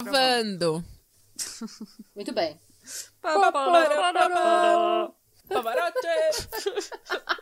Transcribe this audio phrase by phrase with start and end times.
[0.00, 0.84] Gravando.
[2.14, 2.60] Muito bem.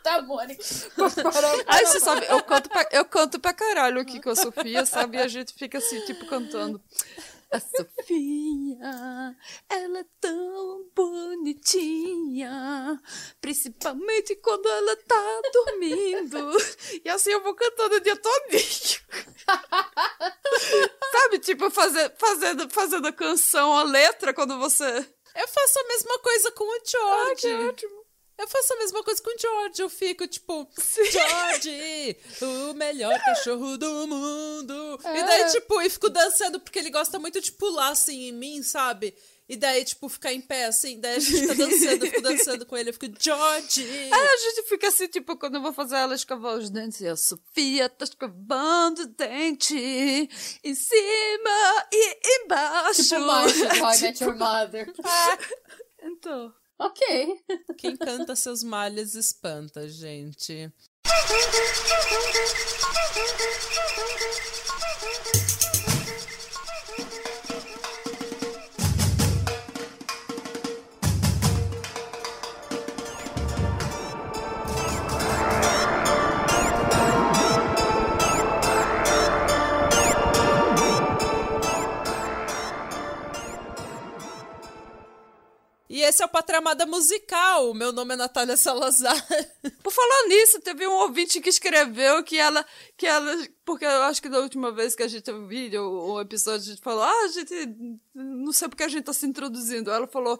[0.03, 0.63] Tá, Mônica.
[1.67, 5.17] Aí você sabe, eu canto, pra, eu canto pra caralho aqui com a Sofia, sabe?
[5.17, 6.81] E a gente fica assim, tipo, cantando.
[7.49, 9.37] A Sofia,
[9.69, 12.51] ela é tão bonitinha,
[13.39, 16.51] principalmente quando ela tá dormindo.
[17.05, 18.99] E assim eu vou cantando o dia todinho.
[21.11, 24.85] Sabe, tipo, fazer, fazendo, fazendo a canção, a letra, quando você...
[25.33, 27.41] Eu faço a mesma coisa com o George.
[27.41, 27.96] que ótimo.
[28.37, 29.81] Eu faço a mesma coisa com o George.
[29.81, 30.69] Eu fico tipo,
[31.11, 32.17] George,
[32.69, 34.99] o melhor cachorro do mundo.
[35.03, 38.61] E daí, tipo, e fico dançando porque ele gosta muito de pular assim em mim,
[38.61, 39.15] sabe?
[39.49, 40.99] E daí, tipo, ficar em pé assim.
[40.99, 42.89] Daí a gente tá dançando, eu fico dançando com ele.
[42.89, 43.81] Eu fico, George.
[43.83, 47.07] Aí a gente fica assim, tipo, quando eu vou fazer ela escovar os dentes, e
[47.07, 49.73] a Sofia tá escovando o dente
[50.63, 53.03] em cima e embaixo.
[53.03, 54.93] Tipo Marcia, How I Met Your Mother.
[56.03, 56.53] Então.
[56.79, 57.01] Ok.
[57.77, 60.71] Quem canta seus males espanta, gente.
[86.07, 87.73] esse é o Patramada Musical.
[87.73, 89.15] Meu nome é Natália Salazar.
[89.83, 94.21] Por falar nisso, teve um ouvinte que escreveu que ela, que ela, porque eu acho
[94.21, 97.03] que da última vez que a gente teve um vídeo, o episódio, a gente falou,
[97.03, 97.53] ah, a gente,
[98.15, 99.91] não sei porque a gente tá se introduzindo.
[99.91, 100.39] Ela falou,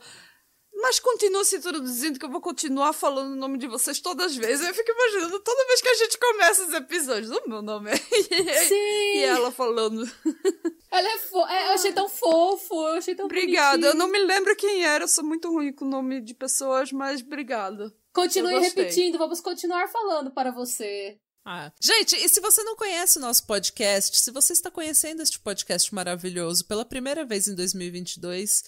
[0.81, 4.35] mas continua se introduzindo que eu vou continuar falando o nome de vocês todas as
[4.35, 4.65] vezes.
[4.65, 7.95] Eu fico imaginando toda vez que a gente começa os episódios, o meu nome é...
[8.67, 9.17] Sim.
[9.17, 10.09] E ela falando,
[10.89, 11.45] Ela é fo...
[11.47, 13.87] é, eu achei tão fofo, eu achei tão obrigada.
[13.87, 13.99] Eu bonitinho.
[13.99, 17.21] não me lembro quem era, eu sou muito ruim com o nome de pessoas, mas
[17.21, 17.93] obrigada.
[18.13, 21.19] Continue Eu repetindo, vamos continuar falando para você.
[21.45, 21.71] Ah.
[21.81, 25.93] Gente, e se você não conhece o nosso podcast, se você está conhecendo este podcast
[25.95, 28.63] maravilhoso pela primeira vez em 2022,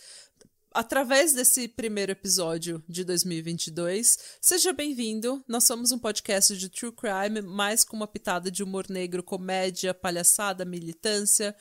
[0.71, 5.43] através desse primeiro episódio de 2022, seja bem-vindo.
[5.47, 9.93] Nós somos um podcast de true crime, mais com uma pitada de humor negro, comédia,
[9.93, 11.55] palhaçada, militância,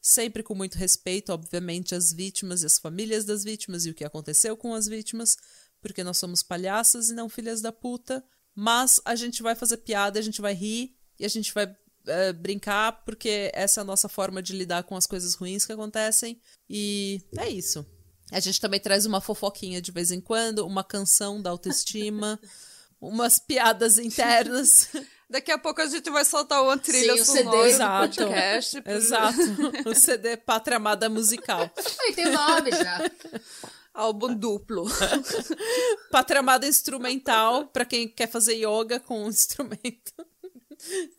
[0.00, 4.04] sempre com muito respeito, obviamente, às vítimas e às famílias das vítimas e o que
[4.04, 5.36] aconteceu com as vítimas,
[5.80, 8.24] porque nós somos palhaças e não filhas da puta.
[8.54, 11.74] Mas a gente vai fazer piada, a gente vai rir e a gente vai
[12.06, 15.72] eh, brincar, porque essa é a nossa forma de lidar com as coisas ruins que
[15.72, 16.40] acontecem.
[16.68, 17.84] E é isso.
[18.32, 22.40] A gente também traz uma fofoquinha de vez em quando, uma canção da autoestima,
[23.00, 24.88] umas piadas internas.
[25.28, 27.50] Daqui a pouco a gente vai soltar uma trilha Sim, o sonora CD.
[27.50, 28.16] do Exato.
[28.16, 28.82] podcast.
[28.86, 29.38] Exato.
[29.88, 31.70] O CD Pátria Amada Musical.
[32.00, 33.10] Aí tem nome já.
[33.92, 34.86] Álbum duplo.
[36.10, 40.12] Pátria Amada Instrumental, pra quem quer fazer yoga com o instrumento.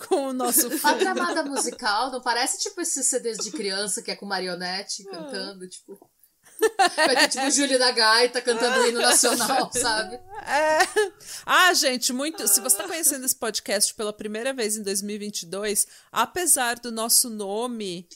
[0.07, 0.99] Com o nosso A fundo.
[0.99, 5.97] tramada musical não parece tipo esses CDs de criança que é com marionete cantando, tipo.
[6.95, 10.15] Vai ter tipo o Júlio da Gaita cantando o hino nacional, sabe?
[10.15, 10.79] É.
[11.45, 12.47] Ah, gente, muito.
[12.47, 18.07] Se você está conhecendo esse podcast pela primeira vez em 2022, apesar do nosso nome,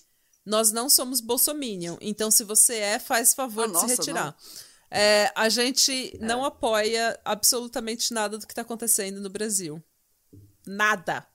[0.45, 1.97] nós não somos Bolsominion.
[2.01, 4.35] Então, se você é, faz favor Ah, de nossa, se retirar.
[4.91, 9.83] É, a gente não apoia absolutamente nada do que está acontecendo no Brasil.
[10.65, 11.27] Nada.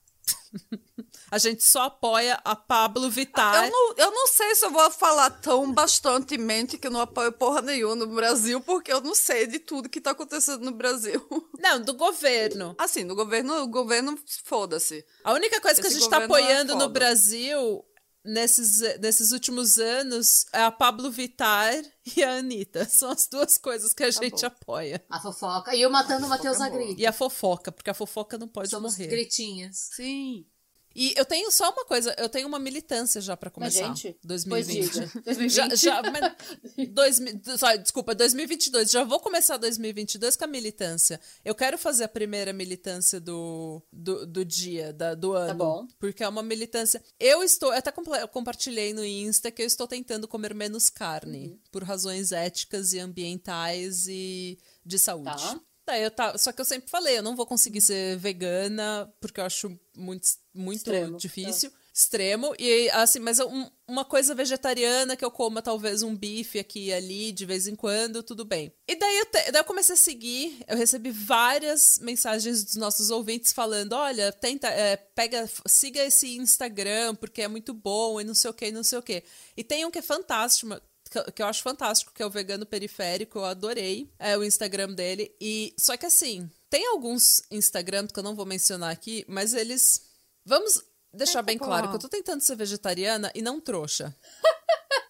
[1.31, 3.65] a gente só apoia a Pablo Vittar.
[3.65, 7.33] Eu não, eu não sei se eu vou falar tão bastantemente que eu não apoio
[7.33, 11.21] porra nenhuma no Brasil, porque eu não sei de tudo que tá acontecendo no Brasil.
[11.59, 12.75] Não, do governo.
[12.79, 15.05] Assim, no governo, o governo, foda-se.
[15.23, 16.93] A única coisa que a Esse gente está governo é apoiando no foda.
[16.93, 17.85] Brasil
[18.25, 21.75] nesses, nesses últimos anos é a Pablo Vittar
[22.17, 22.87] e a Anitta.
[22.89, 24.47] São as duas coisas que a gente bom.
[24.47, 25.05] apoia.
[25.11, 25.75] A fofoca.
[25.75, 26.65] E eu matando o Matheus é.
[26.65, 26.95] Agri.
[26.99, 29.09] E a fofoca, porque a fofoca não pode Somos morrer.
[29.09, 29.91] gritinhas.
[29.93, 30.47] Sim.
[30.95, 33.95] E eu tenho só uma coisa, eu tenho uma militância já pra Mas, começar.
[33.95, 34.77] gente, 2020.
[34.91, 35.23] pois diga.
[35.25, 35.51] 2020.
[35.51, 37.21] Já, já, mas, dois,
[37.59, 38.91] só, desculpa, 2022.
[38.91, 41.21] Já vou começar 2022 com a militância.
[41.45, 45.55] Eu quero fazer a primeira militância do, do, do dia, da, do ano.
[45.55, 45.87] bom.
[45.99, 47.03] Porque é uma militância.
[47.19, 47.73] Eu estou.
[47.73, 51.49] Eu até compa- compartilhei no Insta que eu estou tentando comer menos carne.
[51.49, 51.59] Uhum.
[51.73, 55.25] Por razões éticas e ambientais e de saúde.
[55.43, 55.61] Tá.
[55.87, 59.41] Daí eu tá, só que eu sempre falei, eu não vou conseguir ser vegana porque
[59.41, 61.71] eu acho muito, muito Extremo, difícil.
[61.93, 62.55] extremo.
[62.59, 66.93] E assim, mas um, uma coisa vegetariana que eu coma talvez um bife aqui e
[66.93, 68.73] ali de vez em quando, tudo bem.
[68.89, 73.11] E daí eu, te, daí eu comecei a seguir, eu recebi várias mensagens dos nossos
[73.11, 78.35] ouvintes falando: olha, tenta, é, pega, siga esse Instagram, porque é muito bom, e não
[78.35, 79.23] sei o que, não sei o que.
[79.55, 80.81] E tem um que é fantástico,
[81.11, 85.35] que eu acho fantástico, que é o Vegano Periférico, eu adorei é, o Instagram dele.
[85.41, 90.03] E só que assim, tem alguns Instagrams que eu não vou mencionar aqui, mas eles.
[90.45, 94.15] Vamos deixar bem claro que eu tô tentando ser vegetariana e não trouxa.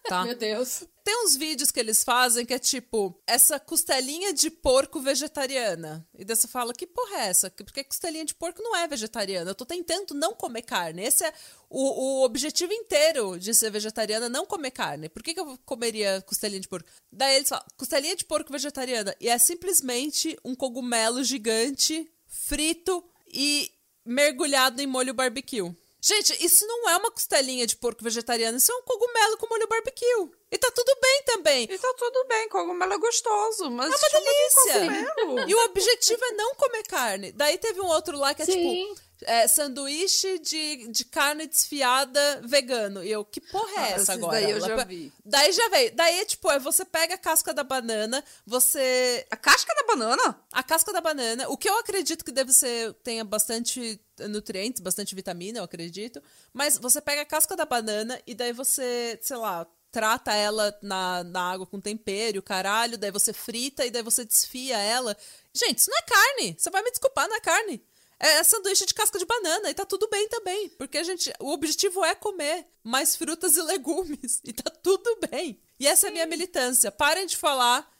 [0.07, 0.23] Tá?
[0.23, 0.83] Meu Deus.
[1.03, 6.07] Tem uns vídeos que eles fazem que é tipo, essa costelinha de porco vegetariana.
[6.17, 7.49] E daí você fala, que porra é essa?
[7.51, 9.51] Porque costelinha de porco não é vegetariana.
[9.51, 11.03] Eu tô tentando não comer carne.
[11.03, 11.33] Esse é
[11.69, 15.09] o, o objetivo inteiro de ser vegetariana, não comer carne.
[15.09, 16.89] Por que, que eu comeria costelinha de porco?
[17.11, 19.15] Daí eles falam, costelinha de porco vegetariana.
[19.19, 23.71] E é simplesmente um cogumelo gigante, frito e
[24.05, 25.75] mergulhado em molho barbecue.
[26.07, 29.67] Gente, isso não é uma costelinha de porco vegetariano, isso é um cogumelo com molho
[29.67, 30.29] barbecue.
[30.51, 31.63] E tá tudo bem também.
[31.63, 35.47] E tá tudo bem, cogumelo é gostoso, mas é uma delícia.
[35.47, 37.31] E o objetivo é não comer carne.
[37.31, 38.51] Daí teve um outro lá que é Sim.
[38.93, 43.03] tipo é, sanduíche de, de carne desfiada vegano.
[43.03, 44.33] E eu, que porra é Ah, essa agora?
[44.33, 45.11] daí eu Ela já vi.
[45.23, 45.95] Daí já veio.
[45.95, 50.39] Daí, tipo, é você pega a casca da banana, você A casca da banana?
[50.51, 55.13] a casca da banana, o que eu acredito que deve ser, tenha bastante nutrientes, bastante
[55.15, 56.21] vitamina, eu acredito.
[56.53, 61.23] Mas você pega a casca da banana e daí você, sei lá, trata ela na,
[61.23, 65.15] na água com tempero, caralho, daí você frita e daí você desfia ela.
[65.53, 66.55] Gente, isso não é carne.
[66.57, 67.81] Você vai me desculpar, não é carne.
[68.19, 70.69] É sanduíche de casca de banana e tá tudo bem também.
[70.69, 71.33] Porque a gente.
[71.39, 74.41] O objetivo é comer mais frutas e legumes.
[74.43, 75.59] E tá tudo bem.
[75.79, 76.91] E essa é a minha militância.
[76.91, 77.93] Parem de falar.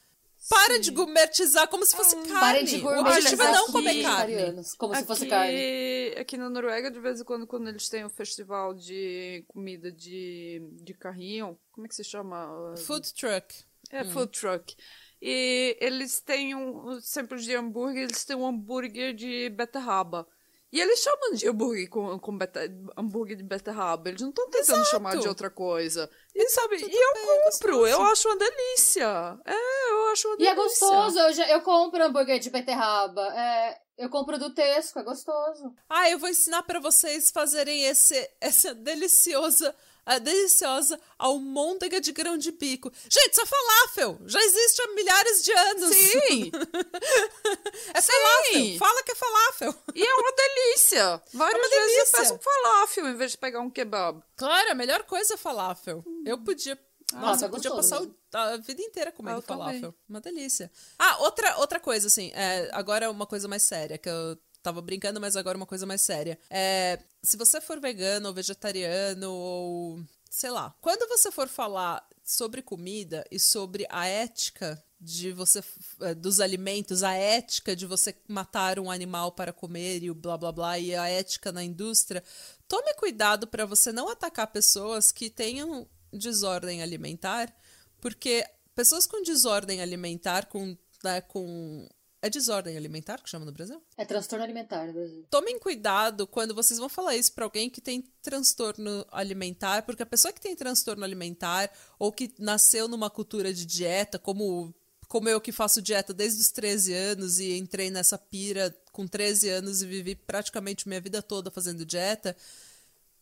[0.48, 2.34] Parem de gourmetizar como se fosse carne.
[2.34, 4.36] Parem de o objetivo é gourmetizar não comer carne.
[4.78, 6.14] como se aqui, fosse carne.
[6.18, 10.62] Aqui na Noruega, de vez em quando, quando eles têm o festival de comida de,
[10.74, 12.76] de carrinho, como é que se chama?
[12.78, 13.56] Food truck.
[13.90, 14.76] É, food truck.
[15.22, 20.28] E eles têm um, sempre de hambúrguer, eles têm um hambúrguer de beterraba.
[20.72, 22.60] E eles chamam de hambúrguer com, com beta,
[22.98, 24.10] hambúrguer de beterraba.
[24.10, 24.90] Eles não estão tentando Exato.
[24.90, 26.10] chamar de outra coisa.
[26.36, 29.40] E sabe, tudo e eu bem, compro, eu acho uma delícia.
[29.46, 30.88] É, eu acho uma E é delícia.
[30.88, 33.22] gostoso, eu, já, eu compro hambúrguer de beterraba.
[33.34, 35.74] É, eu compro do Tesco, é gostoso.
[35.88, 39.74] Ah, eu vou ensinar pra vocês fazerem esse, essa deliciosa,
[40.06, 42.92] a deliciosa almôndega de grão de bico.
[43.10, 44.20] Gente, isso é falafel!
[44.26, 45.96] Já existe há milhares de anos.
[45.96, 46.52] Sim,
[47.94, 48.78] É falafel.
[48.78, 49.76] Fala que é falafel.
[49.94, 51.22] e é uma delícia.
[51.34, 52.18] Várias É uma vezes delícia.
[52.18, 54.22] eu peço um falafel em vez de pegar um kebab.
[54.36, 56.04] Claro, a melhor coisa é falafel.
[56.26, 56.78] Eu podia.
[57.14, 59.66] Nossa, é eu podia passar o- a vida inteira comendo também.
[59.66, 59.94] falafel.
[60.10, 60.72] Uma delícia.
[60.98, 65.22] Ah, outra, outra coisa, assim, é, agora uma coisa mais séria, que eu tava brincando,
[65.22, 66.40] mas agora uma coisa mais séria.
[66.50, 70.04] É, se você for vegano ou vegetariano ou.
[70.30, 70.76] sei lá.
[70.82, 75.64] Quando você for falar sobre comida e sobre a ética de você
[76.02, 80.36] eh, dos alimentos, a ética de você matar um animal para comer e o blá
[80.36, 82.24] blá blá e a ética na indústria,
[82.68, 87.56] tome cuidado para você não atacar pessoas que tenham desordem alimentar,
[88.02, 91.88] porque pessoas com desordem alimentar, com, né, com
[92.26, 93.80] é desordem alimentar que chama no Brasil?
[93.96, 95.26] É transtorno alimentar no Brasil.
[95.30, 100.08] Tomem cuidado quando vocês vão falar isso pra alguém que tem transtorno alimentar, porque a
[100.08, 104.74] pessoa que tem transtorno alimentar ou que nasceu numa cultura de dieta, como
[105.08, 109.48] como eu que faço dieta desde os 13 anos e entrei nessa pira com 13
[109.50, 112.36] anos e vivi praticamente minha vida toda fazendo dieta,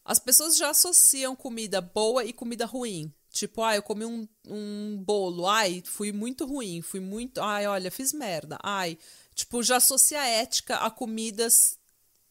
[0.06, 3.14] as pessoas já associam comida boa e comida ruim.
[3.34, 7.42] Tipo, ah, eu comi um, um bolo, ai, fui muito ruim, fui muito.
[7.42, 8.60] Ai, olha, fiz merda.
[8.62, 8.96] Ai,
[9.34, 11.80] tipo, já associa a ética a comidas,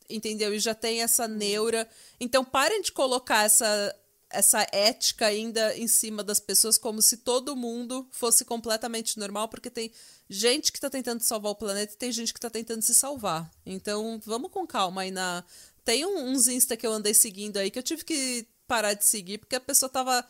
[0.08, 0.54] entendeu?
[0.54, 1.88] E já tem essa neura.
[2.20, 3.96] Então, parem de colocar essa,
[4.30, 9.70] essa ética ainda em cima das pessoas como se todo mundo fosse completamente normal, porque
[9.70, 9.90] tem
[10.30, 13.50] gente que tá tentando salvar o planeta e tem gente que tá tentando se salvar.
[13.66, 15.42] Então, vamos com calma aí na.
[15.84, 19.38] Tem uns Insta que eu andei seguindo aí que eu tive que parar de seguir
[19.38, 20.24] porque a pessoa tava,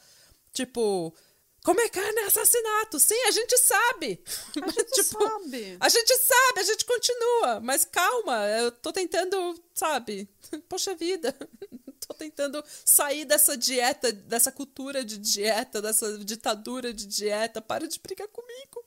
[0.53, 1.15] tipo.
[1.65, 2.99] Comer carne é assassinato.
[2.99, 4.21] Sim, a gente sabe.
[4.61, 5.77] A gente sabe.
[5.79, 7.61] A gente sabe, a gente continua.
[7.61, 10.29] Mas calma, eu tô tentando, sabe?
[10.69, 11.35] Poxa vida.
[12.05, 17.63] Tô tentando sair dessa dieta, dessa cultura de dieta, dessa ditadura de dieta.
[17.63, 18.85] Para de brigar comigo.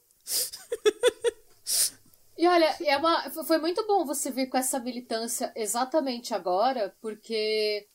[2.38, 7.88] E olha, é uma, foi muito bom você vir com essa militância exatamente agora, porque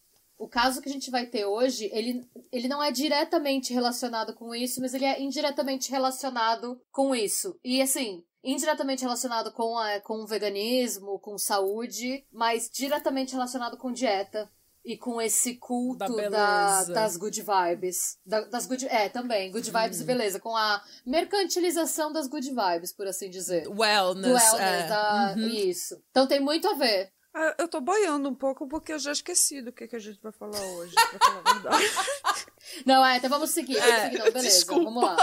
[0.44, 4.54] o caso que a gente vai ter hoje, ele, ele não é diretamente relacionado com
[4.54, 7.58] isso, mas ele é indiretamente relacionado com isso.
[7.62, 13.92] E assim, indiretamente relacionado com, a, com o veganismo, com saúde, mas diretamente relacionado com
[13.92, 14.50] dieta.
[14.82, 18.16] e com esse culto Da da- das good vibes.
[18.24, 20.02] Da- das good, é, também, good vibes Hum.
[20.02, 23.64] e beleza, com a mercantilização das good vibes, por assim dizer.
[23.64, 24.32] Do Wellness.
[24.32, 25.34] wellness, é.
[25.36, 25.48] Uhum.
[25.48, 26.02] isso.
[26.10, 27.12] Então tem muito a ver.
[27.34, 30.20] Ah, Eu tô boiando um pouco porque eu já esqueci do que, que a gente
[30.20, 31.84] vai falar hoje, pra falar a verdade.
[32.86, 33.74] Não, é, então vamos seguir.
[33.78, 34.84] vamos É, seguir, não, beleza, desculpa.
[34.84, 35.16] vamos lá.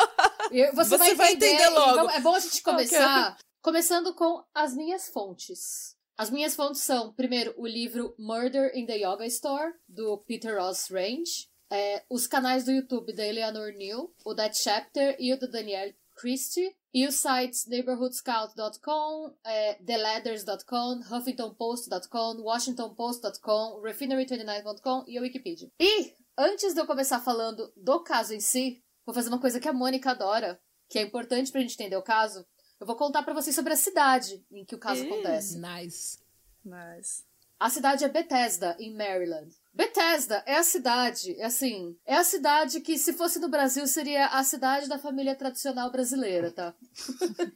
[0.74, 2.10] Você, Você vai vai entender, entender logo.
[2.10, 5.96] é bom a gente começar começando com as minhas fontes.
[6.18, 10.90] As minhas fontes são, primeiro, o livro Murder in the Yoga Store, do Peter Ross
[10.90, 11.48] Range.
[11.70, 15.94] É, os canais do YouTube da Eleanor New, o That Chapter e o do Daniel
[16.16, 16.76] Christie.
[16.94, 25.70] E os sites neighborhoodscout.com, é, theladders.com, huffingtonpost.com, washingtonpost.com, refinery29.com e a Wikipedia.
[25.80, 29.68] E, antes de eu começar falando do caso em si, vou fazer uma coisa que
[29.68, 32.46] a Mônica adora, que é importante pra gente entender o caso.
[32.80, 35.08] Eu vou contar pra vocês sobre a cidade em que o caso Ih.
[35.08, 35.60] acontece.
[35.60, 36.20] Nice.
[36.64, 37.24] Nice.
[37.60, 39.54] A cidade é Bethesda, em Maryland.
[39.78, 44.26] Bethesda é a cidade, é assim, é a cidade que, se fosse no Brasil, seria
[44.26, 46.74] a cidade da família tradicional brasileira, tá?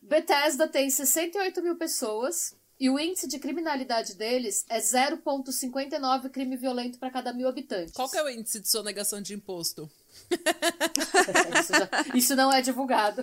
[0.00, 6.98] Bethesda tem 68 mil pessoas e o índice de criminalidade deles é 0,59 crime violento
[6.98, 7.92] para cada mil habitantes.
[7.92, 9.86] Qual que é o índice de sonegação de imposto?
[11.60, 13.22] isso, já- isso não é divulgado.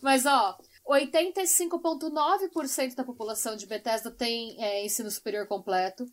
[0.00, 0.56] Mas, ó,
[0.88, 6.06] 85,9% da população de Bethesda tem é, ensino superior completo.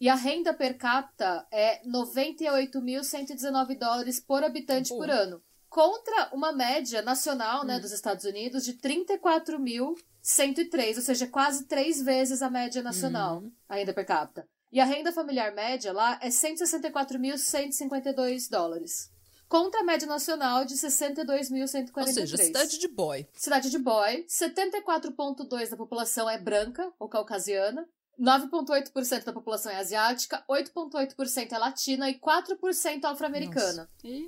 [0.00, 4.96] E a renda per capita é 98.119 dólares por habitante Pô.
[4.96, 5.42] por ano.
[5.68, 12.40] Contra uma média nacional né, dos Estados Unidos de 34.103, ou seja, quase três vezes
[12.40, 14.48] a média nacional, a renda per capita.
[14.72, 19.10] E a renda familiar média lá é 164.152 dólares.
[19.48, 21.90] Contra a média nacional de 62.143.
[21.96, 23.28] Ou seja, cidade de boy.
[23.34, 27.86] Cidade de boy, 74,2% da população é branca ou caucasiana,
[28.20, 33.88] 9,8% da população é asiática, 8,8% é latina e 4% afro-americana.
[34.04, 34.26] Ih,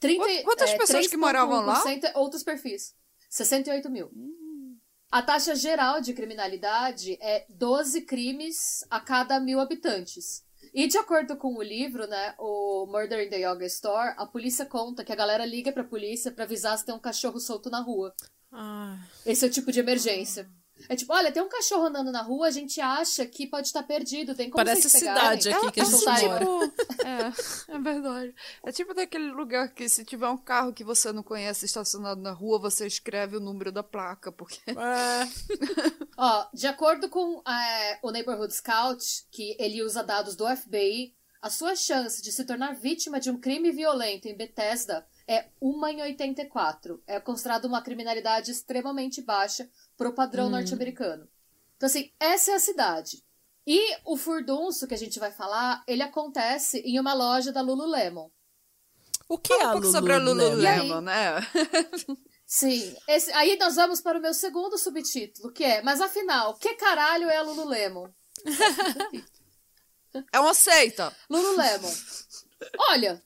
[0.00, 1.82] 30 Quant- quantas é, pessoas que moravam lá?
[1.84, 2.94] 3,1% é outros perfis.
[3.28, 4.10] 68 mil.
[5.12, 10.42] A taxa geral de criminalidade é 12 crimes a cada mil habitantes.
[10.72, 14.64] E de acordo com o livro, né, o Murder in the Yoga Store, a polícia
[14.64, 17.80] conta que a galera liga pra polícia pra avisar se tem um cachorro solto na
[17.80, 18.14] rua.
[18.52, 20.48] Ah, Esse é o tipo de emergência.
[20.88, 23.82] É tipo, olha, tem um cachorro andando na rua, a gente acha que pode estar
[23.82, 25.66] perdido, tem como Parece vocês cidade pegarem?
[25.68, 26.72] aqui que a gente Soltarem- mora.
[27.68, 28.34] É, é verdade.
[28.64, 32.32] É tipo daquele lugar que se tiver um carro que você não conhece estacionado na
[32.32, 34.74] rua, você escreve o número da placa, porque é.
[36.16, 41.48] Ó, de acordo com é, o Neighborhood Scout, que ele usa dados do FBI, a
[41.48, 46.02] sua chance de se tornar vítima de um crime violento em Bethesda é 1 em
[46.02, 47.02] 84.
[47.06, 49.66] É considerado uma criminalidade extremamente baixa
[50.00, 51.28] pro padrão norte-americano.
[51.76, 53.22] Então, assim, essa é a cidade.
[53.66, 58.30] E o furdunço que a gente vai falar, ele acontece em uma loja da Lululemon.
[59.28, 60.96] O que é Fala a um pouco sobre a Lululemon?
[60.96, 61.02] Aí?
[61.04, 61.34] Né?
[62.46, 66.72] Sim, esse- aí nós vamos para o meu segundo subtítulo, que é, mas afinal, que
[66.76, 68.08] caralho é a Lululemon?
[70.32, 71.14] É uma seita.
[71.28, 71.92] Lululemon.
[72.88, 73.22] Olha,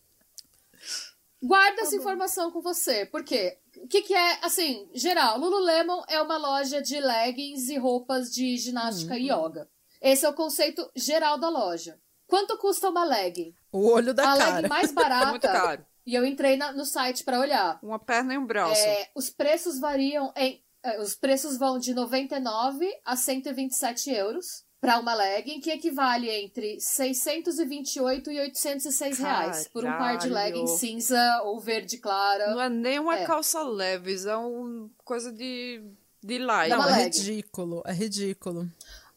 [1.41, 6.37] guarda essa informação com você, porque o que, que é, assim, geral, Lululemon é uma
[6.37, 9.69] loja de leggings e roupas de ginástica e yoga.
[10.01, 11.99] Esse é o conceito geral da loja.
[12.27, 13.55] Quanto custa uma legging?
[13.73, 14.55] O olho da a cara.
[14.57, 15.27] legging mais É barata.
[15.31, 15.87] muito caro.
[16.07, 17.79] E eu entrei na- no site para olhar.
[17.83, 18.81] Uma perna e um braço.
[18.81, 20.63] É, os preços variam em.
[20.83, 26.79] é, os preços vão de 99 a 127 euros para uma legging, que equivale entre
[26.79, 30.35] 628 e 806 reais por um par de Caralho.
[30.57, 32.51] legging cinza ou verde clara.
[32.51, 33.25] Não é nem uma É.
[33.25, 35.83] calça leves, é uma coisa de,
[36.23, 36.71] de light.
[36.71, 37.19] Não, uma é legging.
[37.23, 38.69] ridículo, é ridículo.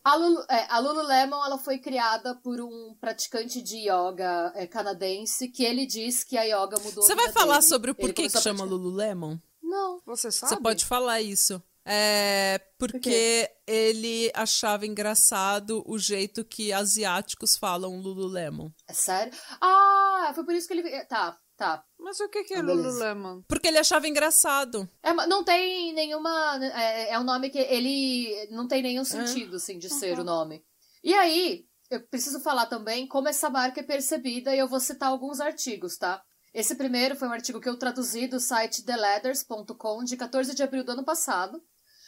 [0.03, 5.49] A, Lulu, é, a Lululemon ela foi criada por um praticante de yoga é, canadense
[5.49, 7.67] que ele diz que a yoga mudou Você vai falar dele.
[7.67, 8.63] sobre o porquê que chama.
[8.63, 9.37] Lululemon?
[9.61, 9.99] Não.
[10.05, 10.53] Você sabe?
[10.55, 11.61] Você pode falar isso.
[11.89, 18.69] É porque ele achava engraçado o jeito que asiáticos falam Lululemon.
[18.87, 19.33] É sério?
[19.61, 21.05] Ah, foi por isso que ele.
[21.05, 21.83] Tá, tá.
[21.97, 22.61] Mas o que, que é Ah.
[22.61, 23.41] Lululemon?
[23.47, 24.87] Porque ele achava engraçado.
[25.01, 26.59] É, não tem nenhuma.
[26.75, 28.47] É, é um nome que ele.
[28.51, 30.63] Não tem nenhum sentido, assim, de ser o nome.
[31.03, 35.09] E aí, eu preciso falar também como essa marca é percebida e eu vou citar
[35.09, 36.21] alguns artigos, tá?
[36.53, 40.83] Esse primeiro foi um artigo que eu traduzi do site theladders.com de 14 de abril
[40.83, 41.61] do ano passado.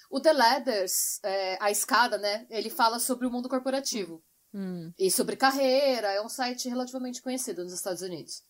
[0.10, 2.48] O The Ladders, é, a escada, né?
[2.50, 4.24] Ele fala sobre o mundo corporativo.
[4.54, 4.92] Hum.
[4.98, 8.42] E sobre carreira, é um site relativamente conhecido nos Estados Unidos.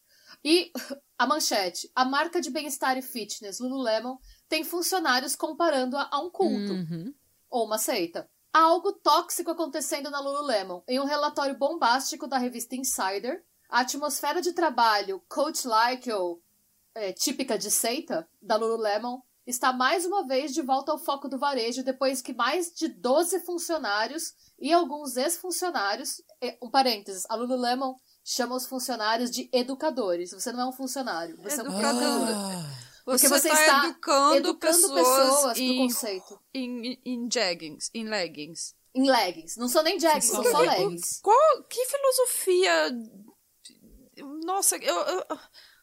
[0.44, 0.72] E
[1.18, 6.72] a manchete: a marca de bem-estar e fitness Lululemon tem funcionários comparando-a a um culto
[6.74, 7.14] Uhum.
[7.50, 8.30] ou uma seita.
[8.54, 10.82] Há algo tóxico acontecendo na Lululemon.
[10.88, 16.42] Em um relatório bombástico da revista Insider, a atmosfera de trabalho coach-like ou
[16.96, 21.38] é, típica de seita da Lululemon está mais uma vez de volta ao foco do
[21.40, 26.22] varejo depois que mais de 12 funcionários e alguns ex-funcionários,
[26.62, 30.32] um parênteses, a Lululemon chama os funcionários de educadores.
[30.32, 31.84] Você não é um funcionário, você Educador.
[31.84, 32.36] é um educador.
[32.36, 32.90] Ah.
[33.06, 36.40] Porque você, você está está educando, educando pessoas, pessoas pro em, conceito.
[36.54, 38.76] em, em jeggings, em leggings.
[38.94, 39.58] Em leggings.
[39.58, 41.20] Não são nem jeggings, são só Que- leggings.
[41.24, 42.92] Qual, que filosofia...
[44.46, 45.26] Nossa, eu, eu-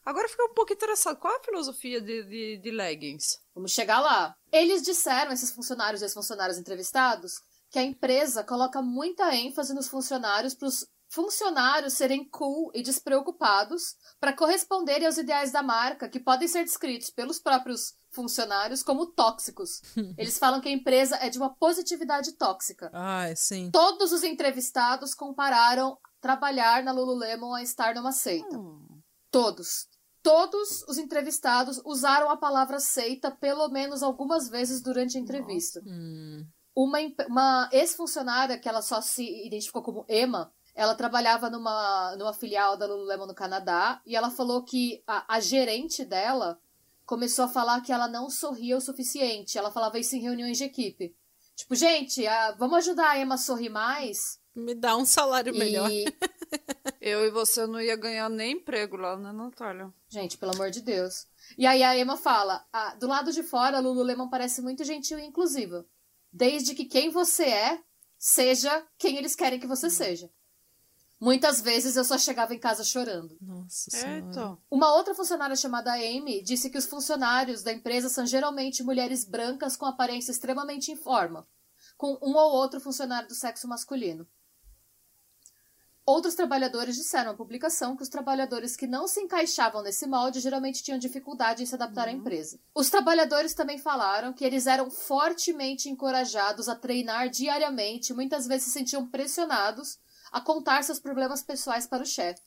[0.06, 1.18] agora fiquei um pouco interessado.
[1.18, 3.38] Qual a filosofia de, de, de leggings?
[3.54, 4.34] Vamos chegar lá.
[4.50, 7.34] Eles disseram, esses funcionários e ex-funcionários entrevistados,
[7.70, 13.96] que a empresa coloca muita ênfase nos funcionários para os funcionários serem cool e despreocupados
[14.20, 19.82] para corresponderem aos ideais da marca, que podem ser descritos pelos próprios funcionários como tóxicos.
[20.18, 22.90] Eles falam que a empresa é de uma positividade tóxica.
[22.92, 23.70] Ai, sim.
[23.70, 28.56] Todos os entrevistados compararam trabalhar na Lululemon a estar numa seita.
[28.56, 29.00] Hum.
[29.30, 29.86] Todos.
[30.26, 35.80] Todos os entrevistados usaram a palavra seita pelo menos algumas vezes durante a entrevista.
[35.86, 36.44] Hum.
[36.74, 42.76] Uma, uma ex-funcionária, que ela só se identificou como Emma, ela trabalhava numa, numa filial
[42.76, 46.58] da Lululemon no Canadá, e ela falou que a, a gerente dela
[47.04, 49.56] começou a falar que ela não sorria o suficiente.
[49.56, 51.14] Ela falava isso em reuniões de equipe.
[51.54, 54.40] Tipo, gente, ah, vamos ajudar a Emma a sorrir mais?
[54.56, 55.90] Me dá um salário melhor.
[55.90, 56.06] E,
[57.00, 59.92] Eu e você não ia ganhar nem emprego lá, né, Natália?
[60.08, 61.28] Gente, pelo amor de Deus.
[61.56, 65.16] E aí a Emma fala: ah, do lado de fora, a Lululemon parece muito gentil
[65.18, 65.86] e inclusiva.
[66.32, 67.80] Desde que quem você é
[68.18, 70.28] seja quem eles querem que você seja.
[71.20, 73.38] Muitas vezes eu só chegava em casa chorando.
[73.40, 74.58] Nossa senhora.
[74.70, 79.76] Uma outra funcionária chamada Amy disse que os funcionários da empresa são geralmente mulheres brancas
[79.76, 81.46] com aparência extremamente em forma,
[81.96, 84.26] com um ou outro funcionário do sexo masculino.
[86.06, 90.80] Outros trabalhadores disseram à publicação que os trabalhadores que não se encaixavam nesse molde geralmente
[90.80, 92.60] tinham dificuldade em se adaptar à empresa.
[92.72, 98.66] Os trabalhadores também falaram que eles eram fortemente encorajados a treinar diariamente, e muitas vezes
[98.66, 99.98] se sentiam pressionados
[100.30, 102.40] a contar seus problemas pessoais para o chefe.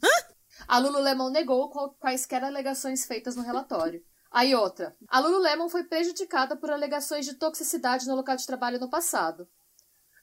[0.65, 4.01] A Lululemon negou quaisquer alegações feitas no relatório.
[4.31, 4.95] Aí outra.
[5.09, 9.49] A Lululemon foi prejudicada por alegações de toxicidade no local de trabalho no passado.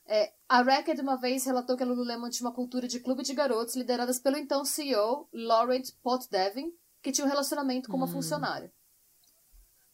[0.09, 3.35] É, a Racket uma vez relatou que a Lululemon tinha uma cultura de clube de
[3.35, 8.73] garotos lideradas pelo então CEO Laurent Potdevin, que tinha um relacionamento com uma funcionária.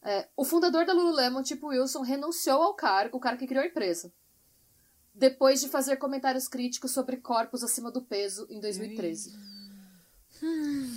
[0.02, 3.66] É, o fundador da Lululemon, Tipo Wilson, renunciou ao cargo, o cara que criou a
[3.66, 4.12] empresa,
[5.14, 9.30] depois de fazer comentários críticos sobre corpos acima do peso em 2013.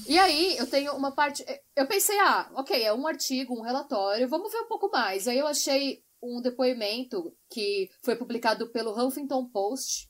[0.08, 1.46] E aí, eu tenho uma parte.
[1.76, 5.28] Eu pensei, ah, ok, é um artigo, um relatório, vamos ver um pouco mais.
[5.28, 10.10] Aí eu achei um depoimento que foi publicado pelo Huffington Post.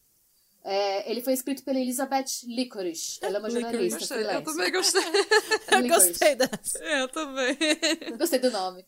[0.63, 3.19] É, ele foi escrito pela Elizabeth Licorice.
[3.21, 3.99] Ela é uma Licorice.
[3.99, 3.99] jornalista.
[3.99, 5.03] Gostei, eu também gostei.
[5.75, 6.83] Eu gostei dessa.
[6.83, 7.57] eu também.
[8.17, 8.83] Gostei do nome.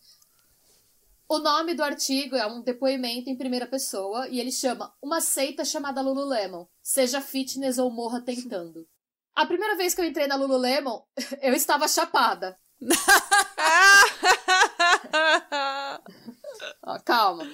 [1.29, 5.65] O nome do artigo é um depoimento em primeira pessoa e ele chama Uma seita
[5.65, 6.65] chamada Lululemon.
[6.81, 8.87] Seja fitness ou morra tentando.
[9.35, 11.01] A primeira vez que eu entrei na Lululemon,
[11.43, 12.57] eu estava chapada.
[16.87, 17.45] Ó, calma.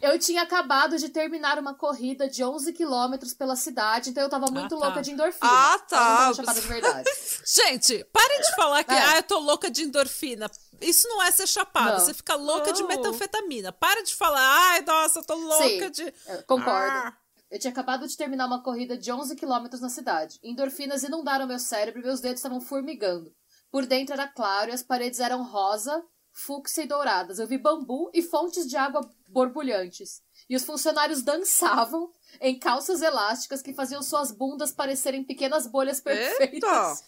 [0.00, 4.46] Eu tinha acabado de terminar uma corrida de 11 quilômetros pela cidade, então eu tava
[4.50, 4.84] muito Ah, tá.
[4.86, 5.50] louca de endorfina.
[5.50, 5.96] Ah, tá.
[5.96, 7.10] Eu não tava chapada de verdade.
[7.46, 9.02] Gente, parem de falar que É.
[9.02, 10.50] ah, eu tô louca de endorfina.
[10.80, 12.00] Isso não é ser chapada, Não.
[12.00, 12.88] você fica louca de Não.
[12.88, 13.72] metanfetamina.
[13.72, 15.90] Para de falar, ai, nossa, eu tô louca Sim.
[15.90, 16.14] de.
[16.26, 16.96] Eu concordo.
[16.96, 17.16] Ah.
[17.50, 20.38] Eu tinha acabado de terminar uma corrida de 11 quilômetros na cidade.
[20.42, 23.32] Endorfinas inundaram meu cérebro e meus dedos estavam formigando.
[23.70, 26.04] Por dentro era claro e as paredes eram rosa,
[26.38, 27.38] fúcsia e douradas.
[27.38, 30.22] Eu vi bambu e fontes de água borbulhantes.
[30.48, 36.52] E os funcionários dançavam em calças elásticas que faziam suas bundas parecerem pequenas bolhas perfeitas.
[36.52, 36.98] Eita!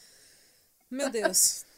[0.90, 1.64] Meu Deus.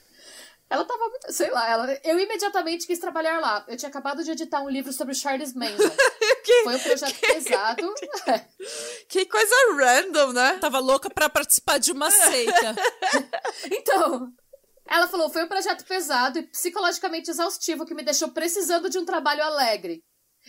[0.72, 1.30] Ela tava muito.
[1.30, 3.62] Sei lá, ela, eu imediatamente quis trabalhar lá.
[3.68, 5.76] Eu tinha acabado de editar um livro sobre Charles Manson.
[6.64, 7.94] Foi um projeto pesado.
[9.06, 10.56] Que coisa random, né?
[10.58, 12.74] Tava louca pra participar de uma seita.
[13.70, 14.32] Então,
[14.92, 19.04] ela falou: foi um projeto pesado e psicologicamente exaustivo que me deixou precisando de um
[19.04, 20.02] trabalho alegre.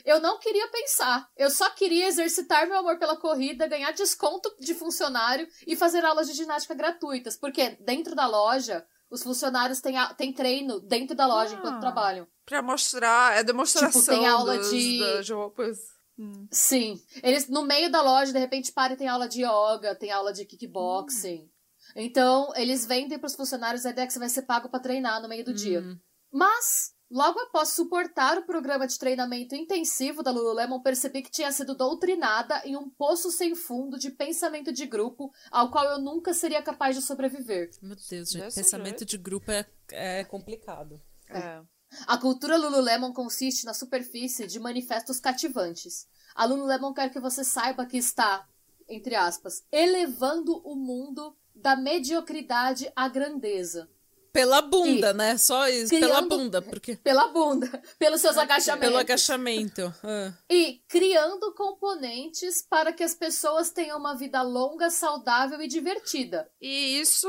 [0.03, 4.73] Eu não queria pensar, eu só queria exercitar meu amor pela corrida, ganhar desconto de
[4.73, 10.11] funcionário e fazer aulas de ginástica gratuitas, porque dentro da loja, os funcionários têm, a-
[10.15, 11.59] têm treino dentro da loja Ah.
[11.59, 12.27] enquanto trabalham.
[12.43, 15.77] Pra mostrar, é demonstração Tipo, tem aula das, de- das roupas.
[16.17, 16.47] Hum.
[16.51, 16.99] Sim.
[17.21, 20.33] Eles, no meio da loja, de repente, param e tem aula de yoga, tem aula
[20.33, 21.47] de kickboxing.
[21.95, 25.29] Então, eles vendem pros funcionários a ideia que você vai ser pago pra treinar no
[25.29, 25.83] meio do dia.
[26.31, 31.75] Mas, Logo após suportar o programa de treinamento intensivo da Lululemon, percebi que tinha sido
[31.75, 36.59] doutrinada em um poço sem fundo de pensamento de grupo ao qual eu nunca seria
[36.63, 37.69] capaz de sobreviver.
[37.83, 39.05] Meu Deus, gente, Desse pensamento jeito.
[39.05, 40.99] de grupo é, é complicado.
[41.29, 41.61] É.
[42.07, 46.07] A cultura Lululemon consiste na superfície de manifestos cativantes.
[46.33, 48.47] A Lululemon quer que você saiba que está,
[48.89, 53.89] entre aspas, elevando o mundo da mediocridade à grandeza.
[54.31, 55.37] Pela bunda, né?
[55.37, 57.67] Só isso, pela criando- bunda, porque Pela bunda,
[57.99, 58.87] pelos seus agachamentos.
[58.87, 59.93] pelo agachamento.
[60.03, 60.33] Ah.
[60.49, 66.49] E criando componentes para que as pessoas tenham uma vida longa, saudável e divertida.
[66.59, 67.27] E isso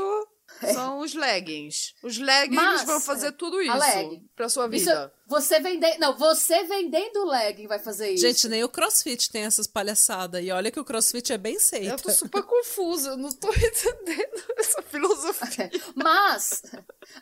[0.73, 1.93] são os leggings.
[2.03, 5.13] Os leggings Mas, vão fazer tudo isso pra sua Isso, vida.
[5.27, 8.21] você vender, não, você vendendo legging vai fazer isso.
[8.25, 10.43] Gente, nem o CrossFit tem essas palhaçadas.
[10.43, 11.97] E olha que o CrossFit é bem Eu seita.
[11.97, 15.69] tô super confusa, eu não tô entendendo essa filosofia.
[15.95, 16.61] Mas,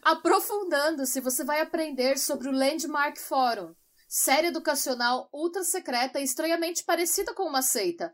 [0.02, 3.74] aprofundando-se, você vai aprender sobre o Landmark Forum,
[4.08, 8.14] série educacional ultra secreta e estranhamente parecida com uma seita,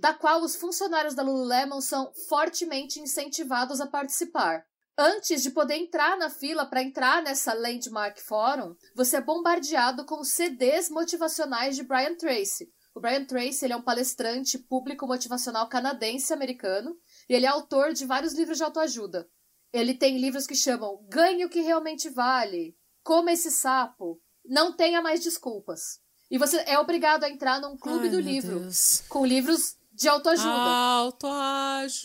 [0.00, 4.64] da qual os funcionários da Lululemon são fortemente incentivados a participar.
[4.96, 10.24] Antes de poder entrar na fila para entrar nessa Landmark Forum, você é bombardeado com
[10.24, 12.72] CDs motivacionais de Brian Tracy.
[12.94, 16.96] O Brian Tracy ele é um palestrante público motivacional canadense-americano
[17.28, 19.28] e ele é autor de vários livros de autoajuda.
[19.70, 25.02] Ele tem livros que chamam Ganhe o que realmente vale, Coma esse sapo, Não tenha
[25.02, 26.00] mais desculpas.
[26.30, 29.02] E você é obrigado a entrar num clube Ai, do livro Deus.
[29.08, 30.50] com livros de autoajuda.
[30.50, 32.00] Autoajuda.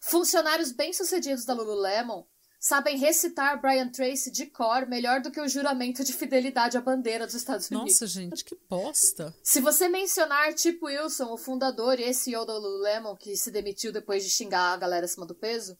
[0.00, 2.24] Funcionários bem-sucedidos da Lululemon
[2.58, 7.26] sabem recitar Brian Tracy de cor melhor do que o juramento de fidelidade à bandeira
[7.26, 7.92] dos Estados Unidos.
[7.92, 9.32] Nossa, gente, que bosta.
[9.44, 14.24] Se você mencionar Chip Wilson, o fundador e CEO da Lululemon, que se demitiu depois
[14.24, 15.78] de xingar a galera acima do peso,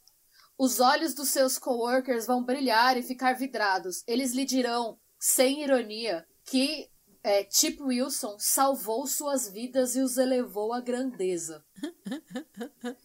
[0.57, 4.05] os olhos dos seus coworkers vão brilhar e ficar vidrados.
[4.07, 6.89] Eles lhe dirão, sem ironia, que
[7.23, 11.65] é, Chip Wilson salvou suas vidas e os elevou à grandeza.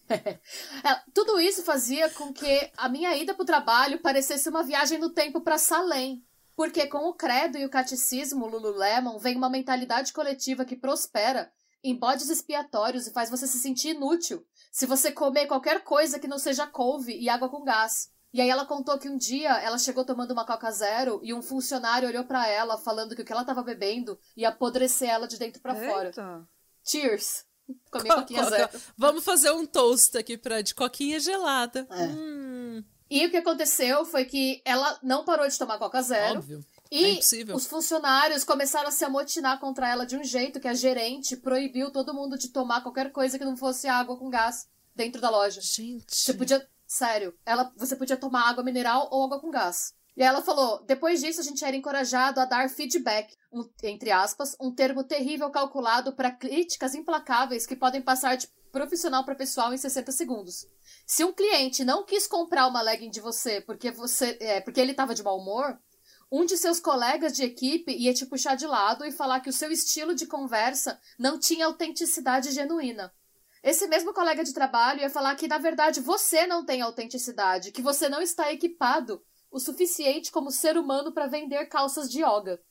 [0.08, 4.98] É, tudo isso fazia com que a minha ida para o trabalho parecesse uma viagem
[4.98, 6.24] no tempo para Salem.
[6.54, 11.52] Porque com o credo e o catecismo Lululemon vem uma mentalidade coletiva que prospera
[11.82, 16.28] em bodes expiatórios e faz você se sentir inútil se você comer qualquer coisa que
[16.28, 18.10] não seja couve e água com gás.
[18.36, 21.40] E aí ela contou que um dia ela chegou tomando uma Coca Zero e um
[21.40, 25.38] funcionário olhou para ela falando que o que ela tava bebendo ia apodrecer ela de
[25.38, 26.08] dentro para fora.
[26.08, 26.46] Eita.
[26.84, 27.46] Cheers!
[27.90, 28.68] Comi Coquinha Zero.
[28.94, 31.86] Vamos fazer um toast aqui pra, de coquinha gelada.
[31.90, 32.04] É.
[32.08, 36.40] Hum, E o que aconteceu foi que ela não parou de tomar Coca Zero.
[36.40, 36.62] óbvio.
[36.92, 40.74] E É os funcionários começaram a se amotinar contra ela de um jeito que a
[40.74, 45.22] gerente proibiu todo mundo de tomar qualquer coisa que não fosse água com gás dentro
[45.22, 45.62] da loja.
[45.62, 46.04] Gente.
[46.14, 46.68] Você podia.
[46.86, 49.92] Sério, ela, você podia tomar água mineral ou água com gás.
[50.16, 54.56] E ela falou: depois disso a gente era encorajado a dar feedback, um- entre aspas,
[54.60, 59.78] um termo terrível calculado para críticas implacáveis que podem passar de profissional para pessoal em
[59.78, 60.66] 60 segundos.
[61.06, 64.92] Se um cliente não quis comprar uma legging de você porque você é, porque ele
[64.92, 65.78] estava de mau humor,
[66.30, 69.52] um de seus colegas de equipe ia te puxar de lado e falar que o
[69.52, 73.12] seu estilo de conversa não tinha autenticidade genuína.
[73.66, 77.82] Esse mesmo colega de trabalho ia falar que, na verdade, você não tem autenticidade, que
[77.82, 82.62] você não está equipado o suficiente como ser humano para vender calças de yoga.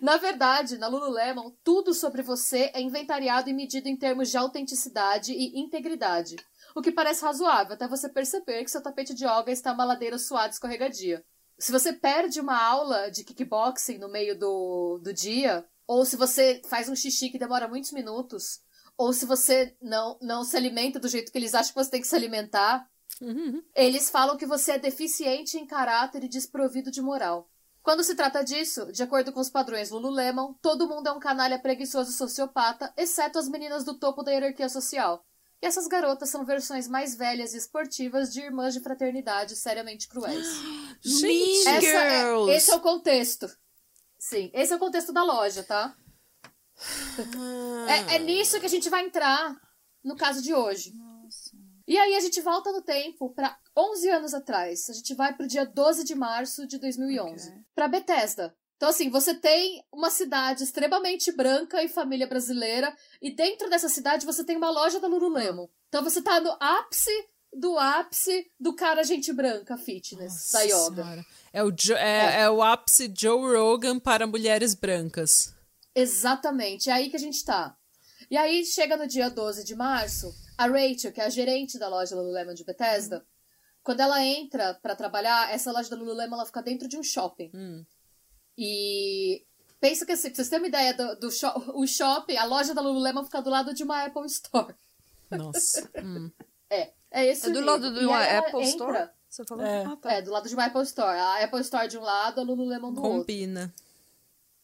[0.00, 5.34] Na verdade, na Lululemon, tudo sobre você é inventariado e medido em termos de autenticidade
[5.34, 6.36] e integridade.
[6.74, 10.18] O que parece razoável, até você perceber que seu tapete de yoga está uma ladeira
[10.18, 11.22] suada escorregadia.
[11.58, 16.62] Se você perde uma aula de kickboxing no meio do, do dia, ou se você
[16.64, 18.60] faz um xixi que demora muitos minutos,
[19.02, 22.00] ou se você não, não se alimenta do jeito que eles acham que você tem
[22.02, 22.86] que se alimentar,
[23.20, 23.62] Uhum.
[23.74, 27.48] eles falam que você é deficiente em caráter e desprovido de moral.
[27.82, 31.58] Quando se trata disso, de acordo com os padrões Lululemon, todo mundo é um canalha
[31.58, 35.24] preguiçoso e sociopata, exceto as meninas do topo da hierarquia social.
[35.62, 40.46] E essas garotas são versões mais velhas e esportivas de irmãs de fraternidade seriamente cruéis.
[41.02, 42.50] Gente, é- Girls.
[42.52, 43.46] esse é o contexto.
[44.18, 45.96] Sim, esse é o contexto da loja, tá?
[47.88, 49.56] É, é nisso que a gente vai entrar
[50.04, 50.92] no caso de hoje.
[51.86, 54.88] E aí a gente volta no tempo para 11 anos atrás.
[54.88, 57.60] A gente vai pro dia 12 de março de 2011, Ok.
[57.74, 58.54] Pra Bethesda.
[58.76, 64.24] Então assim, você tem uma cidade extremamente branca e família brasileira e dentro dessa cidade
[64.24, 65.66] você tem uma loja da Lululemon.
[65.88, 67.10] Então você tá no ápice
[67.52, 71.02] do ápice do cara gente branca fitness, da Nossa yoga.
[71.02, 71.26] Senhora.
[71.52, 75.52] É o, Jo- é, é o ápice Joe Rogan para mulheres brancas.
[75.94, 77.76] Exatamente, é aí que a gente tá.
[78.30, 81.88] E aí chega no dia 12 de março, a Rachel, que é a gerente da
[81.88, 83.24] loja Lululemon de Bethesda,
[83.82, 87.50] Quando ela entra pra trabalhar, essa loja da Lululemon ela fica dentro de um shopping.
[87.54, 87.84] Hum.
[88.56, 89.42] E
[89.80, 92.74] pensa que assim, pra vocês terem uma ideia do, do sho o shopping, a loja
[92.74, 94.74] da Lululemon fica do lado de uma Apple Store.
[95.30, 95.88] Nossa.
[96.04, 96.30] Hum.
[96.68, 97.66] É, é esse É do nível.
[97.72, 99.08] lado de uma Apple entra- Store?
[99.28, 99.64] Você falou?
[99.64, 99.84] É.
[99.84, 100.12] Ah, tá.
[100.12, 101.18] É, do lado de uma Apple Store.
[101.18, 103.20] A Apple Store de um lado, a Lululemon do outro.
[103.20, 103.72] Combina.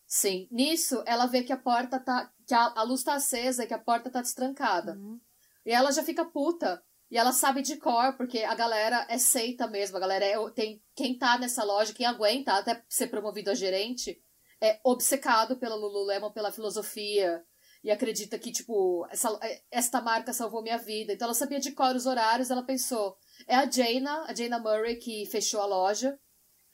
[0.07, 0.47] Sim.
[0.51, 2.31] Nisso, ela vê que a porta tá.
[2.47, 4.93] que a, a luz tá acesa e que a porta tá destrancada.
[4.93, 5.21] Uhum.
[5.65, 6.83] E ela já fica puta.
[7.11, 9.97] E ela sabe de cor, porque a galera é seita mesmo.
[9.97, 10.83] A galera é, tem.
[10.95, 14.21] Quem tá nessa loja, quem aguenta até ser promovido a gerente,
[14.61, 17.45] é obcecado pela Lululemon, pela filosofia.
[17.83, 19.39] E acredita que, tipo, essa,
[19.71, 21.13] esta marca salvou minha vida.
[21.13, 23.17] Então ela sabia de cor os horários, ela pensou.
[23.47, 26.19] É a Jaina, a Jaina Murray, que fechou a loja.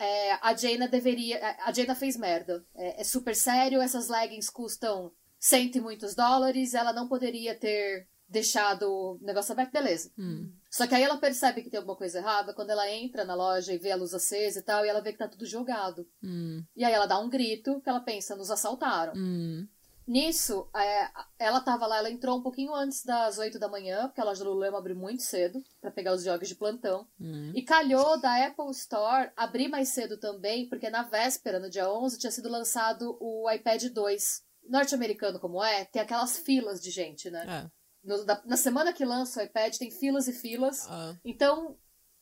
[0.02, 1.38] É, a Jaina deveria.
[1.64, 2.64] A Jaina fez merda.
[2.74, 8.06] É, é super sério, essas leggings custam cento e muitos dólares, ela não poderia ter
[8.28, 10.10] deixado o negócio aberto, beleza.
[10.18, 10.50] Hum.
[10.70, 13.72] Só que aí ela percebe que tem alguma coisa errada quando ela entra na loja
[13.72, 16.08] e vê a luz acesa e tal, e ela vê que tá tudo jogado.
[16.22, 16.64] Hum.
[16.74, 19.12] E aí ela dá um grito, que ela pensa, nos assaltaram.
[19.14, 19.68] Hum.
[20.06, 24.20] Nisso, é, ela tava lá, ela entrou um pouquinho antes das 8 da manhã, porque
[24.20, 27.06] a loja do Lululemon abriu muito cedo pra pegar os jogos de plantão.
[27.20, 27.52] Hum.
[27.54, 32.18] E calhou da Apple Store abrir mais cedo também, porque na véspera, no dia 11,
[32.18, 34.42] tinha sido lançado o iPad 2.
[34.68, 37.46] Norte-americano como é, tem aquelas filas de gente, né?
[37.66, 37.70] É.
[38.04, 40.86] No- da- na semana que lança o iPad, tem filas e filas.
[40.88, 41.14] Ah.
[41.24, 41.76] Então,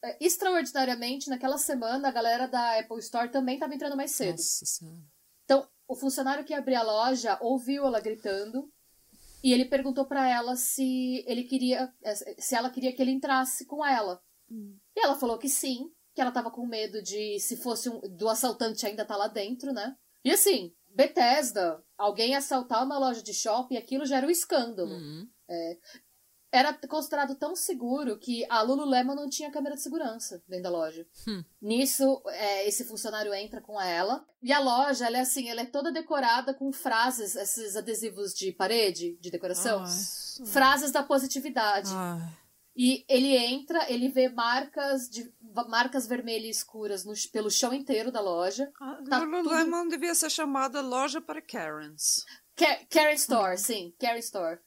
[0.04, 4.36] é, extraordinariamente, naquela semana, a galera da Apple Store também tava entrando mais cedo.
[4.36, 4.98] Nossa senhora.
[5.50, 8.70] Então, o funcionário que abriu a loja ouviu ela gritando
[9.42, 13.66] e ele perguntou pra ela se ele queria, eh, se ela queria que ele entrasse
[13.66, 14.22] com ela.
[14.96, 18.28] E ela falou que sim, que ela tava com medo de se fosse um, do
[18.28, 19.96] assaltante ainda tá lá dentro, né?
[20.24, 24.94] E assim, Bethesda, alguém assaltar uma loja de shopping, aquilo já era um escândalo.
[24.94, 25.28] Hum.
[26.52, 31.06] Era considerado tão seguro que a Lululemon não tinha câmera de segurança dentro da loja.
[31.28, 31.44] Hum.
[31.62, 34.26] Nisso, é, esse funcionário entra com ela.
[34.42, 38.50] E a loja, ela é assim, ela é toda decorada com frases, esses adesivos de
[38.50, 39.84] parede, de decoração.
[40.46, 41.90] Frases da positividade.
[41.94, 42.40] Ai.
[42.76, 45.30] E ele entra, ele vê marcas de
[45.68, 48.70] marcas vermelhas escuras no, pelo chão inteiro da loja.
[48.80, 52.24] A Tá Lululemon devia ser chamada loja para Karens.
[52.88, 54.60] Karen Store, sim, Karen Store.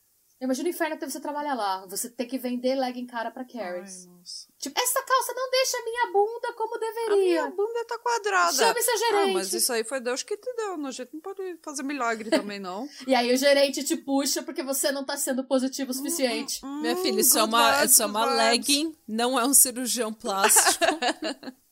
[0.44, 1.86] Imagina o inferno que você trabalhar lá.
[1.88, 4.48] Você ter que vender legging cara pra nossa.
[4.60, 7.18] Tipo, essa calça não deixa a minha bunda como A deveria.
[7.18, 8.54] minha bunda tá quadrada.
[8.54, 9.30] Chame seu gerente.
[9.30, 10.74] Ah, mas isso aí foi Deus que te deu.
[10.86, 12.88] A gente não pode fazer milagre também, não.
[13.08, 16.60] E aí o gerente te puxa porque você não tá sendo positivo o suficiente.
[16.66, 20.14] Minha filha, isso é Hum, uma, vibes, isso é uma legging, não é um cirurgião
[20.14, 20.84] plástico.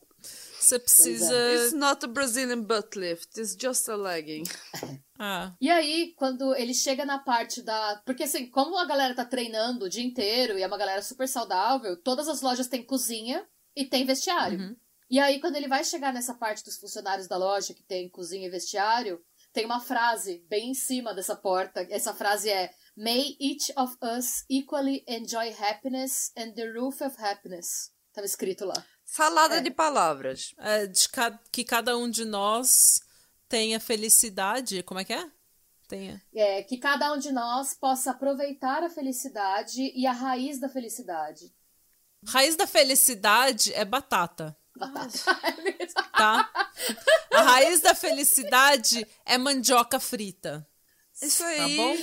[0.62, 1.34] Você precisa.
[1.54, 4.43] It's not a Brazilian butt lift, it's just a legging.
[5.24, 8.02] Ah, E aí, quando ele chega na parte da.
[8.04, 11.28] Porque assim, como a galera tá treinando o dia inteiro e é uma galera super
[11.28, 14.60] saudável, todas as lojas têm cozinha e tem vestiário.
[14.60, 14.76] Uhum.
[15.12, 18.47] E aí, quando ele vai chegar nessa parte dos funcionários da loja que tem cozinha
[18.47, 21.86] e vestiário, tem uma frase bem em cima dessa porta.
[21.91, 27.91] Essa frase é: May each of us equally enjoy happiness and the roof of happiness.
[28.12, 28.86] Tava escrito lá.
[29.13, 29.62] Salada É.
[29.62, 30.56] de palavras.
[30.58, 33.02] é de ca- que cada um de nós
[33.50, 34.82] tenha felicidade.
[34.84, 35.30] Como é que é?
[35.86, 36.21] Tenha.
[36.34, 41.54] É, que cada um de nós possa aproveitar a felicidade e a raiz da felicidade.
[42.26, 45.10] Raiz da felicidade é batata, Batata.
[46.15, 46.50] tá?
[47.34, 50.65] A raiz da felicidade é mandioca frita.
[51.21, 51.76] Isso Tá aí.
[51.76, 51.97] bom?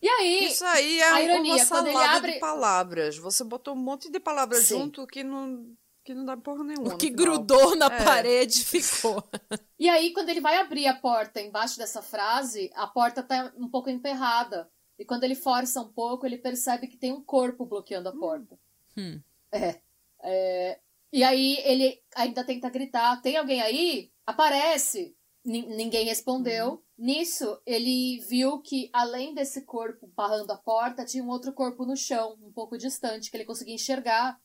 [0.00, 3.18] E aí, Isso aí A é ironia, uma salada abre- de palavras.
[3.18, 4.78] Você botou um monte de palavras Sim.
[4.78, 6.94] junto que não, que não dá porra nenhuma.
[6.94, 8.04] O que grudou na É.
[8.04, 9.22] parede ficou.
[9.78, 13.68] e aí, quando ele vai abrir a porta embaixo dessa frase, a porta tá um
[13.68, 14.70] pouco emperrada.
[14.98, 18.56] E quando ele força um pouco, ele percebe que tem um corpo bloqueando a porta.
[18.96, 19.20] Hum.
[19.50, 19.80] É.
[20.22, 20.78] É,
[21.12, 24.10] E aí ele ainda tenta gritar: tem alguém aí?
[24.26, 25.16] Aparece!
[25.44, 26.82] Nin- ninguém respondeu.
[26.96, 31.96] Nisso, ele viu que além desse corpo barrando a porta, tinha um outro corpo no
[31.96, 34.38] chão, um pouco distante, que ele conseguia enxergar.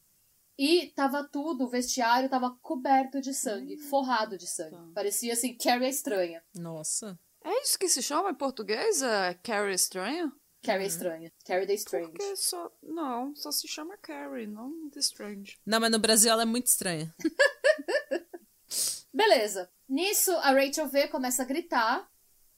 [0.62, 4.76] E tava tudo, o vestiário tava coberto de sangue, forrado de sangue.
[4.76, 4.92] Tá.
[4.94, 6.44] Parecia assim, Carrie é estranha.
[6.54, 7.18] Nossa.
[7.42, 9.02] É isso que se chama em português?
[9.02, 10.30] É Carrie Estranha?
[10.62, 11.32] Carrie é estranha.
[11.46, 12.12] Carrie the Strange.
[12.12, 12.70] Porque só.
[12.84, 15.58] Não, só se chama Carrie, não The Strange.
[15.66, 17.16] Não, mas no Brasil ela é muito estranha.
[19.14, 19.72] Beleza.
[19.88, 22.06] Nisso, a Rachel vê, começa a gritar.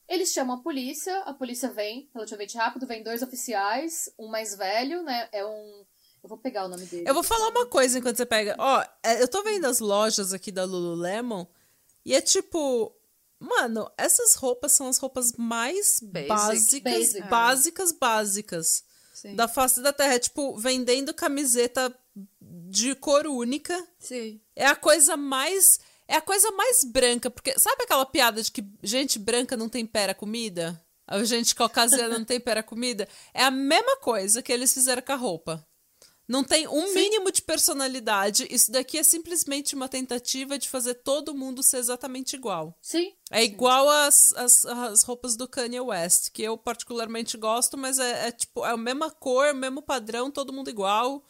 [0.08, 5.04] Eles chamam a polícia, a polícia vem relativamente rápido, vem dois oficiais, um mais velho,
[5.04, 5.28] né?
[5.30, 5.86] É um.
[6.22, 7.04] Eu vou pegar o nome dele.
[7.08, 8.54] Eu vou falar uma coisa enquanto você pega.
[8.58, 11.44] Ó, é, eu tô vendo as lojas aqui da Lululemon
[12.04, 12.94] e é tipo.
[13.40, 16.28] Mano, essas roupas são as roupas mais Basic.
[16.28, 17.28] básicas, Basic.
[17.28, 19.34] básicas, básicas Sim.
[19.34, 20.14] da face da terra.
[20.14, 21.92] É tipo, vendendo camiseta
[22.40, 23.76] de cor única.
[23.98, 24.40] Sim.
[24.54, 25.80] É a coisa mais.
[26.06, 30.14] É a coisa mais branca, porque sabe aquela piada de que gente branca não tempera
[30.14, 30.80] comida?
[31.04, 33.08] A gente caucasiana não tempera comida?
[33.34, 35.66] É a mesma coisa que eles fizeram com a roupa.
[36.28, 36.94] Não tem um Sim.
[36.94, 38.46] mínimo de personalidade.
[38.48, 42.78] Isso daqui é simplesmente uma tentativa de fazer todo mundo ser exatamente igual.
[42.80, 43.12] Sim.
[43.30, 48.28] É igual as, as, as roupas do Kanye West, que eu particularmente gosto, mas é,
[48.28, 51.24] é tipo, é a mesma cor, o mesmo padrão, todo mundo igual.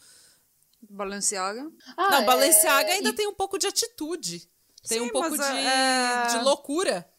[0.89, 1.69] Balenciaga.
[1.97, 4.47] Ah, Não, é, Balenciaga ainda e- tem um pouco de atitude.
[4.87, 7.09] Tem Sim, um pouco mas de, é- de loucura.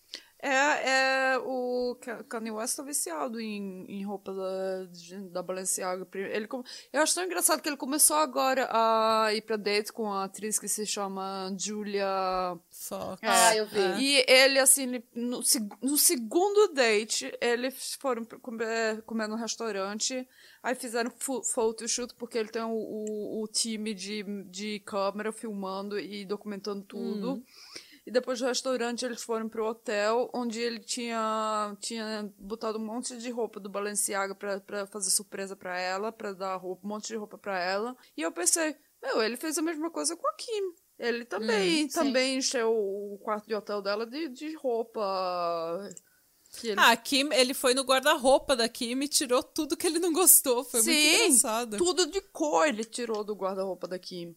[0.46, 6.06] É, é o Ka- Kanye West tá viciado em, em roupa da, de- da Balenciaga.
[6.14, 6.46] Ele,
[6.92, 10.58] eu acho tão engraçado que ele começou agora a ir pra date com uma atriz
[10.58, 12.06] que se chama Julia
[12.70, 13.20] Fox.
[13.22, 13.78] Ah, eu vi.
[13.78, 13.98] É.
[13.98, 15.40] E ele, assim, ele- no,
[15.82, 20.28] no segundo date, eles foram comer, comer no restaurante.
[20.62, 21.10] Aí fizeram
[21.42, 27.42] photoshoot, porque ele tem o, o, o time de, de câmera filmando e documentando tudo.
[28.06, 33.16] E depois do restaurante, eles foram pro hotel, onde ele tinha, tinha botado um monte
[33.16, 37.08] de roupa do Balenciaga pra, pra fazer surpresa pra ela, pra dar roupa, um monte
[37.08, 37.96] de roupa pra ela.
[38.14, 40.74] E eu pensei, meu, ele fez a mesma coisa com a Kim.
[40.98, 41.98] Ele também, sim.
[41.98, 45.80] também encheu o quarto de hotel dela de, de roupa.
[46.62, 46.76] Ele...
[46.78, 50.62] Ah, Kim, ele foi no guarda-roupa da Kim e tirou tudo que ele não gostou.
[50.62, 51.76] Foi muito Sim, engraçado.
[51.78, 54.36] tudo de cor ele tirou do guarda-roupa da Kim.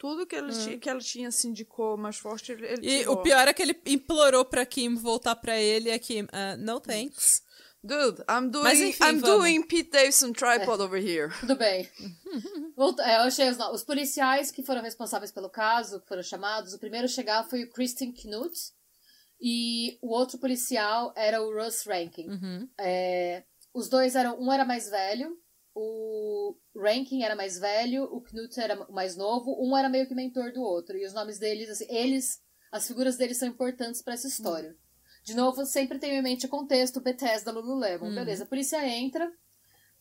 [0.00, 2.98] Tudo que, ele tinha, que ela tinha, assim, de cor mais forte, ele, ele E
[3.00, 3.16] tirou.
[3.16, 6.56] o pior é que ele implorou pra Kim voltar pra ele e a Kim, ah,
[6.56, 7.42] no thanks.
[7.84, 9.22] Dude, I'm doing, Mas enfim, I'm vamos.
[9.38, 11.30] doing Pete Davidson tripod over here.
[11.40, 11.86] Tudo bem.
[12.74, 16.72] Volta- é, eu achei os, os policiais que foram responsáveis pelo caso, que foram chamados,
[16.72, 18.54] o primeiro a chegar foi o Christian Knut
[19.40, 22.68] e o outro policial era o Russ Rankin.
[22.78, 23.42] É,
[23.74, 25.36] os dois eram, um era mais velho,
[25.80, 30.14] o Rankin era mais velho, o Knut era o mais novo, um era meio que
[30.14, 30.96] mentor do outro.
[30.96, 34.76] E os nomes deles, assim, eles, as figuras deles são importantes pra essa história.
[35.22, 38.14] De novo, sempre tenho em mente o contexto Bethesda Lululemon.
[38.14, 39.30] Beleza, a polícia entra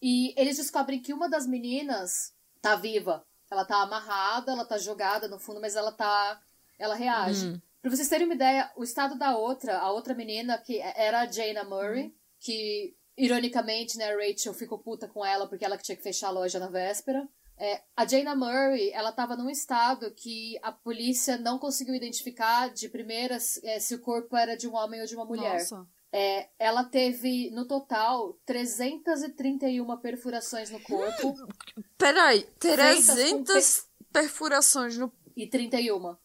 [0.02, 3.26] e eles descobrem que uma das meninas tá viva.
[3.52, 6.42] Ela tá amarrada, ela tá jogada no fundo, mas ela tá.
[6.78, 7.62] Ela reage.
[7.82, 11.32] Pra vocês terem uma ideia, o estado da outra, a outra menina, que era a
[11.32, 15.96] Jaina Murray, que, ironicamente, né, a Rachel ficou puta com ela porque ela que tinha
[15.96, 17.28] que fechar a loja na véspera.
[17.58, 22.88] É, a Jaina Murray, ela tava num estado que a polícia não conseguiu identificar de
[22.88, 25.60] primeira é, se o corpo era de um homem ou de uma mulher.
[25.60, 25.86] Nossa.
[26.12, 31.36] É, ela teve, no total, 331 perfurações no corpo
[32.00, 35.12] Peraí, Feitas com 300 perfurações no...
[35.36, 36.16] e 31.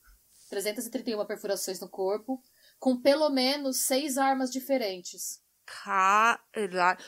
[0.48, 2.40] 331 perfurações no corpo,
[2.78, 5.43] com pelo menos seis armas diferentes.
[5.66, 6.98] Caralho.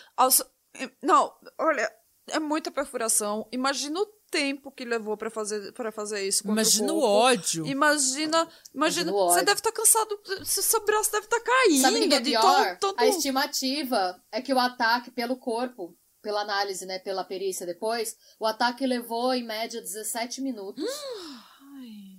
[1.03, 1.91] Não, olha,
[2.29, 3.49] é muita perfuração.
[3.53, 6.47] Imagina o tempo que levou pra fazer, pra fazer isso.
[6.47, 7.07] Imagina o corpo.
[7.15, 7.67] ódio.
[7.67, 9.47] Imagina, imagina, Imagina o você ódio.
[9.47, 12.77] deve estar cansado, seu braço deve estar caindo Sabe o que é de pior?
[12.79, 13.01] tanto...
[13.01, 18.47] A estimativa é que o ataque pelo corpo, pela análise, né, pela perícia depois, o
[18.47, 20.85] ataque levou em média 17 minutos.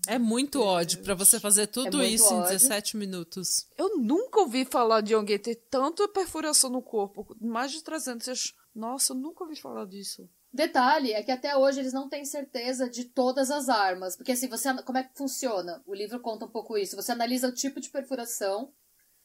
[0.08, 2.52] É muito ódio pra você fazer tudo É isso em ódio.
[2.52, 3.67] 17 minutos.
[3.78, 8.54] Eu nunca ouvi falar de alguém ter tanta perfuração no corpo, mais de 300.
[8.74, 10.30] Nossa, eu nunca ouvi falar disso.
[10.52, 14.15] Detalhe é que até hoje eles não têm certeza de todas as armas.
[14.15, 15.84] Porque assim, você como é que funciona?
[15.86, 16.96] O livro conta um pouco isso.
[16.96, 18.72] Você analisa o tipo de perfuração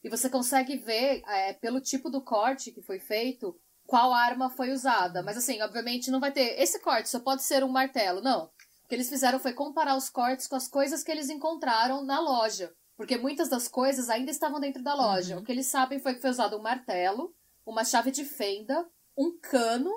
[0.02, 4.72] e você consegue ver, é, pelo tipo do corte que foi feito, qual arma foi
[4.72, 5.22] usada.
[5.22, 6.60] Mas assim, obviamente não vai ter.
[6.60, 8.20] Esse corte só pode ser um martelo.
[8.20, 8.50] Não.
[8.92, 12.20] O que eles fizeram foi comparar os cortes com as coisas que eles encontraram na
[12.20, 12.74] loja.
[12.94, 15.38] Porque muitas das coisas ainda estavam dentro da loja.
[15.38, 19.34] O que eles sabem foi que foi usado um martelo, uma chave de fenda, um
[19.40, 19.90] cano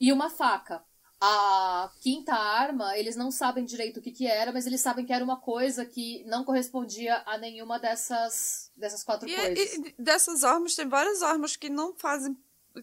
[0.00, 0.82] e uma faca.
[1.20, 5.12] A quinta arma, eles não sabem direito o que, que era, mas eles sabem que
[5.12, 9.74] era uma coisa que não correspondia a nenhuma dessas, dessas quatro E, coisas.
[9.74, 12.36] e- e dessas armas, tem várias armas que não fazem.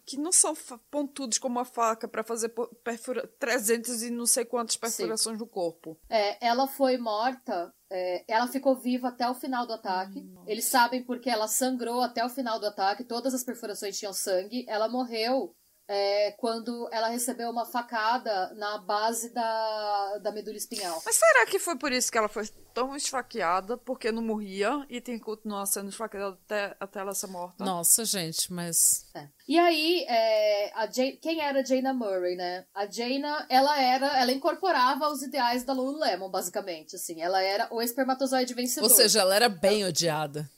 [0.06, 0.56] Que não são
[0.90, 2.50] pontudas como a faca pra fazer
[2.84, 5.98] perfura, 300 e não sei quantas perfurações no corpo.
[6.10, 10.30] É, ela foi morta, é, ela ficou viva até o final do ataque.
[10.46, 14.66] Eles sabem porque ela sangrou até o final do ataque, todas as perfurações tinham sangue.
[14.68, 15.56] Ela morreu
[15.88, 21.02] é, quando ela recebeu uma facada na base da, da medula espinhal.
[21.06, 25.02] Mas será que foi por isso que ela foi tão esfaqueada, porque não morria e
[25.02, 27.64] tem que continuar sendo esfaqueada até, até ela ser morta?
[27.64, 29.06] Nossa, gente, mas.
[29.16, 29.28] É.
[29.48, 32.66] E aí, é, a Ja- quem era a Jaina Murray, né?
[32.76, 37.22] A Jaina, ela era, ela incorporava os ideais da Lululemon, basicamente, assim.
[37.22, 38.90] Ela era o espermatozoide vencedor.
[38.90, 40.50] Ou seja, ela era bem odiada.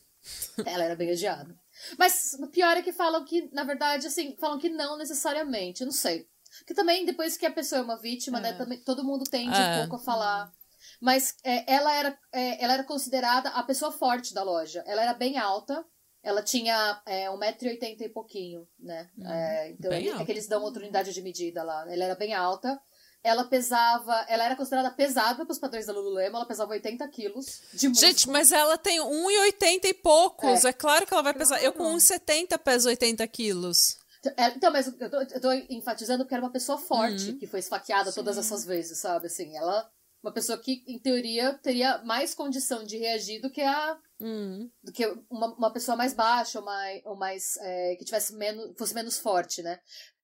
[0.65, 1.55] Ela era bem odiada.
[1.97, 5.85] Mas o pior é que falam que, na verdade, assim, falam que não necessariamente, eu
[5.85, 6.27] não sei.
[6.65, 8.53] Que também, depois que a pessoa é uma vítima, né, É.
[8.53, 9.75] também, todo mundo tende É.
[9.75, 10.51] um pouco a falar.
[10.99, 14.83] Mas é, ela, era, é, ela era considerada a pessoa forte da loja.
[14.85, 15.85] Ela era bem alta.
[16.21, 19.09] Ela tinha é, 1,80m e pouquinho, né?
[19.25, 20.25] É, então, é alta.
[20.25, 21.85] que eles dão outra unidade de medida lá.
[21.89, 22.77] Ela era bem alta.
[23.23, 24.13] Ela pesava...
[24.29, 26.37] Ela era considerada pesada pros padrões da Lululemon.
[26.37, 28.07] Ela pesava 80 quilos de músculo.
[28.11, 30.63] Gente, mas ela tem 1,80 e poucos.
[30.65, 30.71] É.
[30.73, 31.61] claro que ela vai pesar.
[31.63, 31.97] Eu com Claro.
[31.97, 33.97] 1,70 peso 80 quilos.
[34.37, 37.37] É, Então, mas eu tô, eu tô enfatizando porque era uma pessoa forte Uhum.
[37.39, 39.27] que foi esfaqueada todas essas vezes, sabe?
[39.27, 39.89] Assim, ela.
[40.21, 43.97] Uma pessoa que, em teoria, teria mais condição de reagir do que a.
[44.19, 44.69] Hum.
[44.83, 47.01] do que uma, uma pessoa mais baixa ou mais.
[47.05, 48.73] Ou mais é, que tivesse menos.
[48.77, 49.79] fosse menos forte, né?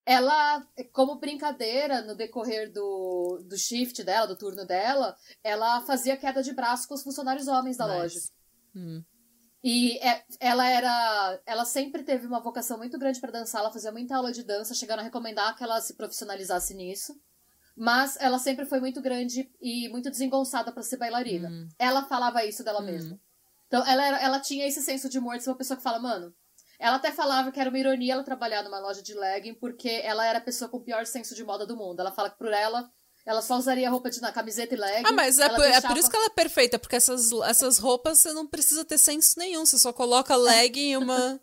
[0.05, 6.43] Ela, como brincadeira, no decorrer do, do shift dela, do turno dela, ela fazia queda
[6.43, 7.97] de braço com os funcionários homens da Nice.
[7.99, 8.19] loja.
[8.75, 9.03] Hum.
[9.63, 11.41] E é- ela era.
[11.43, 14.75] Ela sempre teve uma vocação muito grande pra dançar, ela fazia muita aula de dança,
[14.75, 17.19] chegaram a recomendar que ela se profissionalizasse nisso.
[17.75, 21.49] Mas ela sempre foi muito grande e muito desengonçada pra ser bailarina.
[21.49, 21.67] Hum.
[21.79, 23.19] Ela falava isso dela mesma.
[23.67, 25.97] Então ela, era- ela tinha esse senso de humor de ser uma pessoa que fala,
[25.99, 26.31] mano.
[26.79, 30.25] Ela até falava que era uma ironia ela trabalhar numa loja de legging, porque ela
[30.25, 31.99] era a pessoa com o pior senso de moda do mundo.
[31.99, 32.89] Ela fala que por ela,
[33.25, 35.03] ela só usaria roupa de na camiseta e legging.
[35.07, 37.31] Ah, mas é ela por, é deixava- por isso que ela é perfeita, porque essas,
[37.47, 39.65] essas roupas você não precisa ter senso nenhum.
[39.65, 41.39] Você só coloca legging e uma,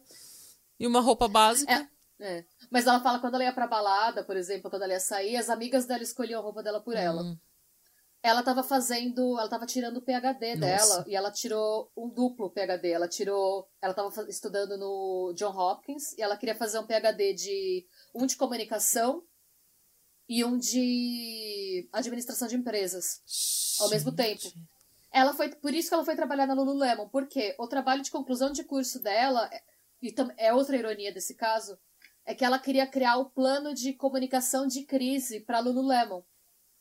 [0.79, 1.89] e uma roupa básica.
[2.21, 2.45] É.
[2.71, 5.37] Mas ela fala que quando ela ia pra balada, por exemplo, quando ela ia sair,
[5.37, 6.95] as amigas dela escolhiam a roupa dela por.
[6.95, 6.99] Hum.
[6.99, 7.39] Ela
[8.45, 9.39] tava fazendo.
[9.39, 10.57] Ela tava tirando o PHD Nossa.
[10.57, 12.91] dela e ela tirou um duplo PHD.
[12.91, 13.69] Ela tirou.
[13.81, 17.87] Ela tava estudando no John Hopkins e ela queria fazer um PHD de.
[18.15, 19.25] um de comunicação
[20.29, 23.21] e um de administração de empresas.
[23.81, 24.41] Ao mesmo tempo.
[24.43, 24.55] Gente.
[25.13, 25.51] Ela foi.
[25.57, 29.01] Por isso que ela foi trabalhar na Lululemon, porque o trabalho de conclusão de curso
[29.01, 29.63] dela, é-
[30.01, 31.77] e é outra ironia desse caso,
[32.25, 36.23] é que ela queria criar o plano de comunicação de crise para Lululemon.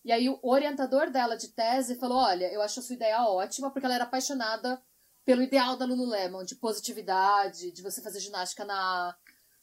[0.03, 3.69] E aí o orientador dela de tese falou: olha, eu acho a sua ideia ótima,
[3.71, 4.81] porque ela era apaixonada
[5.23, 9.15] pelo ideal da Lululemon, de positividade, de você fazer ginástica na,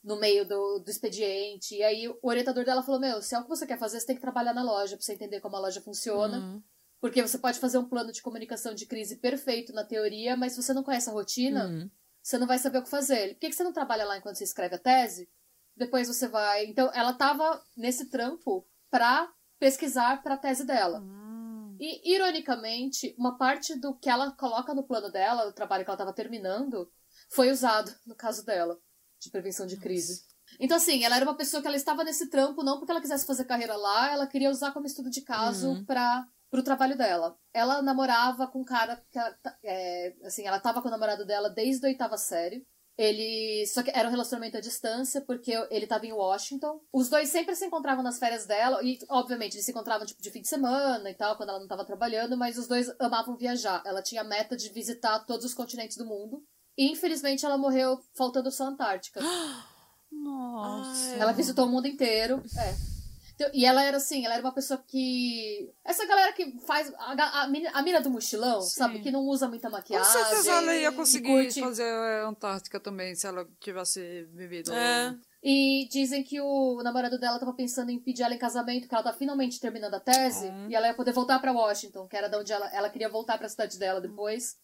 [0.02, 1.74] no meio do, do expediente.
[1.74, 4.06] E aí o orientador dela falou: meu, se é o que você quer fazer, você
[4.06, 6.38] tem que trabalhar na loja pra você entender como a loja funciona.
[6.38, 6.62] Hum.
[7.00, 10.62] Porque você pode fazer um plano de comunicação de crise perfeito na teoria, mas se
[10.62, 11.90] você não conhece a rotina, Hum.
[12.20, 13.34] você não vai saber o que fazer.
[13.34, 15.28] Por que, que você não trabalha lá enquanto você escreve a tese?
[15.76, 16.66] Depois você vai.
[16.66, 21.00] Então, ela tava nesse trampo pra pesquisar pra tese dela.
[21.00, 21.76] Hum.
[21.80, 25.98] E, ironicamente, uma parte do que ela coloca no plano dela, do trabalho que ela
[25.98, 26.90] tava terminando,
[27.30, 28.78] foi usado no caso dela,
[29.20, 30.22] de prevenção de crise.
[30.58, 33.26] Então, assim, ela era uma pessoa que ela estava nesse trampo não porque ela quisesse
[33.26, 35.84] fazer carreira lá, ela queria usar como estudo de caso Uhum.
[35.84, 37.36] para pro trabalho dela.
[37.52, 41.50] Ela namorava com um cara que ela, é, assim, ela tava com o namorado dela
[41.50, 42.66] desde a oitava série.
[42.98, 43.64] Ele.
[43.68, 46.80] Só que era um relacionamento à distância, porque ele tava em Washington.
[46.92, 50.30] Os dois sempre se encontravam nas férias dela, e, obviamente, eles se encontravam tipo, de
[50.30, 53.82] fim de semana e tal, quando ela não tava trabalhando, mas os dois amavam viajar.
[53.86, 56.42] Ela tinha a meta de visitar todos os continentes do mundo.
[56.76, 59.20] E, infelizmente, ela morreu faltando só a Antártica.
[60.10, 61.14] Nossa.
[61.16, 62.42] Ela visitou o mundo inteiro.
[62.56, 62.97] É.
[63.40, 65.70] Então, E ela era assim, ela era uma pessoa que.
[65.84, 66.92] Essa galera que faz.
[66.98, 68.74] A, a, a mina do mochilão, Sim.
[68.80, 68.98] sabe?
[68.98, 70.10] Que não usa muita Com maquiagem.
[70.12, 74.72] certeza ela ia conseguir curte- fazer a Antártica também, se ela tivesse vivido.
[74.74, 75.14] É.
[75.40, 79.04] E dizem que o namorado dela tava pensando em pedir ela em casamento, que ela
[79.04, 80.68] tá finalmente terminando a tese, Uhum.
[80.68, 83.38] e ela ia poder voltar pra Washington, que era de onde ela, ela queria voltar
[83.38, 84.56] pra cidade dela depois.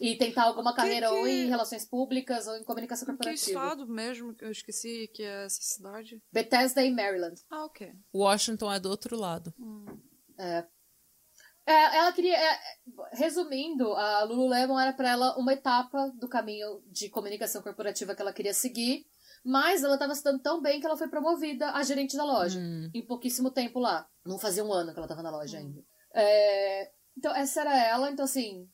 [0.00, 3.50] E tentar alguma carreira que- ou em relações públicas ou em comunicação Em que corporativa.
[3.50, 4.34] estado mesmo?
[4.34, 6.22] que Eu esqueci que é essa cidade.
[6.32, 7.40] Bethesda em Maryland.
[7.50, 7.92] Ah, ok.
[8.14, 9.52] Washington é do outro lado.
[10.38, 10.64] É.
[11.66, 12.34] É, ela queria.
[12.34, 12.58] é,
[13.12, 18.32] resumindo, a Lululemon era pra ela uma etapa do caminho de comunicação corporativa que ela
[18.32, 19.04] queria seguir,
[19.44, 22.58] mas ela tava se dando tão bem que ela foi promovida a gerente da loja.
[22.58, 22.88] Hum.
[22.94, 24.08] Em pouquíssimo tempo lá.
[24.24, 25.82] Não fazia um ano que ela tava na loja ainda.
[26.14, 28.10] É, então, essa era ela.
[28.10, 28.66] Então, assim,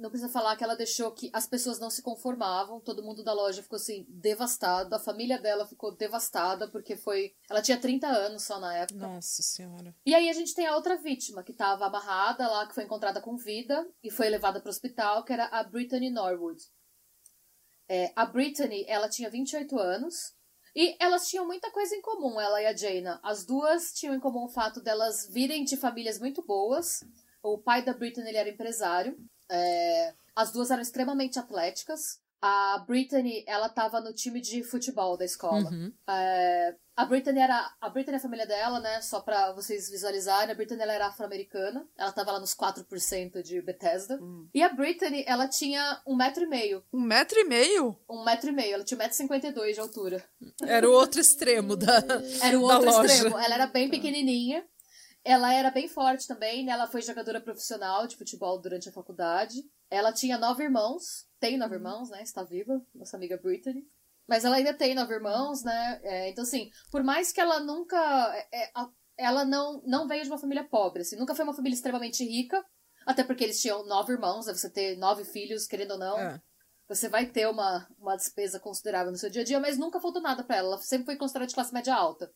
[0.00, 2.80] não precisa falar que ela deixou que as pessoas não se conformavam.
[2.80, 4.94] Todo mundo da loja ficou, assim, devastado.
[4.94, 7.34] A família dela ficou devastada porque foi.
[7.48, 8.98] Ela tinha 30 anos só na época.
[8.98, 9.94] Nossa senhora.
[10.04, 13.20] E aí a gente tem a outra vítima, que estava amarrada lá, que foi encontrada
[13.20, 16.60] com vida e foi levada para o hospital, que era a Brittany Norwood.
[17.88, 20.34] É, a Brittany, ela tinha 28 anos
[20.74, 23.20] e elas tinham muita coisa em comum, ela e a Jaina.
[23.22, 27.00] As duas tinham em comum o fato delas virem de famílias muito boas.
[27.42, 29.16] O pai da Brittany ele era empresário.
[29.50, 32.18] É, as duas eram extremamente atléticas.
[32.42, 35.68] a Brittany, ela tava no time de futebol da escola.
[35.70, 35.92] Uhum.
[36.08, 37.70] É, a Brittany era.
[37.80, 39.00] A Brittany é a família dela, né?
[39.02, 40.50] Só pra vocês visualizarem.
[40.50, 41.86] A Brittany ela era afro-americana.
[41.98, 44.18] Ela tava lá nos 4% de Bethesda.
[44.22, 44.48] Hum.
[44.54, 46.82] E a Brittany, ela tinha um metro e meio.
[46.92, 47.96] Um metro e meio?
[48.08, 48.74] Um metro e meio.
[48.74, 50.24] Ela tinha 1,52m de altura.
[50.66, 52.02] Era o outro extremo da.
[52.42, 53.12] Era o da outro loja.
[53.14, 53.38] extremo.
[53.38, 54.64] Ela era bem pequenininha.
[55.24, 56.72] Ela era bem forte também, né?
[56.72, 59.62] Ela foi jogadora profissional de futebol durante a faculdade.
[59.90, 61.26] Ela tinha nove irmãos.
[61.38, 62.22] Tem nove irmãos, né?
[62.22, 63.84] Está viva, nossa amiga Brittany.
[64.26, 66.00] Mas ela ainda tem nove irmãos, né?
[66.02, 67.96] É, então, assim, por mais que ela nunca.
[68.52, 68.72] é, é,
[69.18, 71.16] ela não, não veio de uma família pobre, assim.
[71.16, 72.64] Nunca foi uma família extremamente rica.
[73.06, 74.54] Até porque eles tinham nove irmãos, né?
[74.54, 76.40] Você ter nove filhos, querendo ou não É.
[76.88, 80.22] você vai ter uma, uma despesa considerável no seu dia a dia, mas nunca faltou
[80.22, 80.68] nada pra ela.
[80.74, 82.32] Ela sempre foi considerada de classe média alta.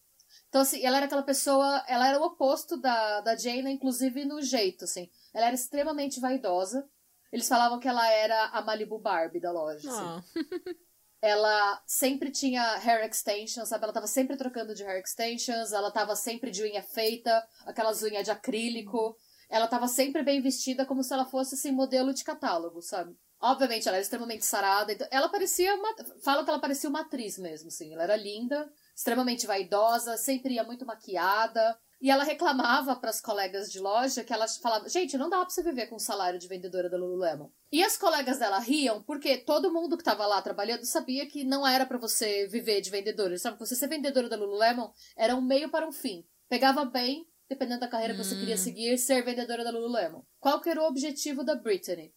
[0.48, 4.40] Então, assim, ela era aquela pessoa, ela era o oposto da, da Jaina, inclusive no
[4.40, 5.10] jeito, assim.
[5.32, 6.88] Ela era extremamente vaidosa.
[7.32, 10.00] Eles falavam que ela era a Malibu Barbie da loja, assim.
[10.00, 10.22] Ah,
[11.20, 13.84] Ela sempre tinha hair extensions, sabe?
[13.84, 18.24] Ela tava sempre trocando de hair extensions, ela tava sempre de unha feita, aquelas unhas
[18.24, 19.16] de acrílico.
[19.48, 23.16] Ela tava sempre bem vestida, como se ela fosse, assim, modelo de catálogo, sabe?
[23.40, 24.92] Obviamente, ela era extremamente sarada.
[24.92, 25.96] Então, ela parecia uma...
[26.22, 27.94] Falam que ela parecia uma atriz mesmo, assim.
[27.94, 31.78] Ela era linda, extremamente vaidosa, sempre ia muito maquiada.
[32.00, 35.48] E ela reclamava para as colegas de loja que ela falava: gente, não dá pra
[35.48, 37.48] você viver com o salário de vendedora da Lululemon.
[37.72, 41.66] E as colegas dela riam porque todo mundo que tava lá trabalhando sabia que não
[41.66, 43.30] era para você viver de vendedora.
[43.30, 46.26] Eles sabiam que você ser vendedora da Lululemon era um meio para um fim.
[46.46, 50.22] Pegava bem, dependendo da carreira que você queria seguir, ser vendedora da Lululemon.
[50.38, 52.14] Qual que era o objetivo da Brittany?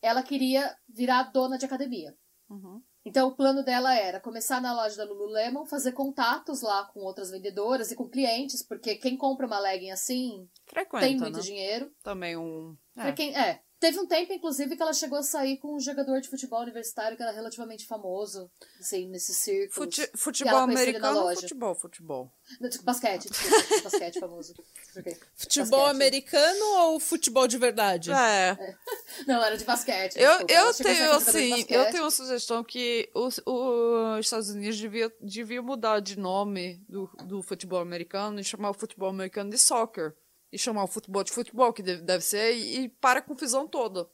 [0.00, 2.16] Ela queria virar dona de academia.
[2.48, 2.80] Uhum.
[3.04, 7.30] Então, o plano dela era começar na loja da Lululemon, fazer contatos lá com outras
[7.30, 11.42] vendedoras e com clientes, porque quem compra uma legging assim Frequenta, tem muito né?
[11.42, 11.92] dinheiro.
[12.02, 12.74] Também um...
[12.96, 13.12] É.
[13.12, 13.60] quem, é.
[13.84, 17.18] Teve um tempo, inclusive, que ela chegou a sair com um jogador de futebol universitário
[17.18, 19.74] que era relativamente famoso, assim, nesses círculos.
[19.74, 21.74] Fute- futebol americano futebol?
[21.74, 22.32] Futebol.
[22.58, 24.54] Não, tipo, basquete, desculpa, basquete famoso.
[24.96, 25.14] Ok.
[25.36, 25.90] futebol Basquete.
[25.96, 28.10] americano ou futebol de verdade?
[28.10, 28.56] É.
[29.28, 30.16] Não, era de basquete.
[30.16, 30.52] Eu, desculpa.
[30.54, 36.00] Eu tenho, assim, eu tenho uma sugestão que os, os Estados Unidos devia, devia mudar
[36.00, 40.14] de nome do, do futebol americano e chamar o futebol americano de soccer.
[40.54, 43.66] E chamar o futebol de futebol, que deve, deve ser, e, e para a confusão
[43.66, 44.08] toda.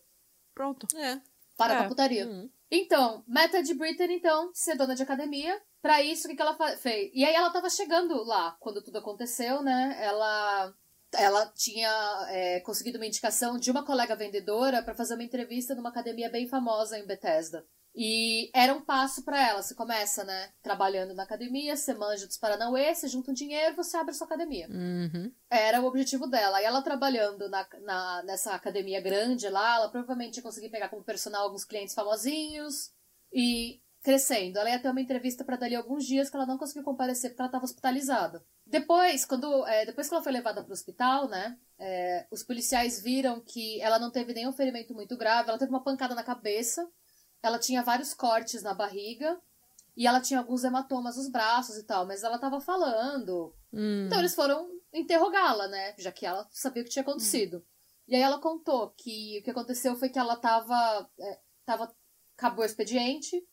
[0.55, 0.87] Pronto.
[0.97, 1.21] É.
[1.55, 1.77] Para É.
[1.77, 2.27] com a putaria.
[2.27, 2.49] Hum.
[2.71, 5.61] Então, meta de Britney, então, ser dona de academia.
[5.83, 7.11] Pra isso, o que, que ela fez?
[7.13, 9.99] E aí ela tava chegando lá, quando tudo aconteceu, né?
[10.01, 10.75] Ela,
[11.13, 15.91] ela tinha é, conseguido uma indicação de uma colega vendedora pra fazer uma entrevista numa
[15.91, 17.67] academia bem famosa em Bethesda.
[17.95, 19.63] E era um passo pra ela.
[19.63, 20.53] Você começa, né?
[20.63, 24.27] Trabalhando na academia, você manja dos Paranauê, você junta um dinheiro, você abre a sua
[24.27, 24.69] academia.
[24.69, 25.33] Uhum.
[25.51, 26.61] Era o objetivo dela.
[26.61, 31.03] E ela trabalhando na, na- nessa academia grande lá, ela provavelmente ia conseguir pegar como
[31.03, 32.93] personal alguns clientes famosinhos
[33.33, 34.59] e crescendo.
[34.59, 37.43] Ela ia ter uma entrevista para dali alguns dias que ela não conseguiu comparecer porque
[37.43, 38.43] ela estava hospitalizada.
[38.65, 43.03] Depois, quando, é, depois que ela foi levada para o hospital, né, é, os policiais
[43.03, 46.89] viram que ela não teve nenhum ferimento muito grave, ela teve uma pancada na cabeça,
[47.43, 49.41] ela tinha vários cortes na barriga
[49.97, 54.07] e ela tinha alguns hematomas nos braços e tal, mas ela estava falando, Hum.
[54.07, 55.95] então eles foram interrogá-la, né?
[55.99, 57.65] Já que ela sabia o que tinha acontecido.
[58.09, 61.09] E aí ela contou que o que aconteceu foi que ela tava.
[61.19, 61.95] é, tava
[62.37, 63.47] acabou o expediente,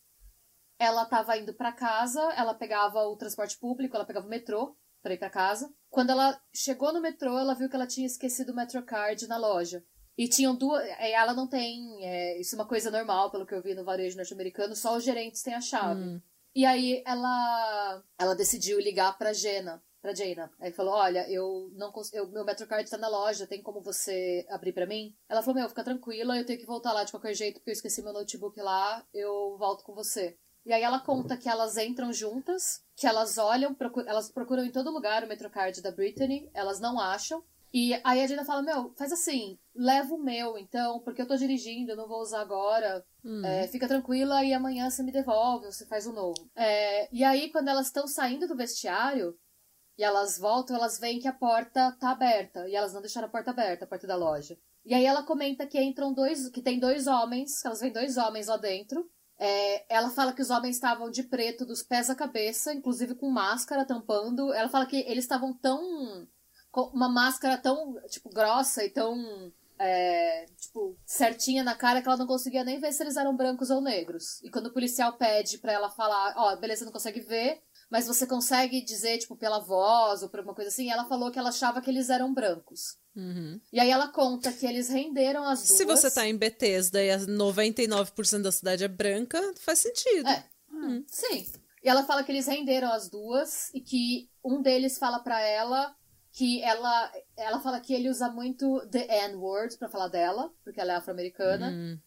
[0.78, 5.12] ela tava indo pra casa, ela pegava o transporte público, ela pegava o metrô pra
[5.12, 5.70] ir pra casa.
[5.90, 9.84] Quando ela chegou no metrô, ela viu que ela tinha esquecido o Metrocard na loja.
[10.18, 10.82] E tinham duas.
[10.84, 12.04] é, Ela não tem.
[12.04, 15.04] é, isso é uma coisa normal, pelo que eu vi no varejo norte-americano, só os
[15.04, 16.00] gerentes têm a chave.
[16.02, 16.20] Hum.
[16.54, 20.50] E aí ela ela decidiu ligar pra Jena, pra Jaina.
[20.58, 24.44] Aí falou: "Olha, eu não cons- eu, meu Metrocard tá na loja, tem como você
[24.50, 27.34] abrir pra mim?" Ela falou: "Meu, fica tranquila, eu tenho que voltar lá de qualquer
[27.34, 31.36] jeito porque eu esqueci meu notebook lá, eu volto com você." E aí ela conta
[31.36, 35.80] que elas entram juntas, que elas olham, procu- elas procuram em todo lugar o Metrocard
[35.80, 37.42] da Brittany, elas não acham.
[37.72, 41.36] E aí a Jaina fala: Meu, faz assim, leva o meu, então, porque eu tô
[41.36, 43.04] dirigindo, eu não vou usar agora.
[43.24, 43.44] Hum.
[43.44, 46.50] É, fica tranquila e amanhã você me devolve, você faz o novo.
[46.56, 49.34] É, e aí, quando elas estão saindo do vestiário
[49.98, 52.68] e elas voltam, elas veem que a porta tá aberta.
[52.68, 54.56] E elas não deixaram a porta aberta, a porta da loja.
[54.84, 56.48] E aí ela comenta que entram dois.
[56.48, 59.06] que tem dois homens, que elas veem dois homens lá dentro.
[59.38, 63.30] É, ela fala que os homens estavam de preto dos pés à cabeça, inclusive com
[63.30, 64.52] máscara tampando.
[64.52, 66.26] Ela fala que eles estavam tão.
[66.74, 72.26] Uma máscara tão, tipo, grossa e tão é, tipo, certinha na cara que ela não
[72.26, 74.42] conseguia nem ver se eles eram brancos ou negros.
[74.42, 78.06] E quando o policial pede pra ela falar, ó, oh, beleza, não consegue ver, mas
[78.06, 81.50] você consegue dizer, tipo, pela voz ou por alguma coisa assim, ela falou que ela
[81.50, 82.98] achava que eles eram brancos.
[83.16, 83.60] Uhum.
[83.72, 85.78] E aí ela conta que eles renderam as duas.
[85.78, 90.28] Se você tá em Bethesda e 99% da cidade é branca, faz sentido.
[90.28, 90.44] É.
[90.70, 91.04] Hum.
[91.06, 91.46] Sim.
[91.82, 95.94] E ela fala que eles renderam as duas e que um deles fala para ela
[96.38, 100.92] que ela ela fala que ele usa muito the N-word para falar dela, porque ela
[100.92, 101.68] é afro-americana.
[101.68, 101.98] Hum.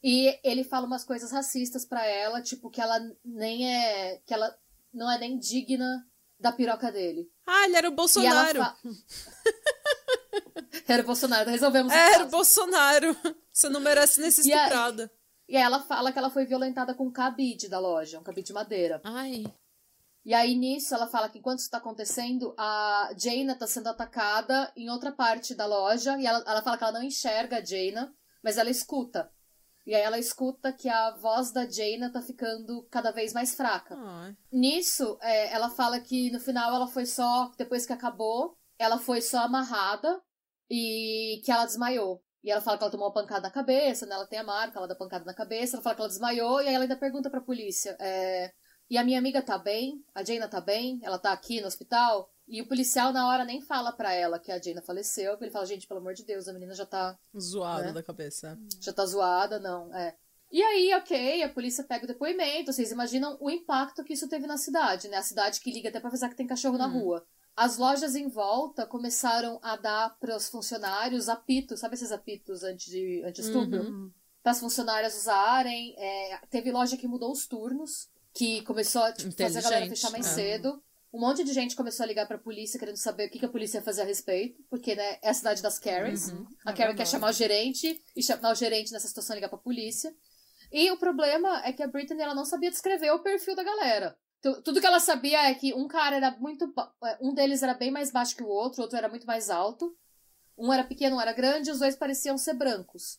[0.00, 4.56] E ele fala umas coisas racistas para ela, tipo que ela nem é que ela
[4.94, 6.06] não é nem digna
[6.38, 7.28] da piroca dele.
[7.44, 8.60] Ah, ele era o Bolsonaro.
[8.60, 8.76] Fa...
[10.86, 13.16] era o Bolsonaro, resolvemos Era o Bolsonaro.
[13.52, 15.10] Você não merece nem ser estuprada.
[15.48, 18.46] E aí ela fala que ela foi violentada com um cabide da loja, um cabide
[18.46, 19.00] de madeira.
[19.02, 19.44] Ai.
[20.24, 24.72] E aí nisso ela fala que enquanto isso tá acontecendo, a Jaina tá sendo atacada
[24.76, 26.16] em outra parte da loja.
[26.18, 29.30] E ela, ela fala que ela não enxerga a Jaina, mas ela escuta.
[29.84, 33.96] E aí ela escuta que a voz da Jaina tá ficando cada vez mais fraca.
[33.98, 34.36] Ai.
[34.52, 39.20] Nisso, é, ela fala que no final ela foi só, depois que acabou, ela foi
[39.20, 40.22] só amarrada
[40.70, 42.22] e que ela desmaiou.
[42.44, 44.14] E ela fala que ela tomou uma pancada na cabeça, né?
[44.14, 45.76] Ela tem a marca, ela dá pancada na cabeça.
[45.76, 47.96] Ela fala que ela desmaiou e aí ela ainda pergunta pra polícia.
[48.00, 48.52] É,
[48.92, 50.04] e a minha amiga tá bem?
[50.14, 51.00] A Jaina tá bem?
[51.02, 52.30] Ela tá aqui no hospital?
[52.46, 55.34] E o policial na hora nem fala pra ela que a Jaina faleceu.
[55.40, 57.18] Ele fala, gente, pelo amor de Deus, a menina já tá...
[57.40, 57.92] Zoada né?
[57.94, 58.58] da cabeça.
[58.78, 60.14] Já tá zoada, não, é.
[60.50, 62.70] E aí, ok, a polícia pega o depoimento.
[62.70, 65.16] Vocês imaginam o impacto que isso teve na cidade, né?
[65.16, 67.26] A cidade que liga até pra avisar que tem cachorro na rua.
[67.56, 72.90] As lojas em volta começaram a dar para os funcionários apitos, sabe esses apitos antes
[72.90, 73.84] de antes estupro?
[73.84, 74.12] Uhum.
[74.42, 75.94] Para as funcionárias usarem.
[75.96, 80.10] É, teve loja que mudou os turnos, que começou a tipo, fazer a galera fechar
[80.10, 80.30] mais é.
[80.30, 80.82] cedo.
[81.12, 83.48] Um monte de gente começou a ligar pra polícia querendo saber o que, que a
[83.48, 86.30] polícia ia fazer a respeito, porque né, é a cidade das Karens.
[86.30, 86.46] Uhum.
[86.64, 90.14] A Karen quer chamar o gerente e chamar o gerente nessa situação ligar pra polícia.
[90.72, 94.16] E o problema é que a Britney ela não sabia descrever o perfil da galera.
[94.40, 96.72] Tu- Tudo que ela sabia é que um cara era muito.
[97.04, 99.50] é, Um deles era bem mais baixo que o outro, o outro era muito mais
[99.50, 99.94] alto.
[100.56, 103.18] Um era pequeno, um era grande, e os dois pareciam ser brancos.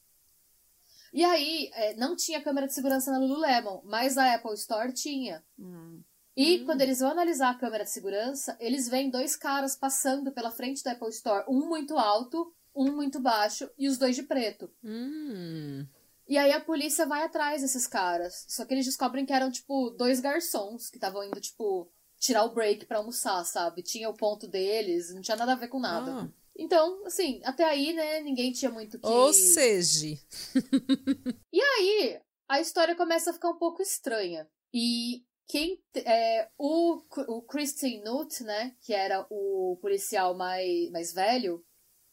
[1.14, 5.44] E aí, é, não tinha câmera de segurança na Lululemon, mas a Apple Store tinha.
[5.60, 6.02] Hum.
[6.36, 10.50] E quando eles vão analisar a câmera de segurança, eles veem dois caras passando pela
[10.50, 14.72] frente da Apple Store, um muito alto, um muito baixo, e os dois de preto.
[14.84, 15.86] Hum.
[16.28, 18.46] E aí a polícia vai atrás desses caras.
[18.48, 22.54] Só que eles descobrem que eram, tipo, dois garçons que estavam indo, tipo, tirar o
[22.54, 23.84] break pra almoçar, sabe?
[23.84, 26.12] Tinha o ponto deles, não tinha nada a ver com nada.
[26.12, 26.30] Ah.
[26.56, 29.08] Então, assim, até aí, né, ninguém tinha muito que.
[29.08, 30.18] Ou seja,
[31.52, 34.48] E aí, a história começa a ficar um pouco estranha.
[34.74, 35.82] E quem.
[35.96, 41.66] É, o, o Christian Nutt, né, que era o policial mais, mais velho.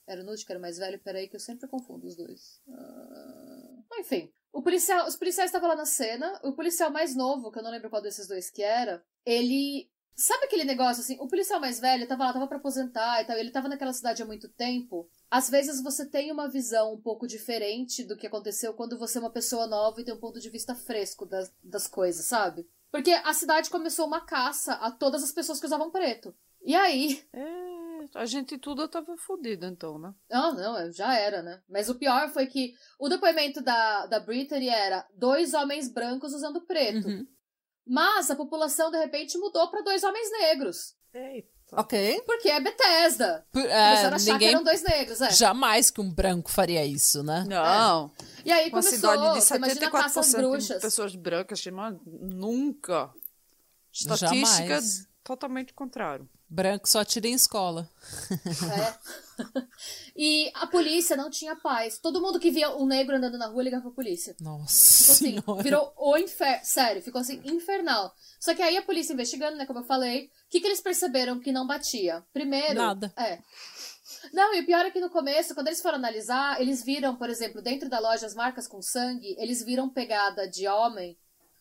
[0.07, 0.99] Era o Nutt que era o mais velho?
[1.01, 2.61] Peraí, que eu sempre confundo os dois.
[2.69, 4.33] Ah, enfim.
[4.53, 6.41] O policial, os policiais estavam lá na cena.
[6.43, 9.89] O policial mais novo, que eu não lembro qual desses dois que era, ele.
[10.21, 11.17] Sabe aquele negócio assim?
[11.19, 13.39] O policial mais velho tava lá, tava pra aposentar e tal.
[13.39, 15.09] Ele tava naquela cidade há muito tempo.
[15.31, 19.21] Às vezes você tem uma visão um pouco diferente do que aconteceu quando você é
[19.23, 22.69] uma pessoa nova e tem um ponto de vista fresco das, das coisas, sabe?
[22.91, 26.35] Porque a cidade começou uma caça a todas as pessoas que usavam preto.
[26.63, 30.13] E aí, É, a gente tudo tava fodido, então, né?
[30.29, 31.63] Não, não, já era, né?
[31.67, 36.61] Mas o pior foi que o depoimento da, da Brittany era dois homens brancos usando
[36.61, 37.09] preto.
[37.09, 37.27] Uhum.
[37.87, 40.95] Mas a população, de repente, mudou pra dois homens negros.
[41.13, 41.49] Eita.
[41.73, 42.23] ok.
[42.25, 43.45] Porque é Bethesda.
[43.53, 45.31] Por- Começaram É, a achar que ninguém eram dois negros, é.
[45.33, 47.45] jamais que um branco faria isso, né?
[47.49, 48.11] Não.
[48.45, 50.83] E aí Uma começou, cidade de você imagina a caça às 74% de bruxas.
[50.83, 51.65] pessoas brancas,
[52.07, 53.11] nunca.
[53.93, 55.09] Estatística Jamais.
[55.25, 56.29] totalmente contrário.
[56.51, 57.89] Branco só tira em escola.
[58.43, 58.95] É.
[60.17, 61.99] e a polícia não tinha paz.
[61.99, 64.35] Todo mundo que via um negro andando na rua ligava pra polícia.
[64.41, 65.63] Nossa Ficou assim, senhora.
[65.63, 66.65] virou o inferno.
[66.65, 68.13] Sério, ficou assim, infernal.
[68.41, 71.39] Só que aí a polícia investigando, né, como eu falei, o que, que eles perceberam
[71.39, 72.25] que não batia?
[72.33, 72.75] Primeiro.
[72.75, 73.13] Nada.
[73.17, 73.39] É.
[74.33, 77.31] Não, e o pior é que no começo, quando eles foram analisar, eles viram, por
[77.31, 81.17] exemplo, dentro da loja as marcas com sangue, eles viram pegada de homem,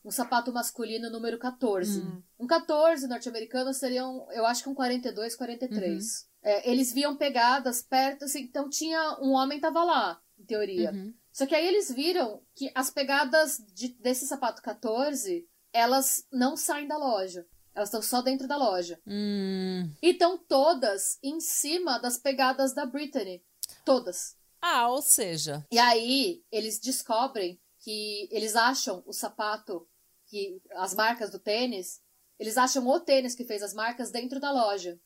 [0.10, 2.02] um sapato masculino número 14.
[2.40, 6.28] Um 14 norte-americano seriam, eu acho que um 42, 43.
[6.42, 9.20] É, eles viam pegadas perto, assim, então tinha.
[9.22, 10.92] Um homem tava lá, em teoria.
[10.92, 11.14] Uhum.
[11.32, 16.88] Só que aí eles viram que as pegadas de- desse sapato 14, elas não saem
[16.88, 17.46] da loja.
[17.76, 19.00] Elas estão só dentro da loja.
[19.06, 19.92] Hum.
[20.02, 23.44] E estão todas em cima das pegadas da Brittany.
[23.86, 24.36] Todas.
[24.60, 29.88] Ah, ou seja, E aí eles descobrem que eles acham o sapato,
[30.30, 32.02] que as marcas do tênis,
[32.38, 35.00] eles acham o tênis que fez as marcas dentro da loja.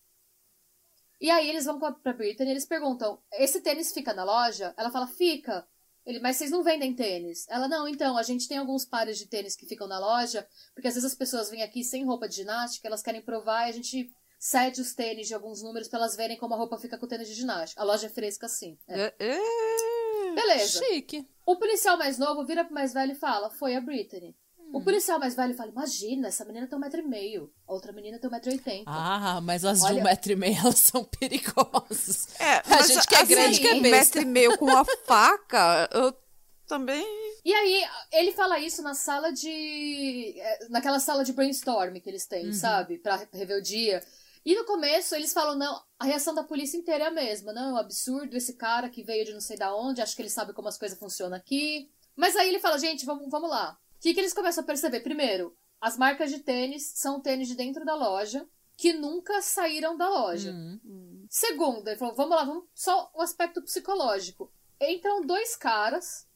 [1.19, 4.73] E aí eles vão pra, Britney e eles perguntam: esse tênis fica na loja?
[4.77, 5.65] Ela fala: fica.
[6.05, 7.47] Ele, mas vocês não vendem tênis?
[7.47, 10.89] Ela, não, então, a gente tem alguns pares de tênis que ficam na loja, porque
[10.89, 13.73] às vezes as pessoas vêm aqui sem roupa de ginástica, elas querem provar e a
[13.73, 17.05] gente cede os tênis de alguns números pra elas verem como a roupa fica com
[17.05, 17.81] o tênis de ginástica.
[17.81, 18.77] A loja é fresca assim.
[18.89, 19.13] É.
[19.17, 20.33] É, é.
[20.35, 20.83] Beleza.
[20.83, 21.25] Chique.
[21.45, 24.35] O policial mais novo vira pro mais velho e fala: Foi a Britney.
[24.73, 27.53] O policial mais velho fala: Imagina, essa menina tem um metro e meio.
[27.67, 28.83] A outra menina tem um metro e oitenta.
[28.87, 32.27] Ah, mas as de Olha- um metro e meio, elas são perigosas.
[32.39, 33.97] É, A mas gente que é assim, grande que é um besta.
[33.97, 36.13] metro e meio com a faca, eu
[36.67, 37.05] também...
[37.45, 40.33] E aí, ele fala isso na sala de.
[40.39, 42.29] é, naquela sala de brainstorm que eles Uhum.
[42.29, 42.97] têm, sabe?
[42.97, 44.01] Pra rever o dia.
[44.45, 47.53] E no começo eles falam, não, a reação da polícia inteira é a mesma.
[47.53, 50.21] Não, é um absurdo esse cara que veio de não sei da onde, acho que
[50.21, 51.89] ele sabe como as coisas funcionam aqui.
[52.15, 53.77] Mas aí ele fala, gente, vamos, vamos lá.
[54.03, 54.99] O que, que eles começam a perceber?
[54.99, 58.45] Primeiro, as marcas de tênis são tênis de dentro da loja
[58.75, 60.51] que nunca saíram da loja.
[60.51, 61.25] Hum.
[61.29, 64.51] Segundo, ele falou, vamos lá, vamos só o aspecto psicológico.
[64.81, 66.27] Entram dois caras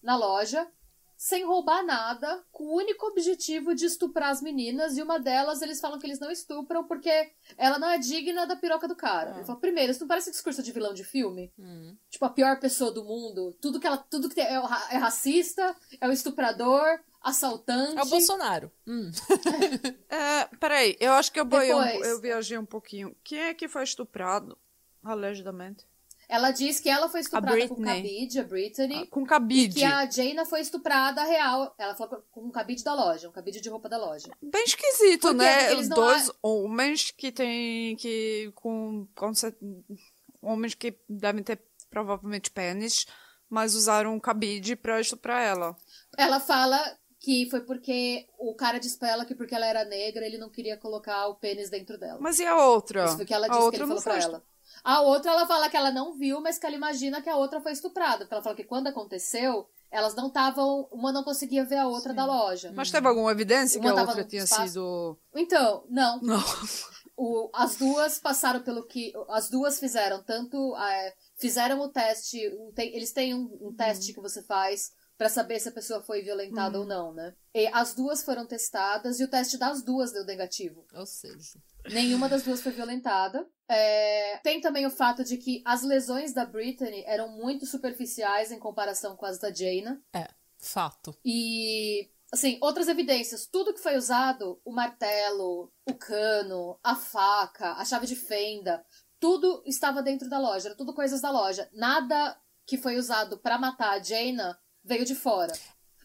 [0.00, 0.70] na loja
[1.16, 5.80] sem roubar nada, com o único objetivo de estuprar as meninas, e uma delas eles
[5.80, 9.32] falam que eles não estupram porque ela não é digna da piroca do cara.
[9.32, 9.36] Ah.
[9.36, 11.52] Ele falou, primeiro, isso não parece discurso de vilão de filme?
[11.58, 11.96] Hum.
[12.10, 14.96] Tipo, a pior pessoa do mundo, tudo que ela, tudo que tem- é, ra- é
[14.96, 17.98] racista, é o estuprador, assaltante.
[17.98, 18.70] É o Bolsonaro.
[18.86, 19.10] Hum.
[20.08, 22.06] É, peraí, eu acho que eu, Depois.
[22.06, 23.16] eu viajei um pouquinho.
[23.24, 24.56] Quem é que foi estuprado,
[25.02, 25.84] allegedamente?
[26.28, 29.02] Ela diz que ela foi estuprada com cabide, a Brittany.
[29.02, 29.74] Ah, Com cabide.
[29.74, 31.74] Que a Jaina foi estuprada real.
[31.78, 34.28] Ela falou com um cabide da loja, um cabide de roupa da loja.
[34.42, 35.74] Bem esquisito, Porque né?
[35.74, 39.32] não Dois homens que têm que com, com
[40.42, 41.60] homens que devem ter
[41.90, 43.06] provavelmente pênis,
[43.48, 45.76] mas usaram um cabide pra estuprar ela.
[46.16, 46.78] Ela fala
[47.20, 50.50] que foi porque o cara disse pra ela que porque ela era negra, ele não
[50.50, 52.18] queria colocar o pênis dentro dela.
[52.20, 53.06] Mas e a outra?
[53.06, 54.44] Isso foi que ela a disse que outra ele falou pra ela.
[54.84, 57.58] A outra, ela fala que ela não viu, mas que ela imagina que a outra
[57.60, 58.18] foi estuprada.
[58.18, 60.86] Porque ela fala que quando aconteceu, elas não estavam.
[60.92, 62.70] Uma não conseguia ver a outra da loja.
[62.74, 64.68] Mas teve alguma evidência que Uma a tava outra tinha espaço.
[64.68, 65.18] sido.
[65.34, 66.20] Então, não.
[66.20, 66.38] Não.
[67.16, 69.12] O- as duas passaram pelo que.
[69.28, 70.76] As duas fizeram, tanto.
[70.76, 72.38] é, fizeram o teste.
[72.58, 76.02] um- tem- eles têm um, um teste que você faz pra saber se a pessoa
[76.02, 77.32] foi violentada ou não, né?
[77.54, 80.84] E as duas foram testadas e o teste das duas deu negativo.
[80.92, 81.56] Ou seja.
[81.90, 83.46] Nenhuma das duas foi violentada.
[83.68, 88.58] É, tem também o fato de que as lesões da Brittany eram muito superficiais em
[88.58, 90.02] comparação com as da Jaina.
[90.14, 90.28] É,
[90.58, 91.16] fato.
[91.24, 93.46] E, assim, outras evidências.
[93.46, 98.84] Tudo que foi usado, o martelo, o cano, a faca, a chave de fenda,
[99.20, 100.68] tudo estava dentro da loja.
[100.68, 101.68] Era tudo coisas da loja.
[101.72, 105.52] Nada que foi usado pra matar a Jaina veio de fora.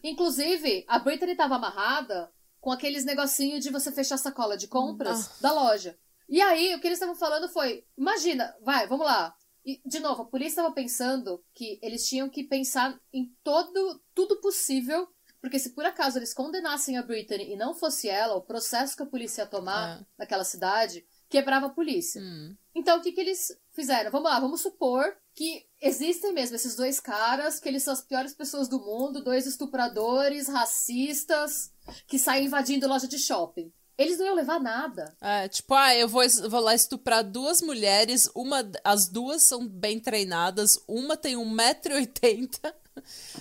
[0.02, 5.40] Inclusive, a Brittany estava amarrada com aqueles negocinhos de você fechar a sacola de compras
[5.40, 5.98] da loja.
[6.28, 9.34] E aí, o que eles estavam falando foi: imagina, vai, vamos lá.
[9.64, 14.40] E, de novo, a polícia estava pensando que eles tinham que pensar em todo, tudo
[14.40, 15.06] possível,
[15.40, 19.02] porque se por acaso eles condenassem a Brittany e não fosse ela, o processo que
[19.02, 20.06] a polícia ia tomar É.
[20.18, 22.20] naquela cidade quebrava a polícia.
[22.20, 22.56] Hum.
[22.74, 24.10] Então, o que, que eles fizeram?
[24.10, 28.34] Vamos lá, vamos supor que existem mesmo esses dois caras, que eles são as piores
[28.34, 31.70] pessoas do mundo, dois estupradores, racistas,
[32.06, 33.72] que saem invadindo loja de shopping.
[33.98, 35.14] Eles não iam levar nada.
[35.20, 40.00] É, tipo, ah, eu vou, vou lá estuprar duas mulheres, uma, as duas são bem
[40.00, 42.72] treinadas, uma tem 1,80m.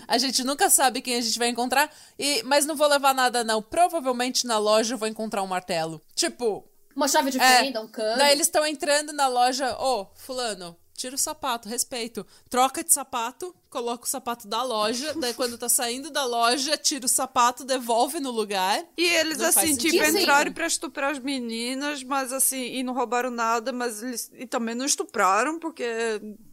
[0.07, 3.43] A gente nunca sabe quem a gente vai encontrar, e, mas não vou levar nada,
[3.43, 3.61] não.
[3.61, 6.01] Provavelmente na loja eu vou encontrar um martelo.
[6.13, 6.65] Tipo,
[6.95, 7.79] Uma chave de É.
[7.79, 8.17] um cano.
[8.17, 12.25] daí eles estão entrando na loja, ô, fulano, tira o sapato, respeito.
[12.49, 17.05] Troca de sapato, coloca o sapato da loja, daí quando tá saindo da loja, tira
[17.05, 18.83] o sapato, devolve no lugar.
[18.97, 23.29] E eles, Não assim, tipo, entraram pra estuprar as meninas, mas assim, e não roubaram
[23.29, 24.31] nada, mas eles.
[24.33, 25.85] E também não estupraram, porque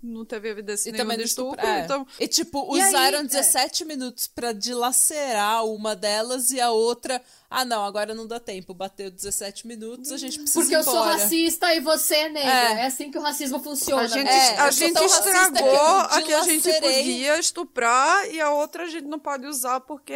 [0.03, 1.55] não teve evidência E nenhuma também de estupro.
[1.59, 1.67] estupro.
[1.71, 1.85] é.
[1.85, 3.25] Então, E tipo, E aí, usaram é.
[3.25, 7.21] 17 minutos pra dilacerar uma delas e a outra.
[7.49, 8.75] Ah, não, agora não dá tempo.
[8.75, 12.51] Bateu 17 minutos, a gente precisa Porque ir eu sou racista e você é negra.
[12.51, 12.73] É.
[12.83, 14.03] É, assim que o racismo funciona.
[14.03, 14.29] a gente?
[14.29, 17.05] É, a gente estragou a que a gente dilacerei.
[17.12, 20.14] Podia estuprar e a outra a gente não pode usar porque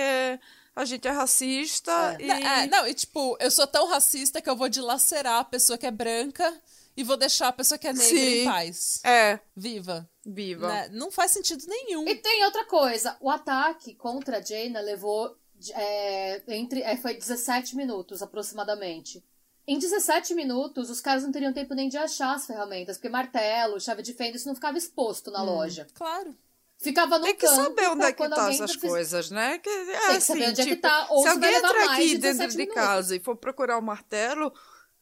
[0.75, 2.27] a gente é racista e.
[2.27, 5.79] Não, é, não, e tipo, eu sou tão racista que eu vou dilacerar a pessoa
[5.79, 6.61] que é branca
[6.97, 8.43] e vou deixar a pessoa que é negra Sim.
[8.43, 9.01] em paz.
[9.05, 10.09] É, Viva.
[10.25, 10.69] viva.
[10.69, 10.89] Né?
[10.93, 12.07] Não faz sentido nenhum.
[12.07, 13.17] E tem outra coisa.
[13.21, 15.37] O ataque contra a Jaina levou
[15.75, 19.25] é, entre é, foi 17 minutos aproximadamente.
[19.67, 23.81] Em 17 minutos, os caras não teriam tempo nem de achar as ferramentas, porque martelo,
[23.81, 25.87] chave de fenda, isso não ficava exposto na loja.
[25.95, 26.35] Claro.
[26.83, 29.59] Ficava no Tem que canto saber onde é que quando tá essas fiz- coisas, né?
[29.59, 31.93] Que, é que assim, saber onde é que tipo, tá, ou se se alguém entrar
[31.93, 32.75] aqui de dentro 17 de minutos.
[32.75, 34.53] casa e for procurar o martelo,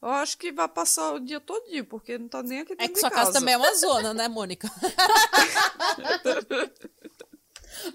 [0.01, 2.87] Eu acho que vai passar o dia todinho, porque não tá nem aqui dentro É
[2.93, 4.69] que sua casa também é uma zona, né, Mônica?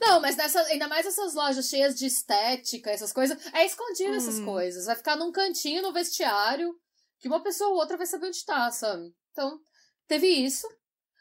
[0.01, 4.39] Não, mas nessa, ainda mais essas lojas cheias de estética, essas coisas, é escondido essas
[4.39, 4.45] Hum.
[4.45, 4.87] coisas.
[4.87, 6.74] Vai ficar num cantinho no vestiário
[7.18, 9.12] que uma pessoa ou outra vai saber onde tá, sabe?
[9.32, 9.59] Então,
[10.07, 10.66] teve isso.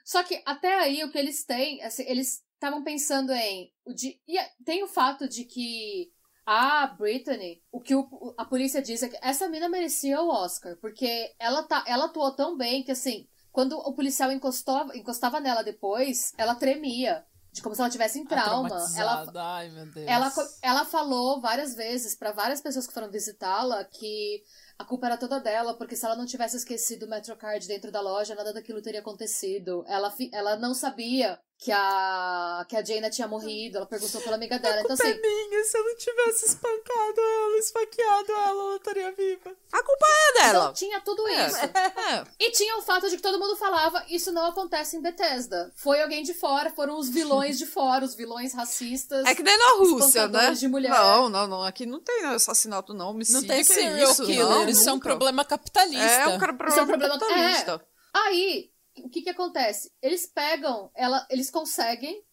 [0.06, 3.72] Só que até aí o que eles têm, assim, eles estavam pensando em.
[3.86, 6.12] O de, e tem o fato de que
[6.46, 10.78] a Brittany, o que o- a polícia diz é que essa mina merecia o Oscar,
[10.82, 15.64] porque ela, tá, ela atuou tão bem que, assim, quando o policial encostou, encostava nela
[15.64, 17.26] depois, ela tremia.
[17.52, 18.68] De como se ela tivesse em trauma.
[19.00, 19.14] Ela.
[19.36, 19.70] Ai,
[20.08, 20.34] ela,
[20.64, 24.42] ela falou várias vezes pra várias pessoas que foram visitá-la que
[24.80, 28.02] a culpa era toda dela, porque se ela não tivesse esquecido o Metrocard dentro da
[28.02, 29.86] loja, nada daquilo teria acontecido.
[29.88, 34.60] Ela, ela não sabia que a, que a Jaina tinha morrido, ela perguntou pela amiga
[34.60, 34.82] dela.
[34.82, 35.64] Então, culpa assim, é minha.
[35.64, 39.50] Se eu não tivesse espancado ela, esfaqueado ela, ela estaria viva.
[39.72, 40.60] A culpa é dela.
[40.64, 41.48] então tinha tudo É.
[41.48, 41.58] isso.
[41.58, 42.24] É.
[42.38, 45.72] E tinha o fato de que todo mundo falava, isso não acontece em Bethesda.
[45.76, 49.26] Foi alguém de fora, foram os vilões de fora, os vilões racistas.
[49.26, 50.06] É que nem na Rússia, né?
[50.08, 50.92] espancadores de mulher.
[50.92, 51.64] Não, não, não.
[51.64, 53.12] Aqui não tem assassinato, não.
[53.12, 54.26] Homicídio, Não tem que serial isso?
[54.26, 54.46] killer.
[54.50, 56.04] Não, isso é um problema capitalista.
[56.06, 57.86] É um cara- Isso é problema um problema- capitalista.
[58.14, 59.92] Aí, o que que acontece?
[60.02, 62.24] Eles pegam ela, eles conseguem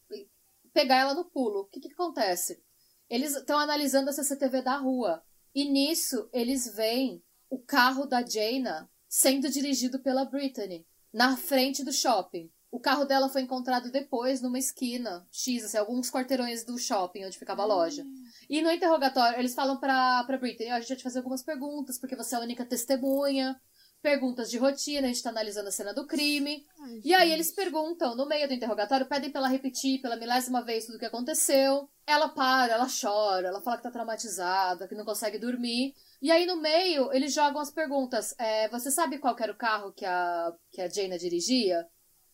[0.72, 1.60] pegar ela no pulo.
[1.60, 2.62] O que que acontece?
[3.08, 5.22] Eles estão analisando a CCTV da rua.
[5.54, 11.92] E nisso, eles veem o carro da Jaina sendo dirigido pela Brittany, na frente do
[11.92, 12.48] shopping.
[12.70, 17.36] O carro dela foi encontrado depois numa esquina, X, assim, alguns quarteirões do shopping onde
[17.36, 18.06] ficava a loja.
[18.48, 21.42] E no interrogatório, eles falam pra, pra Brittany, "Ó, a gente vai te fazer algumas
[21.42, 23.60] perguntas, porque você é a única testemunha.
[24.02, 26.66] Perguntas de rotina, a gente tá analisando a cena do crime.
[27.04, 30.86] E aí eles perguntam, no meio do interrogatório, pedem pra ela repetir pela milésima vez
[30.86, 31.86] tudo o que aconteceu.
[32.06, 35.94] Ela para, ela chora, ela fala que tá traumatizada, que não consegue dormir.
[36.22, 38.34] E aí no meio, eles jogam as perguntas.
[38.38, 41.86] É, você sabe qual era o carro que a, que a Jaina dirigia?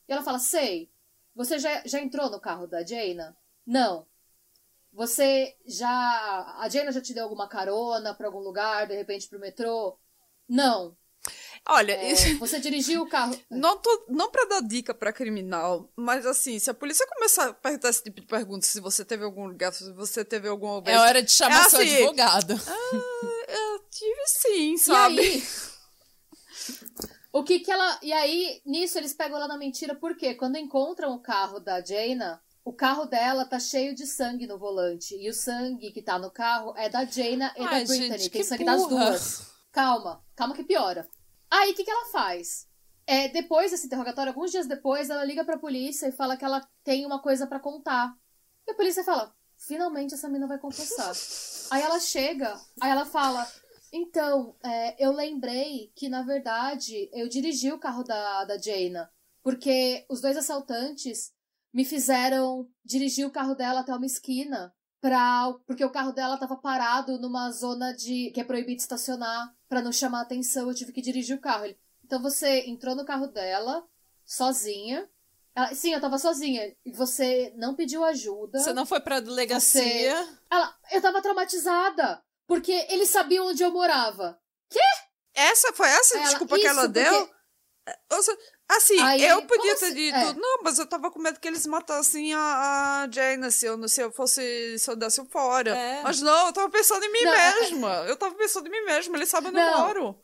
[0.09, 0.89] E ela fala, sei.
[1.35, 3.37] Você já, já entrou no carro da Jaina?
[3.67, 4.07] Não.
[4.93, 6.57] Você já.
[6.59, 9.99] A Jaina já te deu alguma carona pra algum lugar, de repente pro metrô?
[10.49, 10.97] Não.
[11.69, 13.37] Olha, É, isso- você dirigiu o carro.
[13.51, 17.53] não, tô, não pra dar dica pra criminal, mas assim, se a polícia começar a
[17.55, 20.99] perguntar esse tipo de pergunta, se você teve algum lugar, se você teve alguma É
[20.99, 22.55] hora de chamar É seu assim, advogado.
[23.49, 25.21] Eu tive sim, E sabe?
[25.21, 25.43] aí,
[27.33, 27.99] o que que ela.
[28.03, 32.41] E aí, nisso, eles pegam ela na mentira, porque quando encontram o carro da Jaina,
[32.65, 35.15] o carro dela tá cheio de sangue no volante.
[35.17, 38.19] E o sangue que tá no carro é da Jaina e Ai, da Brittany.
[38.19, 39.47] gente, Tem sangue das duas.
[39.71, 41.07] Calma, calma que piora.
[41.51, 42.69] Aí, o que que ela faz?
[43.07, 46.67] É, depois desse interrogatório, alguns dias depois, ela liga pra polícia e fala que ela
[46.83, 48.13] tem uma coisa pra contar.
[48.67, 51.13] E a polícia fala: finalmente essa menina vai confessar.
[51.71, 53.47] aí ela chega, aí ela fala:
[53.93, 59.11] então, é, eu lembrei que, na verdade, eu dirigi o carro da, da Jaina,
[59.43, 61.33] porque os dois assaltantes
[61.73, 66.57] me fizeram dirigir o carro dela até uma esquina, pra, porque o carro dela estava
[66.57, 71.03] parado numa zona de que é proibido estacionar, para não chamar atenção, eu tive que
[71.03, 71.65] dirigir o carro.
[71.65, 73.85] Ele, então você entrou no carro dela,
[74.25, 75.09] sozinha.
[75.55, 76.75] Ela, sim, eu tava sozinha.
[76.85, 78.59] E você não pediu ajuda.
[78.59, 80.29] Você não foi pra delegacia.
[80.51, 82.23] Ela, eu tava traumatizada.
[82.47, 84.39] Porque eles sabiam onde eu morava.
[85.35, 87.31] Essa foi essa Ela, desculpa que "Isso, ela porque- deu?
[88.13, 88.39] Ou seja,
[88.69, 89.95] assim, Aí, eu podia ter assim?
[89.95, 90.35] dito, É.
[90.35, 94.01] não, mas eu tava com medo que eles matassem a, a Jaina se eu, se
[94.01, 95.71] eu fosse, se eu desse fora.
[95.77, 96.03] É.
[96.03, 97.95] Mas não, eu tava pensando em mim Não, é- mesma.
[98.07, 100.21] Eu tava pensando em mim mesma, eles sabem onde eu moro.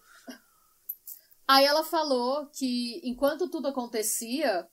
[1.49, 4.67] Aí ela falou que enquanto tudo acontecia,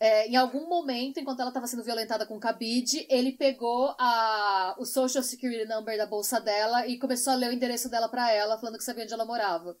[0.00, 4.84] é, em algum momento, enquanto ela estava sendo violentada com cabide, ele pegou a, o
[4.84, 8.58] social security number da bolsa dela e começou a ler o endereço dela pra ela,
[8.58, 9.76] falando que sabia onde ela morava.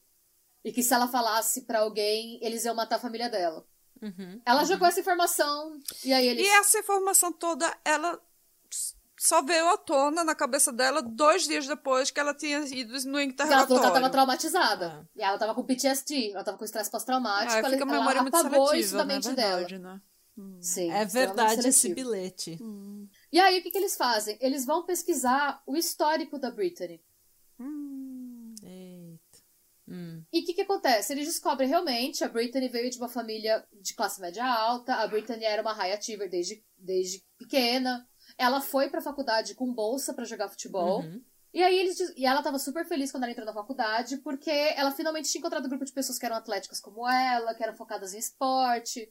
[0.66, 3.64] E que se ela falasse pra alguém, eles iam matar a família dela.
[4.02, 4.40] Uhum.
[4.44, 6.44] Ela jogou essa informação e aí eles.
[6.44, 8.20] E essa informação toda, ela
[9.16, 12.98] só veio à tona na cabeça dela dois dias depois que ela tinha ido no
[12.98, 13.84] Porque ela interrogatório.
[13.84, 15.08] ela tava traumatizada.
[15.14, 17.52] E ela tava com PTSD, ela tava com estresse pós-traumático.
[17.52, 19.14] Ah, ela, a ela memória muito apagou seletiva, isso da né?
[19.14, 19.94] mente Verdade, dela.
[19.94, 20.00] né?
[20.60, 22.58] Sim, É extremamente verdade esse bilhete.
[23.32, 24.36] E aí, o que, que eles fazem?
[24.40, 27.00] Eles vão pesquisar o histórico da Brittany.
[27.58, 28.05] Hum.
[29.88, 30.24] Hum.
[30.32, 31.12] E o que, que acontece?
[31.12, 35.44] Eles descobrem realmente a Brittany veio de uma família de classe média alta, a Brittany
[35.44, 38.06] era uma high achiever desde, desde pequena.
[38.36, 41.02] Ela foi pra faculdade com bolsa pra jogar futebol.
[41.02, 41.22] Uhum.
[41.54, 44.92] E aí eles e ela tava super feliz quando ela entrou na faculdade, porque ela
[44.92, 48.12] finalmente tinha encontrado um grupo de pessoas que eram atléticas como ela, que eram focadas
[48.12, 49.10] em esporte.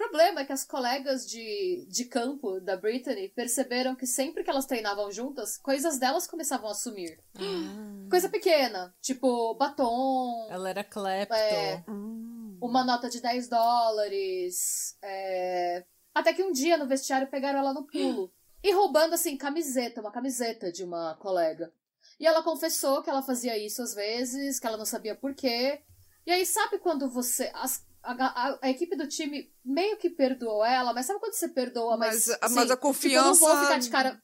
[0.00, 4.64] Problema é que as colegas de, de campo da Brittany perceberam que sempre que elas
[4.64, 7.18] treinavam juntas, coisas delas começavam a sumir.
[7.36, 8.08] Ah.
[8.08, 11.34] Coisa pequena, tipo batom, Ela era clepto.
[11.34, 11.84] É.
[11.86, 12.56] Hum.
[12.62, 14.96] uma nota de 10 dólares.
[15.02, 15.84] é,
[16.14, 18.32] Até que um dia no vestiário pegaram ela no pulo.
[18.62, 21.70] E roubando, assim, camiseta, uma camiseta de uma colega.
[22.18, 25.82] E ela confessou que ela fazia isso às vezes, que ela não sabia por quê.
[26.26, 27.50] E aí, sabe quando você.
[27.54, 28.12] as- a,
[28.48, 32.26] a- a equipe do time meio que perdoou ela, mas sabe quando você perdoa, mas.
[32.28, 34.22] Mas, assim, mas a tipo, eu confiança não vou ficar de cara.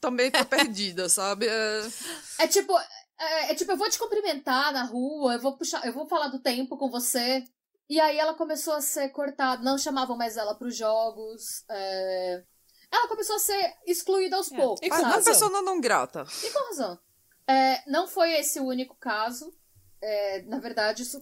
[0.00, 1.46] também tá perdida, sabe?
[1.48, 1.80] É...
[2.40, 2.72] É tipo,
[3.18, 6.28] é, é tipo, eu vou te cumprimentar na rua, eu vou puxar, eu vou falar
[6.28, 7.42] do tempo com você.
[7.88, 11.64] E aí ela começou a ser cortada, não chamavam mais ela pros jogos.
[11.70, 12.42] é,
[12.92, 14.84] Ela começou a ser excluída aos É, poucos.
[14.84, 15.08] e com sabe?
[15.08, 16.26] uma pessoa não grata.
[16.42, 16.98] E com razão.
[17.46, 19.52] É, não foi esse o único caso.
[20.02, 21.20] É, na verdade, isso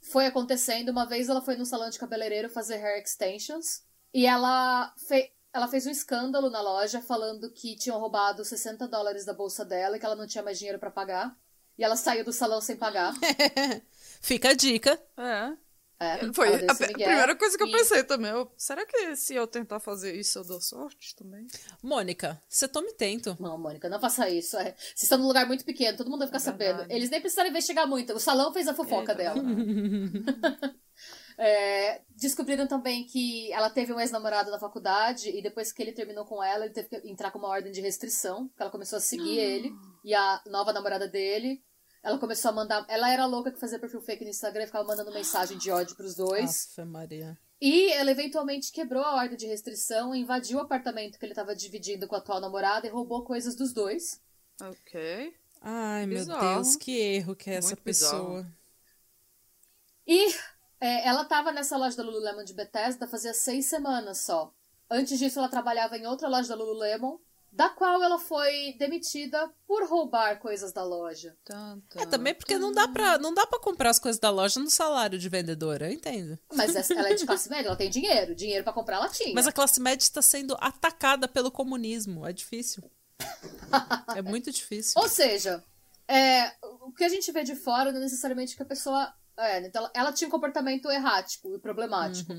[0.00, 0.90] foi acontecendo.
[0.90, 3.82] Uma vez ela foi no salão de cabeleireiro fazer hair extensions.
[4.12, 9.24] E ela, fe ela fez um escândalo na loja falando que tinham roubado 60 dólares
[9.24, 11.36] da bolsa dela e que ela não tinha mais dinheiro pra pagar.
[11.76, 13.14] E ela saiu do salão sem pagar.
[14.20, 15.00] Fica a dica.
[15.16, 15.56] É.
[16.00, 18.30] É, Foi a, a primeira coisa que eu E- pensei também.
[18.30, 21.44] eu- será que se eu tentar fazer isso eu dou sorte também?
[21.82, 23.36] Mônica, você tome tento.
[23.40, 24.56] Não, Mônica, não faça isso.
[24.56, 24.74] É.
[24.78, 26.76] Vocês estão num lugar muito pequeno, todo mundo vai ficar sabendo.
[26.78, 26.94] Verdade.
[26.94, 28.12] Eles nem precisaram investigar muito.
[28.14, 29.42] O salão fez a fofoca É, dela.
[31.40, 36.24] É, descobriram também que ela teve um ex-namorado na faculdade e depois que ele terminou
[36.24, 39.00] com ela, ele teve que entrar com uma ordem de restrição, porque ela começou a
[39.00, 39.72] seguir ele
[40.04, 41.62] e a nova namorada dele.
[42.02, 42.84] Ela começou a mandar.
[42.88, 45.96] Ela era louca que fazia perfil fake no Instagram e ficava mandando mensagem de ódio
[45.96, 46.68] pros dois.
[46.70, 47.36] Afe Maria.
[47.60, 52.06] E ela eventualmente quebrou a ordem de restrição, invadiu o apartamento que ele estava dividindo
[52.06, 54.20] com a atual namorada e roubou coisas dos dois.
[54.62, 55.34] Ok.
[55.60, 56.54] Ai, meu Bizarro.
[56.62, 58.24] Deus, que erro que é essa Muito bizarro.
[58.26, 58.46] pessoa.
[60.06, 60.32] E
[60.80, 64.52] é, ela estava nessa loja da Lululemon de Bethesda fazia seis semanas só.
[64.88, 67.18] Antes disso, ela trabalhava em outra loja da Lululemon,
[67.50, 71.36] da qual ela foi demitida por roubar coisas da loja.
[71.96, 74.70] É, também porque não dá pra, não dá pra comprar as coisas da loja no
[74.70, 76.38] salário de vendedora, eu entendo.
[76.52, 78.34] Mas essa- ela é de classe média, ela tem dinheiro.
[78.34, 79.34] Dinheiro pra comprar ela tinha.
[79.34, 82.26] Mas a classe média está sendo atacada pelo comunismo.
[82.26, 82.82] É difícil.
[84.14, 85.00] é muito difícil.
[85.00, 85.62] Ou seja,
[86.06, 86.52] é,
[86.86, 89.12] o que a gente vê de fora não é necessariamente que a pessoa.
[89.36, 92.32] É, então ela, ela tinha um comportamento errático e problemático.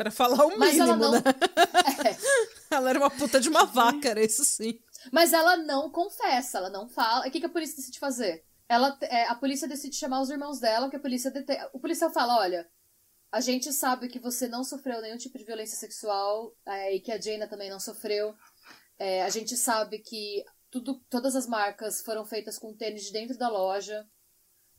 [0.00, 1.12] Pra falar o Mas ela mínimo, não.
[1.12, 1.20] né?
[2.70, 4.80] Ela era uma puta de uma vaca, era isso sim.
[5.12, 7.26] Mas ela não confessa, ela não fala.
[7.26, 8.44] O que, que a polícia decide fazer?
[8.66, 11.52] Ela, é, a polícia decide chamar os irmãos dela, que a polícia dete...
[11.72, 12.66] O policial fala, olha,
[13.30, 17.12] a gente sabe que você não sofreu nenhum tipo de violência sexual é, e que
[17.12, 18.34] a Jaina também não sofreu.
[18.98, 23.36] É, a gente sabe que tudo, todas as marcas foram feitas com tênis de dentro
[23.36, 24.06] da loja.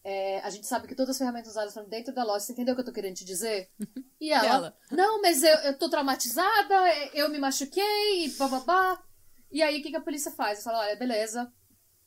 [0.03, 2.39] É, a gente sabe que todas as ferramentas usadas foram dentro da loja.
[2.39, 3.69] Você entendeu o que eu tô querendo te dizer?
[4.21, 4.77] E ela, Ela.
[4.91, 6.75] não, mas eu, eu tô traumatizada,
[7.11, 9.03] eu me machuquei, e bababá.
[9.51, 10.59] E aí, o que, que a polícia faz?
[10.59, 11.51] Ela fala, olha, beleza,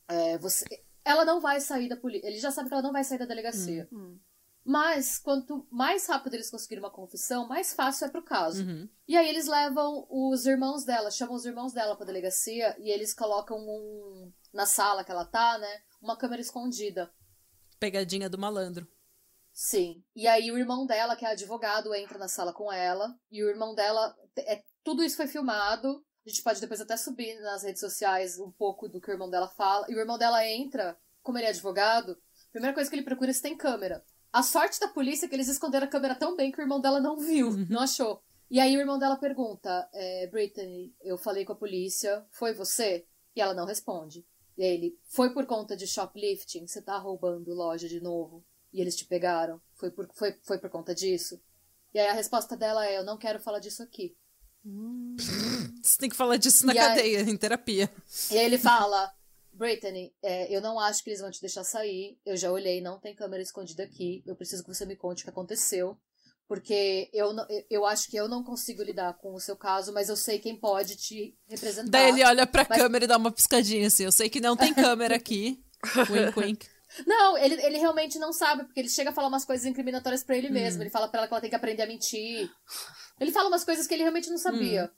[0.07, 0.65] é, você...
[1.05, 2.29] ela não vai sair da polícia.
[2.29, 3.89] Ele já sabe que ela não vai sair da delegacia.
[3.93, 4.17] Hum.
[4.65, 8.65] Mas, quanto mais rápido eles conseguirem uma confissão, mais fácil é pro caso.
[8.65, 8.89] Uhum.
[9.07, 13.13] E aí eles levam os irmãos dela, chamam os irmãos dela pra delegacia e eles
[13.13, 15.83] colocam um, na sala que ela tá, né?
[16.01, 17.13] Uma câmera escondida.
[17.85, 18.89] Pegadinha do malandro.
[19.53, 20.03] Sim.
[20.17, 23.15] E aí o irmão dela, que é advogado, entra na sala com ela.
[23.31, 24.17] E o irmão dela.
[24.39, 26.03] É, tudo isso foi filmado.
[26.25, 29.29] A gente pode depois até subir nas redes sociais um pouco do que o irmão
[29.29, 29.85] dela fala.
[29.91, 33.31] E o irmão dela entra, como ele é advogado, a primeira coisa que ele procura
[33.31, 34.03] é se tem câmera.
[34.33, 36.81] A sorte da polícia é que eles esconderam a câmera tão bem que o irmão
[36.81, 38.23] dela não viu, não achou.
[38.51, 43.07] E aí o irmão dela pergunta: é, Brittany, eu falei com a polícia, foi você?
[43.37, 44.25] E ela não responde.
[44.57, 46.67] E aí ele: Foi por conta de shoplifting?
[46.67, 48.45] Você tá roubando loja de novo?
[48.73, 49.61] E eles te pegaram?
[49.75, 51.41] Foi por, foi, foi por conta disso?
[51.93, 54.17] E aí a resposta dela é: Eu não quero falar disso aqui.
[55.83, 57.91] Você tem que falar disso na E aí- cadeia, em terapia.
[58.31, 59.13] E aí ele fala:
[59.53, 62.19] Brittany, é, eu não acho que eles vão te deixar sair.
[62.25, 64.23] Eu já olhei, não tem câmera escondida aqui.
[64.27, 65.99] Eu preciso que você me conte o que aconteceu.
[66.47, 70.09] Porque eu, não- eu- acho que eu não consigo lidar com o seu caso, mas
[70.11, 71.91] eu sei quem pode te representar.
[71.91, 74.05] Daí ele olha pra Mas- câmera e dá uma piscadinha assim.
[74.05, 75.65] Eu sei que não tem câmera aqui.
[76.11, 76.69] wink, wink.
[77.07, 80.37] Não, ele, ele realmente não sabe, porque ele chega a falar umas coisas incriminatórias pra
[80.37, 80.53] ele Hum.
[80.53, 80.83] mesmo.
[80.83, 82.49] Ele fala pra ela que ela tem que aprender a mentir.
[83.19, 84.89] Ele fala umas coisas que ele realmente não Hum.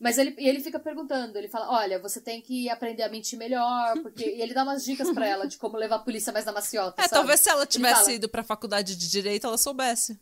[0.00, 3.94] Mas ele, ele fica perguntando, ele fala, olha, você tem que aprender a mentir melhor,
[4.02, 4.24] porque.
[4.24, 7.00] E ele dá umas dicas pra ela de como levar a polícia mais na maciota.
[7.00, 7.14] É, sabe?
[7.14, 10.20] talvez se ela tivesse fala- ido pra faculdade de direito, ela soubesse.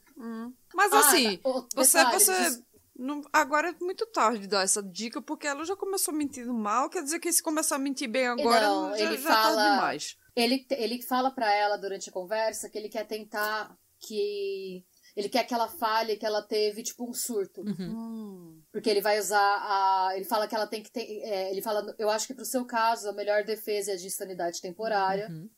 [0.75, 2.63] Mas Ah, assim, o- você, detalhe, você diz-
[2.95, 7.03] não- agora é muito tarde dar essa dica, porque ela já começou mentindo mal, quer
[7.03, 10.17] dizer que se começar a mentir bem agora, Não, já, ele já fala- tá demais.
[10.37, 14.85] Ele, ele fala pra ela durante a conversa que ele quer tentar que.
[15.17, 17.61] Ele quer que ela fale que ela teve, tipo, um surto.
[17.63, 17.75] Uhum.
[17.91, 18.52] Hum.
[18.73, 20.17] Porque ele vai usar a.
[20.17, 21.03] Ele fala que ela tem que ter.
[21.23, 24.07] é, ele fala, eu acho que pro seu caso, a melhor defesa é a de
[24.07, 25.29] insanidade temporária.
[25.29, 25.49] Uhum.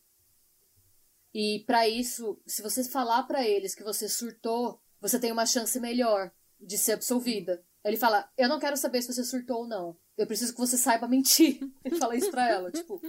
[1.33, 5.79] E pra isso, se você falar pra eles que você surtou, você tem uma chance
[5.79, 7.65] melhor de ser absolvida.
[7.85, 9.97] Ele fala: Eu não quero saber se você surtou ou não.
[10.17, 11.61] Eu preciso que você saiba mentir.
[11.85, 13.01] Ele fala isso pra ela, tipo.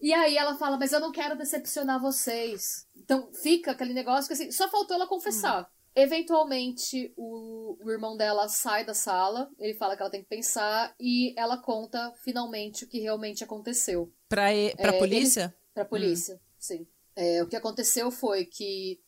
[0.00, 2.86] E aí ela fala: Mas eu não quero decepcionar vocês.
[2.96, 5.70] Então fica aquele negócio que assim, só faltou ela confessar.
[5.96, 10.94] Eventualmente, o, o irmão dela sai da sala, ele fala que ela tem que pensar
[10.98, 14.12] e ela conta finalmente o que realmente aconteceu.
[14.28, 15.54] Pra, e- pra É, polícia?
[15.72, 16.86] Pra polícia, sim.
[17.14, 19.00] É, o que aconteceu foi que,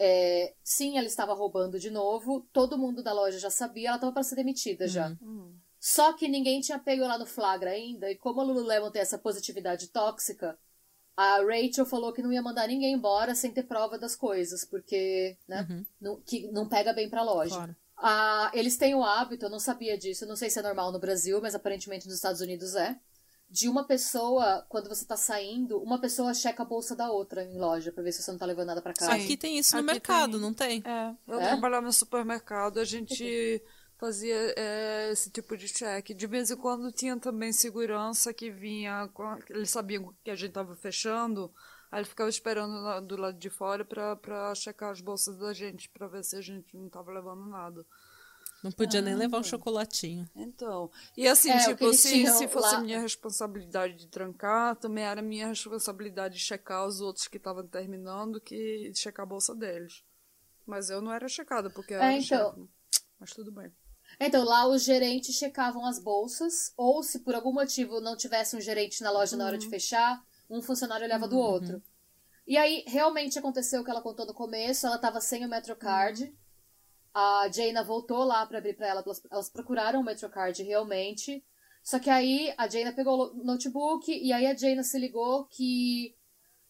[0.00, 4.12] é, sim, ela estava roubando de novo, todo mundo da loja já sabia, ela estava
[4.12, 5.14] para ser demitida já.
[5.22, 5.54] Hum.
[5.78, 9.18] Só que ninguém tinha pego ela no flagra ainda, e como a Lululemon tem essa
[9.18, 10.58] positividade tóxica,
[11.16, 15.36] a Rachel falou que não ia mandar ninguém embora sem ter prova das coisas, porque,
[15.48, 15.86] né, Uhum.
[16.00, 17.54] não, que não pega bem pra loja.
[17.54, 17.76] Claro.
[17.98, 20.92] Ah, eles têm o hábito, eu não sabia disso, eu não sei se é normal
[20.92, 22.98] no Brasil, mas aparentemente nos Estados Unidos é.
[23.48, 27.56] De uma pessoa, quando você tá saindo, uma pessoa checa a bolsa da outra em
[27.56, 29.12] loja pra ver se você não tá levando nada pra casa.
[29.12, 29.24] Sim.
[29.24, 30.40] Aqui tem isso no Aqui mercado, tem.
[30.40, 30.82] não tem?
[30.84, 31.46] É, eu É?
[31.46, 33.62] trabalhava no supermercado, a gente
[33.98, 36.08] fazia é, esse tipo de check.
[36.14, 39.08] De vez em quando tinha também segurança que vinha,
[39.50, 41.52] eles sabiam que a gente tava fechando,
[41.90, 45.52] aí ele ficava esperando lá do lado de fora pra, pra checar as bolsas da
[45.52, 47.84] gente, pra ver se a gente não tava levando nada.
[48.64, 50.28] Não podia nem levar um chocolatinho.
[50.34, 55.04] Então, e assim, É, tipo, eles se, se fosse lá- minha responsabilidade de trancar, também
[55.04, 60.02] era minha responsabilidade de checar os outros que estavam terminando, que checar a bolsa deles.
[60.66, 62.54] Mas eu não era checada, porque É, era então.
[62.54, 62.68] chefe?
[63.20, 63.70] Mas tudo bem.
[64.18, 68.60] Então, lá os gerentes checavam as bolsas, ou se por algum motivo não tivesse um
[68.60, 71.82] gerente na loja na hora de fechar, um funcionário olhava do outro.
[72.46, 76.34] E aí, realmente aconteceu o que ela contou no começo, ela tava sem o Metrocard.
[77.12, 81.44] A Jaina voltou lá pra abrir pra ela, elas procuraram o Metrocard realmente.
[81.82, 86.16] Só que aí a Jaina pegou o notebook e aí a Jaina se ligou que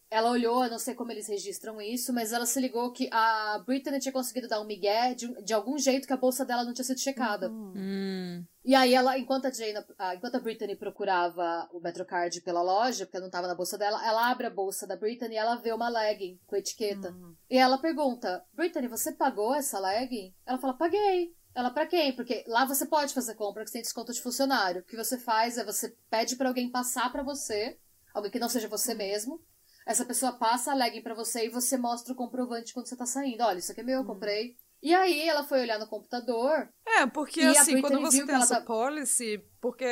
[0.09, 3.61] ela olhou, eu não sei como eles registram isso, mas ela se ligou que a
[3.65, 6.73] Brittany tinha conseguido dar um migué de, de algum jeito que a bolsa dela não
[6.73, 7.49] tinha sido checada.
[7.49, 8.45] Hum.
[8.63, 9.83] E aí ela, enquanto a Jane,
[10.15, 14.29] enquanto a Brittany procurava o Metrocard pela loja, porque não tava na bolsa dela, ela
[14.29, 17.13] abre a bolsa da Brittany e ela vê uma legging com etiqueta.
[17.49, 20.33] E ela pergunta: Brittany, você pagou essa legging?
[20.45, 21.35] Ela fala: paguei.
[21.53, 22.15] Ela, pra quem?
[22.15, 24.81] Porque lá você pode fazer compra que você tem desconto de funcionário.
[24.81, 27.79] O que você faz é você pede pra alguém passar pra você,
[28.13, 29.41] alguém que não seja você mesmo.
[29.87, 33.05] Essa pessoa passa a legging pra você e você mostra o comprovante quando você tá
[33.05, 33.41] saindo.
[33.41, 34.57] Olha, isso aqui é meu, eu comprei.
[34.83, 36.69] E aí ela foi olhar no computador.
[36.85, 39.85] É, porque assim, quando você tem essa tá- policy, porque,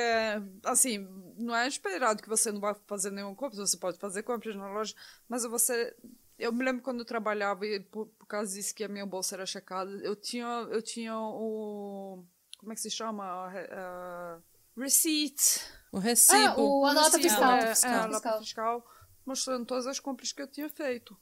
[0.64, 1.00] assim,
[1.38, 4.68] não é esperado que você não vai fazer nenhuma compra, você pode fazer compras na
[4.68, 4.94] loja,
[5.28, 5.96] mas você...
[6.38, 9.36] Eu me lembro quando eu trabalhava, e por, por causa disso que a minha bolsa
[9.36, 12.26] era checada, eu tinha, eu tinha o...
[12.60, 13.24] Como é que se chama?
[13.24, 14.40] A re- a-
[14.78, 15.62] receipt.
[15.92, 16.38] O recibo.
[16.38, 17.52] Ah, o- a nota Recibo, fiscal.
[17.54, 18.86] É, é, a nota Fiscal.
[19.26, 21.18] Mostrando todas as compras que eu tinha feito.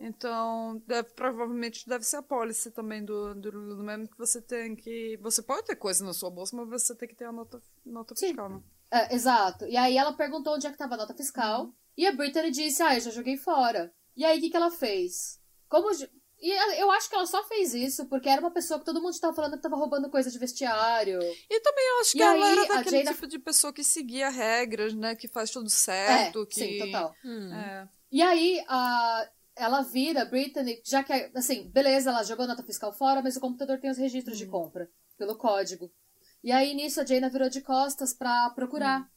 [0.00, 5.18] Então, deve, provavelmente deve ser a policy também do, do Lululemon que você tem que...
[5.22, 8.14] Você pode ter coisa na sua bolsa, mas você tem que ter a nota, nota
[8.14, 8.62] fiscal, né?
[8.90, 9.64] É, exato.
[9.66, 11.72] E aí ela perguntou onde é que tava a nota fiscal.
[11.96, 13.92] E a Brittany disse, ah, eu já joguei fora.
[14.14, 15.40] E aí o que, que ela fez?
[15.68, 15.88] Como.
[16.46, 19.18] E eu acho que ela só fez isso porque era uma pessoa que todo mundo
[19.18, 21.18] tava falando que tava roubando coisa de vestiário.
[21.50, 23.82] E também eu acho que E ela aí, era daquele Jada- tipo de pessoa que
[23.82, 25.16] seguia regras, né?
[25.16, 26.54] Que faz tudo certo, é, que...
[26.54, 27.12] sim, total.
[27.24, 27.52] Hum.
[27.52, 27.88] É.
[28.12, 32.62] E aí, a, ela vira, a Brittany, já que, assim, beleza, ela jogou a nota
[32.62, 34.88] fiscal fora, mas o computador tem os registros de compra,
[35.18, 35.90] pelo código.
[36.44, 39.10] E aí, nisso, a Jaina virou de costas pra procurar.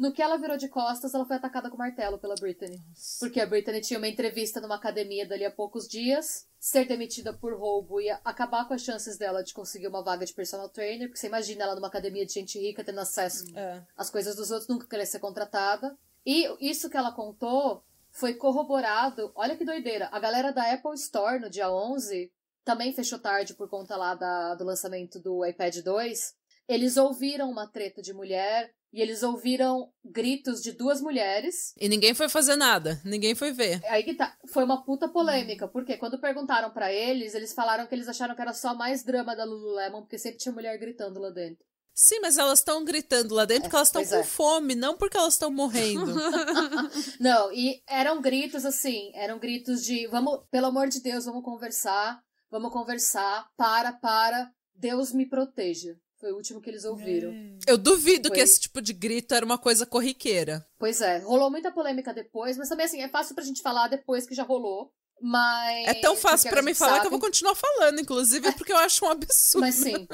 [0.00, 2.80] No que ela virou de costas, ela foi atacada com martelo pela Brittany.
[3.18, 6.48] Porque a Brittany tinha uma entrevista numa academia dali a poucos dias.
[6.58, 10.32] Ser demitida por roubo ia acabar com as chances dela de conseguir uma vaga de
[10.32, 11.06] personal trainer.
[11.06, 13.82] Porque você imagina ela numa academia de gente rica tendo acesso É.
[13.94, 15.94] as coisas dos outros, nunca querer ser contratada.
[16.24, 19.30] E isso que ela contou foi corroborado.
[19.34, 20.08] Olha que doideira.
[20.12, 22.32] A galera da Apple Store no dia 11
[22.64, 26.34] também fechou tarde por conta lá da, do lançamento do iPad 2.
[26.66, 31.72] Eles ouviram uma treta de mulher e eles ouviram gritos de duas mulheres.
[31.78, 33.00] E ninguém foi fazer nada.
[33.04, 33.80] Ninguém foi ver.
[33.88, 34.36] Aí que tá.
[34.48, 38.42] Foi uma puta polêmica, porque quando perguntaram pra eles, eles falaram que eles acharam que
[38.42, 41.64] era só mais drama da Lululemon, porque sempre tinha mulher gritando lá dentro.
[41.92, 44.24] Sim, mas elas estão gritando lá dentro porque elas estão com é.
[44.24, 46.14] fome, não porque elas estão morrendo.
[47.20, 52.22] Não, e eram gritos assim, eram gritos de vamos, pelo amor de Deus, vamos conversar,
[52.50, 55.94] vamos conversar, para, para, Deus me proteja.
[56.20, 57.32] Foi o último que eles ouviram.
[57.66, 58.36] Eu duvido Foi.
[58.36, 60.66] que esse tipo de grito era uma coisa corriqueira.
[60.78, 64.26] Pois é, rolou muita polêmica depois, mas também assim, é fácil pra gente falar depois
[64.26, 64.92] que já rolou.
[65.22, 65.86] Mas.
[65.88, 68.00] É tão fácil porque pra a mim gente falar que sabe- eu vou continuar falando,
[68.00, 69.60] inclusive, porque eu acho um absurdo.
[69.66, 70.06] Mas sim.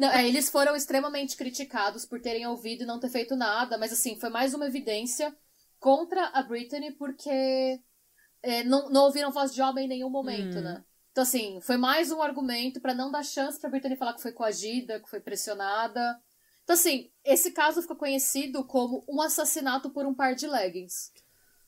[0.00, 3.92] Não, é, eles foram extremamente criticados por terem ouvido e não ter feito nada, mas
[3.92, 5.34] assim, foi mais uma evidência
[5.80, 7.80] contra a Britney porque
[8.42, 10.62] é, não, não ouviram voz de homem em nenhum momento, Hum.
[10.62, 10.84] né?
[11.12, 14.32] Então, assim, foi mais um argumento pra não dar chance pra Britney falar que foi
[14.32, 16.18] coagida, que foi pressionada.
[16.64, 21.12] Então, assim, esse caso ficou conhecido como um assassinato por um par de leggings.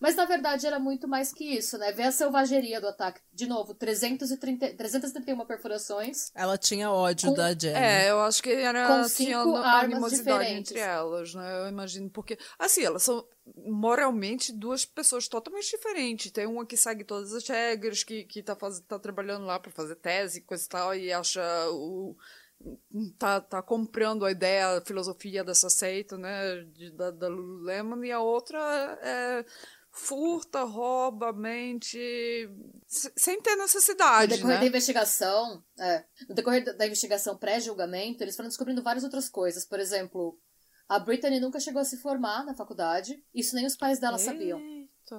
[0.05, 1.91] Mas, na verdade, era muito mais que isso, né?
[1.93, 3.23] Ver a selvageria do ataque.
[3.33, 6.31] De novo, 330, 331 perfurações.
[6.35, 7.75] Ela tinha ódio Com- da Jenny.
[7.75, 9.09] É, eu acho que era Com tinha
[9.39, 10.71] cinco no- armas animosidade diferentes.
[10.73, 11.61] entre elas, né?
[11.63, 13.27] Eu imagino porque assim, elas são
[13.65, 16.31] moralmente duas pessoas totalmente diferentes.
[16.31, 19.71] Tem uma que segue todas as regras, que que tá faz, tá trabalhando lá pra
[19.73, 21.41] fazer tese, coisa e tal e acha
[21.71, 22.15] o
[23.19, 28.13] tá, tá comprando a ideia, a filosofia dessa seita, né, de, da, da Lululemon, e
[28.13, 28.59] a outra
[29.03, 29.45] é
[29.97, 31.99] furta, rouba, mente,
[32.87, 34.61] se- sem ter No necessidade, decorrer né?
[34.63, 39.65] da investigação, é, no decorrer da- investigação pré-julgamento, eles foram descobrindo várias outras coisas.
[39.65, 40.37] Por exemplo,
[40.89, 43.23] a Brittany nunca chegou a se formar na faculdade.
[43.33, 44.59] Isso nem os pais dela sabiam.
[44.61, 45.17] Eita.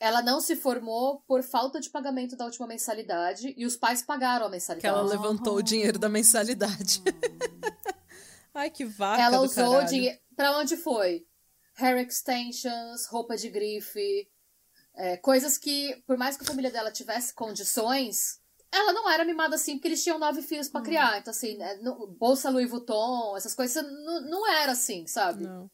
[0.00, 4.46] Ela não se formou por falta de pagamento da última mensalidade e os pais pagaram
[4.46, 4.86] a Que mensalidade.
[4.94, 7.02] ela levantou o dinheiro da mensalidade.
[8.54, 10.18] Ai, que vaca Ela do usou o dinheiro.
[10.36, 11.26] Pra onde foi?
[11.78, 14.28] Hair extensions, roupa de grife,
[14.96, 18.40] é, coisas que, por mais que a família dela tivesse condições,
[18.70, 20.72] ela não era mimada assim, porque eles tinham nove filhos Hum.
[20.72, 21.18] pra criar.
[21.18, 21.78] Então, assim, né,
[22.18, 25.44] bolsa Louis Vuitton, essas coisas, não, não era assim, sabe?
[25.44, 25.70] Não.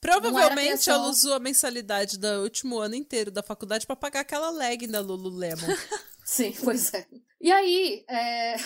[0.00, 4.88] Provavelmente ela usou a mensalidade do último ano inteiro da faculdade pra pagar aquela legging
[4.88, 5.56] da Lululemon.
[6.24, 7.06] Sim, pois é.
[7.40, 8.56] E aí, é,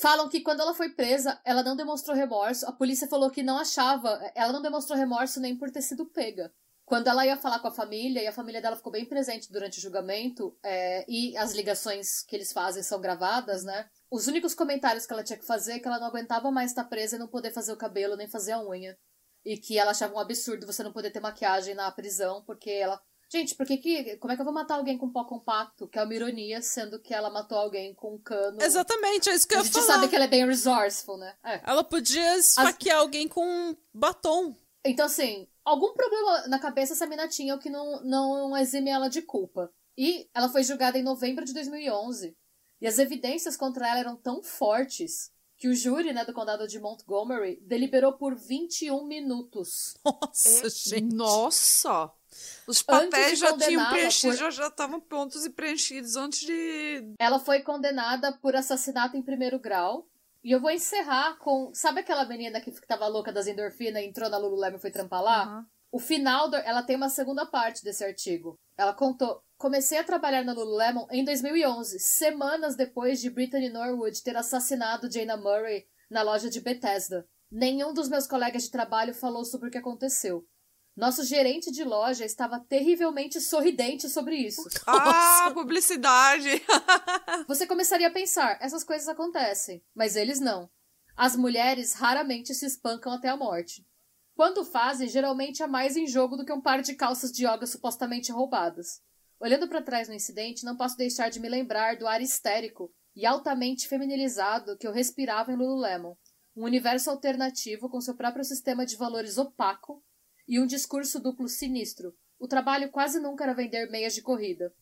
[0.00, 2.66] falam que quando ela foi presa, ela não demonstrou remorso.
[2.66, 6.52] A polícia falou que não achava, ela não demonstrou remorso nem por ter sido pega.
[6.86, 9.78] Quando ela ia falar com a família, e a família dela ficou bem presente durante
[9.78, 13.88] o julgamento, é, e as ligações que eles fazem são gravadas, né?
[14.08, 16.84] Os únicos comentários que ela tinha que fazer é que ela não aguentava mais estar
[16.84, 18.96] presa e não poder fazer o cabelo nem fazer a unha.
[19.44, 23.00] E que ela achava um absurdo você não poder ter maquiagem na prisão, porque ela.
[23.28, 24.16] Gente, por que que.
[24.18, 25.88] Como é que eu vou matar alguém com pó compacto?
[25.88, 28.62] Que é uma ironia, sendo que ela matou alguém com um cano.
[28.62, 29.86] Exatamente, é isso que eu A ia gente falar.
[29.94, 31.34] sabe que ela é bem resourceful, né?
[31.44, 31.60] É.
[31.64, 34.54] Ela podia esfaquear alguém com um batom.
[34.84, 39.08] Então, assim, algum problema na cabeça essa mina tinha, o que não, não exime ela
[39.08, 39.72] de culpa.
[39.98, 42.36] E ela foi julgada em novembro de 2011.
[42.80, 46.78] E as evidências contra ela eram tão fortes que o júri né, do condado de
[46.78, 49.96] Montgomery deliberou por 21 minutos.
[50.04, 51.14] Nossa, É, gente.
[51.14, 52.12] Nossa!
[52.66, 57.14] Os papéis já tinham preenchido, por- já estavam prontos e preenchidos antes de.
[57.18, 60.06] Ela foi condenada por assassinato em primeiro grau.
[60.44, 61.70] E eu vou encerrar com.
[61.74, 65.22] Sabe aquela menina que tava louca das endorfinas e entrou na Lululemon e foi trampar
[65.22, 65.42] lá?
[65.42, 65.66] Aham.
[65.92, 68.58] O final, do- ela tem uma segunda parte desse artigo.
[68.76, 74.36] Ela contou: Comecei a trabalhar na Lululemon em 2011, semanas depois de Brittany Norwood ter
[74.36, 77.26] assassinado Jana Murray na loja de Bethesda.
[77.50, 80.44] Nenhum dos meus colegas de trabalho falou sobre o que aconteceu.
[80.96, 84.66] Nosso gerente de loja estava terrivelmente sorridente sobre isso.
[84.86, 86.48] Ah, publicidade!
[87.46, 90.70] Você começaria a pensar: essas coisas acontecem, mas eles não.
[91.14, 93.86] As mulheres raramente se espancam até a morte.
[94.34, 97.66] Quando fazem, geralmente há mais em jogo do que um par de calças de yoga
[97.66, 99.02] supostamente roubadas.
[99.38, 103.26] Olhando para trás no incidente, não posso deixar de me lembrar do ar histérico e
[103.26, 106.14] altamente feminilizado que eu respirava em Lululemon.
[106.54, 110.02] Um universo alternativo com seu próprio sistema de valores opaco
[110.46, 112.16] e um discurso duplo sinistro.
[112.38, 114.72] O trabalho quase nunca era vender meias de corrida.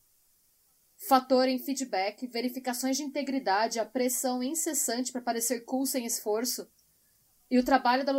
[0.97, 6.69] Fator em feedback, verificações de integridade, a pressão incessante para parecer cool sem esforço.
[7.51, 8.13] E o trabalho da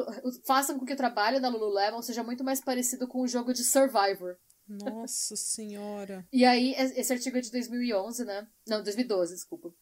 [0.44, 3.64] façam com que o trabalho da Lululemon seja muito mais parecido com um jogo de
[3.64, 4.36] Survivor.
[4.68, 6.26] Nossa senhora.
[6.32, 8.46] E aí, es- esse artigo é de 2011, né?
[8.66, 9.72] Não, 2012, desculpa.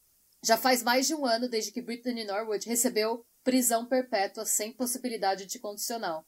[0.43, 5.47] Já faz mais de um ano desde que Brittany Norwood recebeu prisão perpétua sem possibilidade
[5.47, 6.27] de condicional.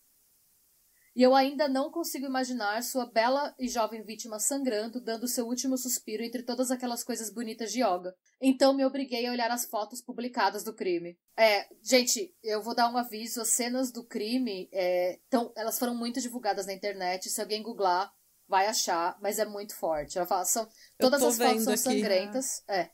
[1.16, 5.78] E eu ainda não consigo imaginar sua bela e jovem vítima sangrando, dando seu último
[5.78, 8.14] suspiro entre todas aquelas coisas bonitas de yoga.
[8.38, 11.18] Então me obriguei a olhar as fotos publicadas do crime.
[11.34, 15.94] É, gente, eu vou dar um aviso: as cenas do crime, é, tão, elas foram
[15.94, 17.30] muito divulgadas na internet.
[17.30, 18.12] Se alguém googlar,
[18.46, 20.18] vai achar, mas é muito forte.
[20.18, 20.68] Ela fala, são,
[20.98, 21.82] todas as fotos são aqui.
[21.82, 22.62] sangrentas.
[22.68, 22.90] É.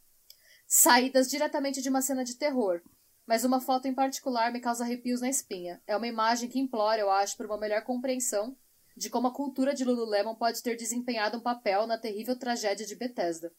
[0.65, 2.81] Saídas diretamente de uma cena de terror.
[3.27, 5.81] Mas uma foto em particular me causa arrepios na espinha.
[5.87, 8.57] É uma imagem que implora, eu acho, por uma melhor compreensão
[8.97, 12.95] de como a cultura de Lululemon pode ter desempenhado um papel na terrível tragédia de
[12.95, 13.53] Bethesda.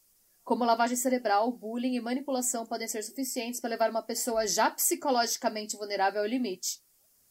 [0.43, 5.77] Como lavagem cerebral, bullying e manipulação podem ser suficientes para levar uma pessoa já psicologicamente
[5.77, 6.81] vulnerável ao limite.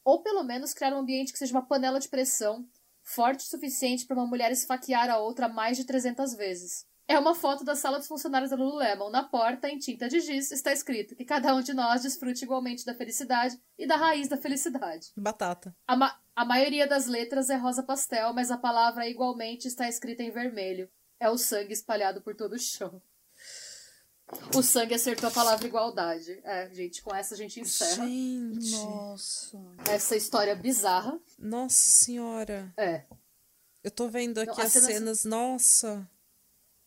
[0.03, 2.67] Ou pelo menos criar um ambiente que seja uma panela de pressão
[3.03, 6.85] forte o suficiente para uma mulher esfaquear a outra mais de 300 vezes.
[7.07, 9.09] É uma foto da sala dos funcionários da Lululemon.
[9.09, 12.85] Na porta, em tinta de giz, está escrito que cada um de nós desfrute igualmente
[12.85, 15.11] da felicidade e da raiz da felicidade.
[15.17, 15.75] Batata.
[15.85, 20.23] A, ma a maioria das letras é rosa pastel, mas a palavra igualmente está escrita
[20.23, 20.89] em vermelho.
[21.19, 23.01] É o sangue espalhado por todo o chão.
[24.55, 26.39] O sangue acertou a palavra igualdade.
[26.43, 28.05] É, gente, com essa a gente encerra.
[28.07, 28.71] Gente.
[28.71, 29.57] Nossa.
[29.89, 31.19] Essa história bizarra.
[31.37, 32.73] Nossa senhora.
[32.77, 33.03] É.
[33.83, 35.25] Eu tô vendo aqui Não, as as cenas- cenas.
[35.25, 36.09] Nossa.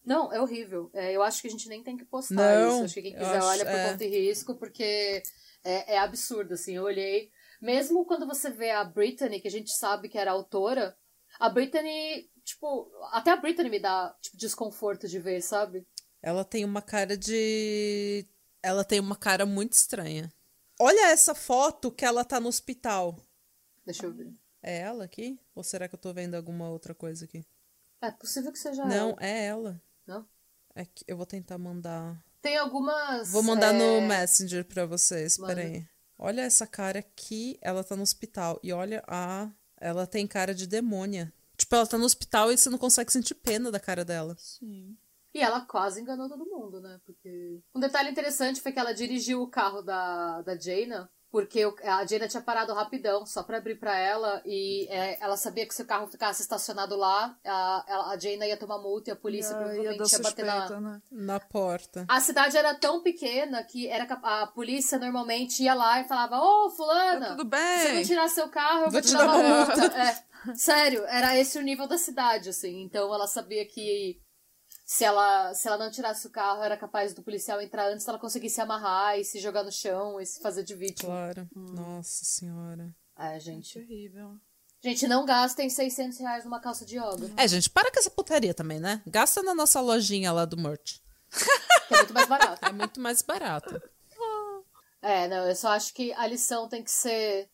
[0.06, 0.88] Não, é horrível.
[0.94, 2.84] É, eu acho que a gente nem tem que postar Não, isso.
[2.84, 3.90] Acho que quem quiser acho- olha por é.
[3.90, 5.22] conta e risco, porque
[5.64, 6.76] é, é absurdo, assim.
[6.76, 7.30] Eu olhei.
[7.60, 10.96] Mesmo quando você vê a Britney, que a gente sabe que era autora,
[11.40, 15.84] a Britney, tipo, até a Britney me dá, tipo, desconforto de ver, sabe?
[16.22, 18.24] Ela tem uma cara de.
[18.62, 20.30] Ela tem uma cara muito estranha.
[20.78, 23.16] Olha essa foto que ela tá no hospital.
[23.84, 24.32] Deixa eu ver.
[24.62, 25.38] É ela aqui?
[25.54, 27.44] Ou será que eu tô vendo alguma outra coisa aqui?
[28.02, 29.16] É possível que seja Não, ela.
[29.20, 29.82] é ela.
[30.76, 32.22] É que eu vou tentar mandar.
[32.42, 33.32] Tem algumas.
[33.32, 35.38] Vou mandar é, no Messenger pra vocês.
[35.38, 35.86] Peraí.
[36.18, 37.58] Olha essa cara aqui.
[37.62, 38.60] Ela tá no hospital.
[38.62, 39.50] E olha a.
[39.78, 41.32] Ela tem cara de demônia.
[41.56, 44.36] Tipo, ela tá no hospital e você não consegue sentir pena da cara dela.
[44.38, 44.94] Sim.
[45.34, 47.00] E ela quase enganou todo mundo, né?
[47.06, 47.62] Porque.
[47.74, 52.26] Um detalhe interessante foi que ela dirigiu o carro da, da Jaina, porque a Jaina
[52.26, 55.86] tinha parado rapidão, só pra abrir pra ela, e é, ela sabia que se o
[55.86, 59.64] carro ficasse estacionado lá, a, a Jaina ia tomar multa e a polícia Ia- ia
[59.66, 60.52] provavelmente dar ia bater na.
[60.62, 61.02] suspeita, né?
[61.12, 62.06] Na porta.
[62.08, 66.70] A cidade era tão pequena que era a polícia normalmente ia lá e falava: Ô,
[66.70, 68.04] Fulana, Tá tudo se você não bem.
[68.06, 69.36] tirar seu carro, eu vou, te dar uma
[69.66, 69.82] multa.
[69.94, 72.80] É, sério, era esse o nível da cidade, assim.
[72.82, 74.18] Então ela sabia que
[74.86, 78.20] se ela, se ela não tirasse o carro, era capaz do policial entrar antes ela
[78.20, 81.10] conseguir se amarrar e se jogar no chão e se fazer de vítima.
[81.10, 81.48] Claro.
[81.54, 82.94] Nossa senhora.
[83.18, 83.74] É, gente.
[83.74, 84.36] Terrível.
[84.80, 87.32] Gente, não gastem 600 reais numa calça de yoga.
[87.36, 89.02] É, gente, para com essa putaria também, né?
[89.04, 91.00] Gasta na nossa lojinha lá do merch.
[91.88, 92.66] É muito mais barato.
[92.66, 93.82] É muito mais barato.
[95.00, 97.48] É, não, eu só acho que a lição tem que ser.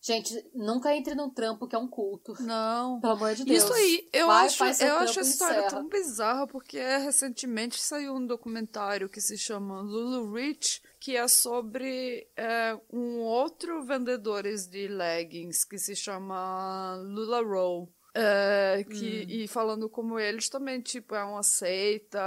[0.00, 2.34] Gente, nunca entre num trampo que é um culto.
[2.40, 3.00] Não.
[3.00, 3.64] Pelo amor de Deus.
[3.64, 5.70] Isso aí, eu Vai, acho, eu acho a história encerra.
[5.70, 12.28] tão bizarra porque recentemente saiu um documentário que se chama Lulu Rich, que é sobre
[12.36, 17.92] é, um outro vendedores de leggings que se chama Lula Row.
[18.14, 22.18] É, que, E falando como eles também, tipo, é uma seita,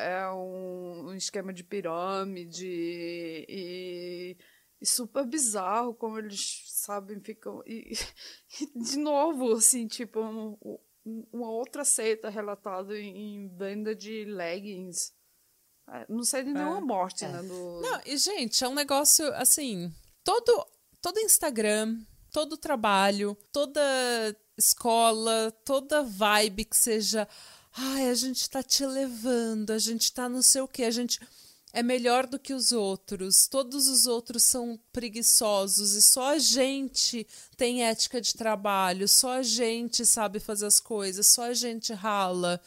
[0.00, 2.66] é um, um esquema de pirâmide
[3.48, 4.36] e,
[4.80, 7.62] e super bizarro como eles, sabem, ficam.
[7.66, 7.92] E,
[8.60, 10.56] e, de novo, assim, tipo, um-
[11.04, 15.12] um- uma outra seita relatada em, em venda de leggings.
[15.88, 17.42] É, não sei de nenhuma morte, né?
[17.42, 17.80] Do...
[17.80, 19.92] Não, e gente, é um negócio assim,
[20.22, 20.66] todo
[21.02, 21.98] todo Instagram,
[22.30, 23.80] todo trabalho, toda
[24.56, 27.26] escola, toda vibe que seja,
[27.72, 31.18] ai, a gente tá te levando, a gente tá não sei o quê, a gente
[31.72, 37.26] é melhor do que os outros, todos os outros são preguiçosos e só a gente
[37.56, 42.60] tem ética de trabalho, só a gente sabe fazer as coisas, só a gente rala.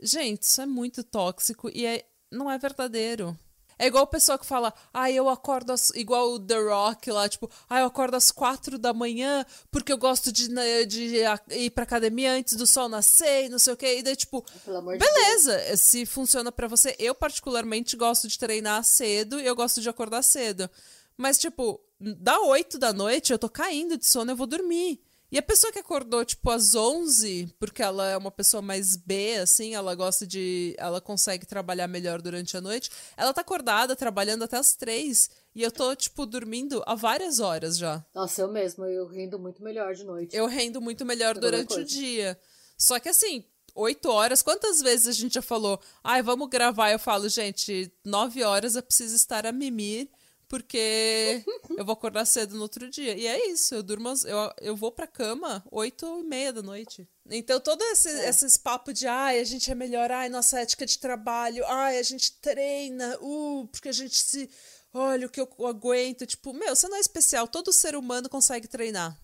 [0.00, 3.38] Gente, isso é muito tóxico e é, não é verdadeiro.
[3.82, 7.28] É igual o pessoal que fala, ah, eu acordo às, igual o The Rock lá,
[7.28, 11.40] tipo, ah, eu acordo às quatro da manhã porque eu gosto de, né, de a-
[11.50, 13.98] ir pra academia antes do sol nascer e não sei o quê.
[13.98, 16.94] E daí, tipo, amor de beleza, se funciona pra você.
[16.98, 20.70] Eu, particularmente, gosto de treinar cedo e eu gosto de acordar cedo.
[21.16, 25.00] Mas, tipo, da 8 da noite eu tô caindo de sono, eu vou dormir.
[25.32, 29.38] E a pessoa que acordou, tipo, às 11, porque ela é uma pessoa mais B,
[29.38, 30.74] assim, ela gosta de.
[30.76, 32.90] Ela consegue trabalhar melhor durante a noite.
[33.16, 35.30] Ela tá acordada, trabalhando até as 3.
[35.54, 38.04] E eu tô, tipo, dormindo há várias horas já.
[38.14, 40.36] Nossa, eu mesmo, eu rindo muito melhor de noite.
[40.36, 42.38] Eu rendo muito melhor Toda durante o dia.
[42.76, 43.42] Só que assim,
[43.74, 46.90] oito horas, quantas vezes a gente já falou, ai, vamos gravar?
[46.90, 50.10] Eu falo, gente, nove horas eu preciso estar a mimir,
[50.52, 51.42] porque
[51.78, 53.16] eu vou acordar cedo no outro dia.
[53.16, 57.08] E é isso, eu durmo, eu, eu vou pra cama oito e meia da noite.
[57.30, 60.98] Então, todo esse, esses papos de, ai, a gente é melhor, ai, nossa ética de
[60.98, 64.50] trabalho, ai, a gente treina, uh, porque a gente se.
[64.92, 66.26] Olha o que eu aguento.
[66.26, 69.18] Tipo, meu, você não é especial, todo ser humano consegue treinar.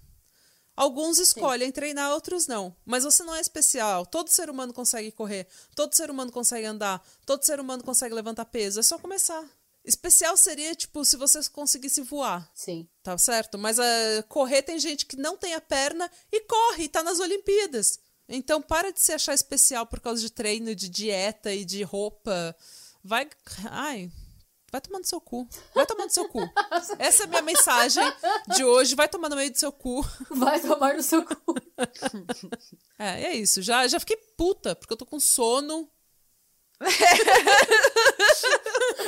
[0.74, 2.74] Alguns escolhem treinar, outros não.
[2.86, 4.06] Mas você não é especial.
[4.06, 5.46] Todo ser humano consegue correr.
[5.74, 7.04] Todo ser humano consegue andar.
[7.26, 8.80] Todo ser humano consegue levantar peso.
[8.80, 9.44] É só começar.
[9.88, 12.46] Especial seria, tipo, se você conseguisse voar.
[12.54, 12.86] Sim.
[13.02, 13.56] Tá certo?
[13.56, 17.18] Mas ah, correr tem gente que não tem a perna e corre, e tá nas
[17.18, 17.98] Olimpíadas.
[18.28, 22.54] Então para de se achar especial por causa de treino, de dieta e de roupa.
[23.02, 23.30] Vai.
[23.70, 24.12] Ai.
[24.70, 25.48] Vai tomar no seu cu.
[25.74, 26.40] Vai tomar no seu cu.
[26.98, 28.04] Essa é a minha mensagem
[28.54, 28.94] de hoje.
[28.94, 30.06] Vai tomar no meio do seu cu.
[30.28, 31.54] Vai tomar no seu cu.
[33.00, 33.62] É, é isso.
[33.62, 35.88] Já, já fiquei puta, porque eu tô com sono.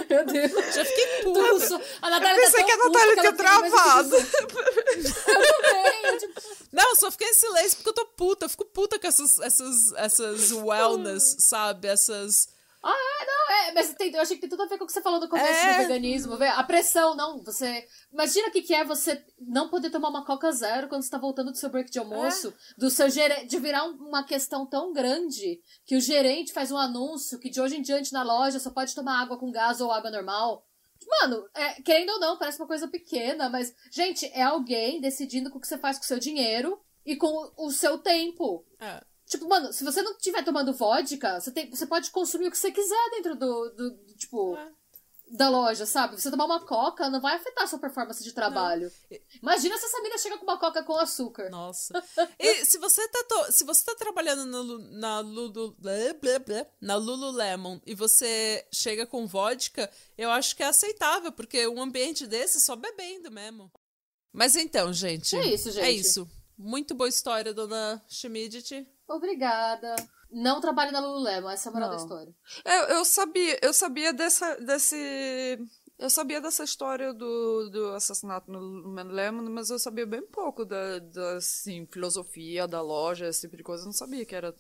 [0.09, 0.75] Meu Deus.
[0.75, 1.41] Já fiquei puto.
[1.41, 4.17] Eu pensei tá que a Natália tinha travado.
[4.17, 6.19] eu também.
[6.19, 6.43] Tipo...
[6.73, 8.45] Não, só fiquei em silêncio porque eu tô puta.
[8.47, 11.89] Eu fico puta com essas, essas, essas wellness, sabe?
[11.89, 12.49] Essas
[13.67, 15.03] é, é, mas tem, eu achei que tem tudo a ver com o que você
[15.03, 15.73] falou no começo É.
[15.73, 16.35] do veganismo.
[16.35, 17.87] A pressão, não, você...
[18.13, 21.19] Imagina o que, que é você não poder tomar uma Coca Zero quando você tá
[21.19, 24.93] voltando do seu break de almoço, do seu gerente, de virar um- uma questão tão
[24.93, 28.71] grande que o gerente faz um anúncio que de hoje em diante na loja só
[28.71, 30.65] pode tomar água com gás ou água normal.
[31.23, 35.57] Mano, é, querendo ou não, parece uma coisa pequena, mas, gente, é alguém decidindo com
[35.59, 37.27] o que você faz com o seu dinheiro e com
[37.57, 38.65] o, o seu tempo.
[38.79, 39.01] É.
[39.31, 42.59] Tipo, mano, se você não estiver tomando vodka, você, tem, você pode consumir o que
[42.59, 44.69] você quiser dentro do, do, do, tipo, É.
[45.29, 46.21] da loja, sabe?
[46.21, 48.91] Você tomar uma coca não vai afetar a sua performance de trabalho.
[49.41, 51.49] Imagina se essa mina chega com uma coca com açúcar.
[51.49, 51.93] Nossa.
[52.41, 55.77] E se você tá, to- se você tá trabalhando na, Lu- na, Lulu,
[56.81, 59.89] na Lululemon e você chega com vodka,
[60.19, 63.71] eu acho que é aceitável, porque um ambiente desse só bebendo mesmo.
[64.33, 65.37] Mas então, gente.
[65.37, 65.85] É isso, gente.
[65.85, 66.29] É isso.
[66.59, 68.87] Muito boa história, dona Schmidt.
[69.15, 69.95] Obrigada.
[70.33, 72.03] Não trabalhe na Lululemon, essa é a moral da Não.
[72.03, 72.33] história.
[72.65, 75.59] Eu, eu sabia, eu sabia dessa, desse.
[75.99, 80.99] Eu sabia dessa história do, do assassinato no Lululemon, mas eu sabia bem pouco da,
[81.01, 83.83] da assim, filosofia da loja, esse tipo de coisa.
[83.83, 84.55] Eu não sabia que era.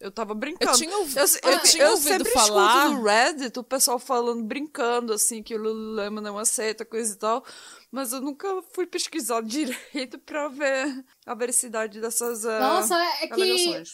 [0.00, 0.72] Eu tava brincando.
[0.72, 3.98] Eu tinha ouvi- eu, eu eu- tinha eu ouvido sempre falar- no Reddit o pessoal
[4.00, 7.44] falando, brincando, assim, que o Lululemon não aceita, coisa e tal.
[7.94, 13.28] Mas eu nunca fui pesquisar direito pra ver a veracidade dessas ah, Nossa, é, é
[13.28, 13.84] que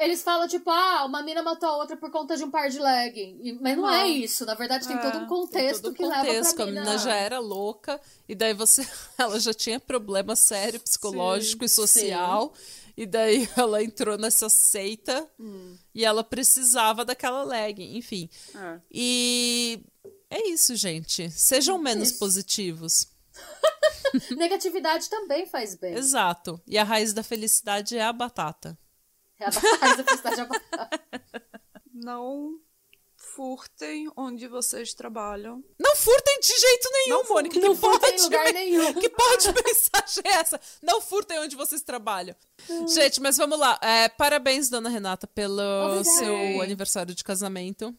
[0.00, 2.78] eles falam, tipo, ah, uma mina matou a outra por conta de um par de
[2.78, 3.38] legging.
[3.42, 4.06] E- Mas não, é Não.
[4.06, 4.46] isso.
[4.46, 6.80] Na verdade, tem É, todo um contexto todo um que contexto, leva pra a mina...
[6.80, 8.80] menina já era louca, e daí você.
[9.18, 12.54] Ela já tinha problema sério, psicológico e social.
[12.96, 15.30] E daí ela entrou nessa seita
[15.94, 18.28] e ela precisava daquela legging, enfim.
[18.54, 18.80] É.
[18.90, 19.80] E
[20.30, 21.30] é isso, gente.
[21.30, 22.18] Sejam menos Isso.
[22.18, 23.06] positivos.
[24.36, 25.94] Negatividade também faz bem.
[25.94, 26.60] Exato.
[26.66, 28.78] E a raiz da felicidade é a batata.
[29.38, 31.00] É a base da felicidade abafada.
[31.92, 32.58] Não
[33.16, 35.62] furtem onde vocês trabalham.
[35.78, 37.60] Não furtem de jeito nenhum, Não Mônica.
[37.60, 38.94] Não que furtem em pode lugar nenhum.
[38.94, 40.60] Que pode mensagem é essa?
[40.82, 42.34] Não furtem onde vocês trabalham.
[42.88, 43.78] Gente, mas vamos lá.
[43.82, 46.04] É, parabéns, dona Renata, pelo Obrigada.
[46.04, 47.94] seu aniversário de casamento.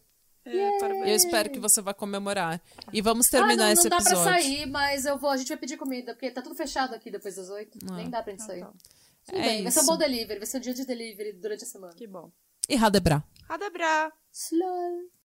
[0.45, 1.07] É, parabéns.
[1.07, 2.61] Eu espero que você vá comemorar.
[2.91, 4.23] E vamos Ah, terminar não, esse não dá episódio.
[4.23, 7.11] pra sair, mas eu vou, a gente vai pedir comida, porque tá tudo fechado aqui
[7.11, 7.77] depois das oito.
[7.93, 8.61] Nem dá pra gente sair.
[8.61, 8.71] tá.
[9.25, 11.63] Tudo É bem, vai ser um bom delivery, vai ser um dia de delivery durante
[11.63, 11.93] a semana.
[11.93, 12.31] Que bom.
[12.67, 13.23] E Radebra.
[13.47, 14.11] Radebra!
[14.33, 15.20] Slow.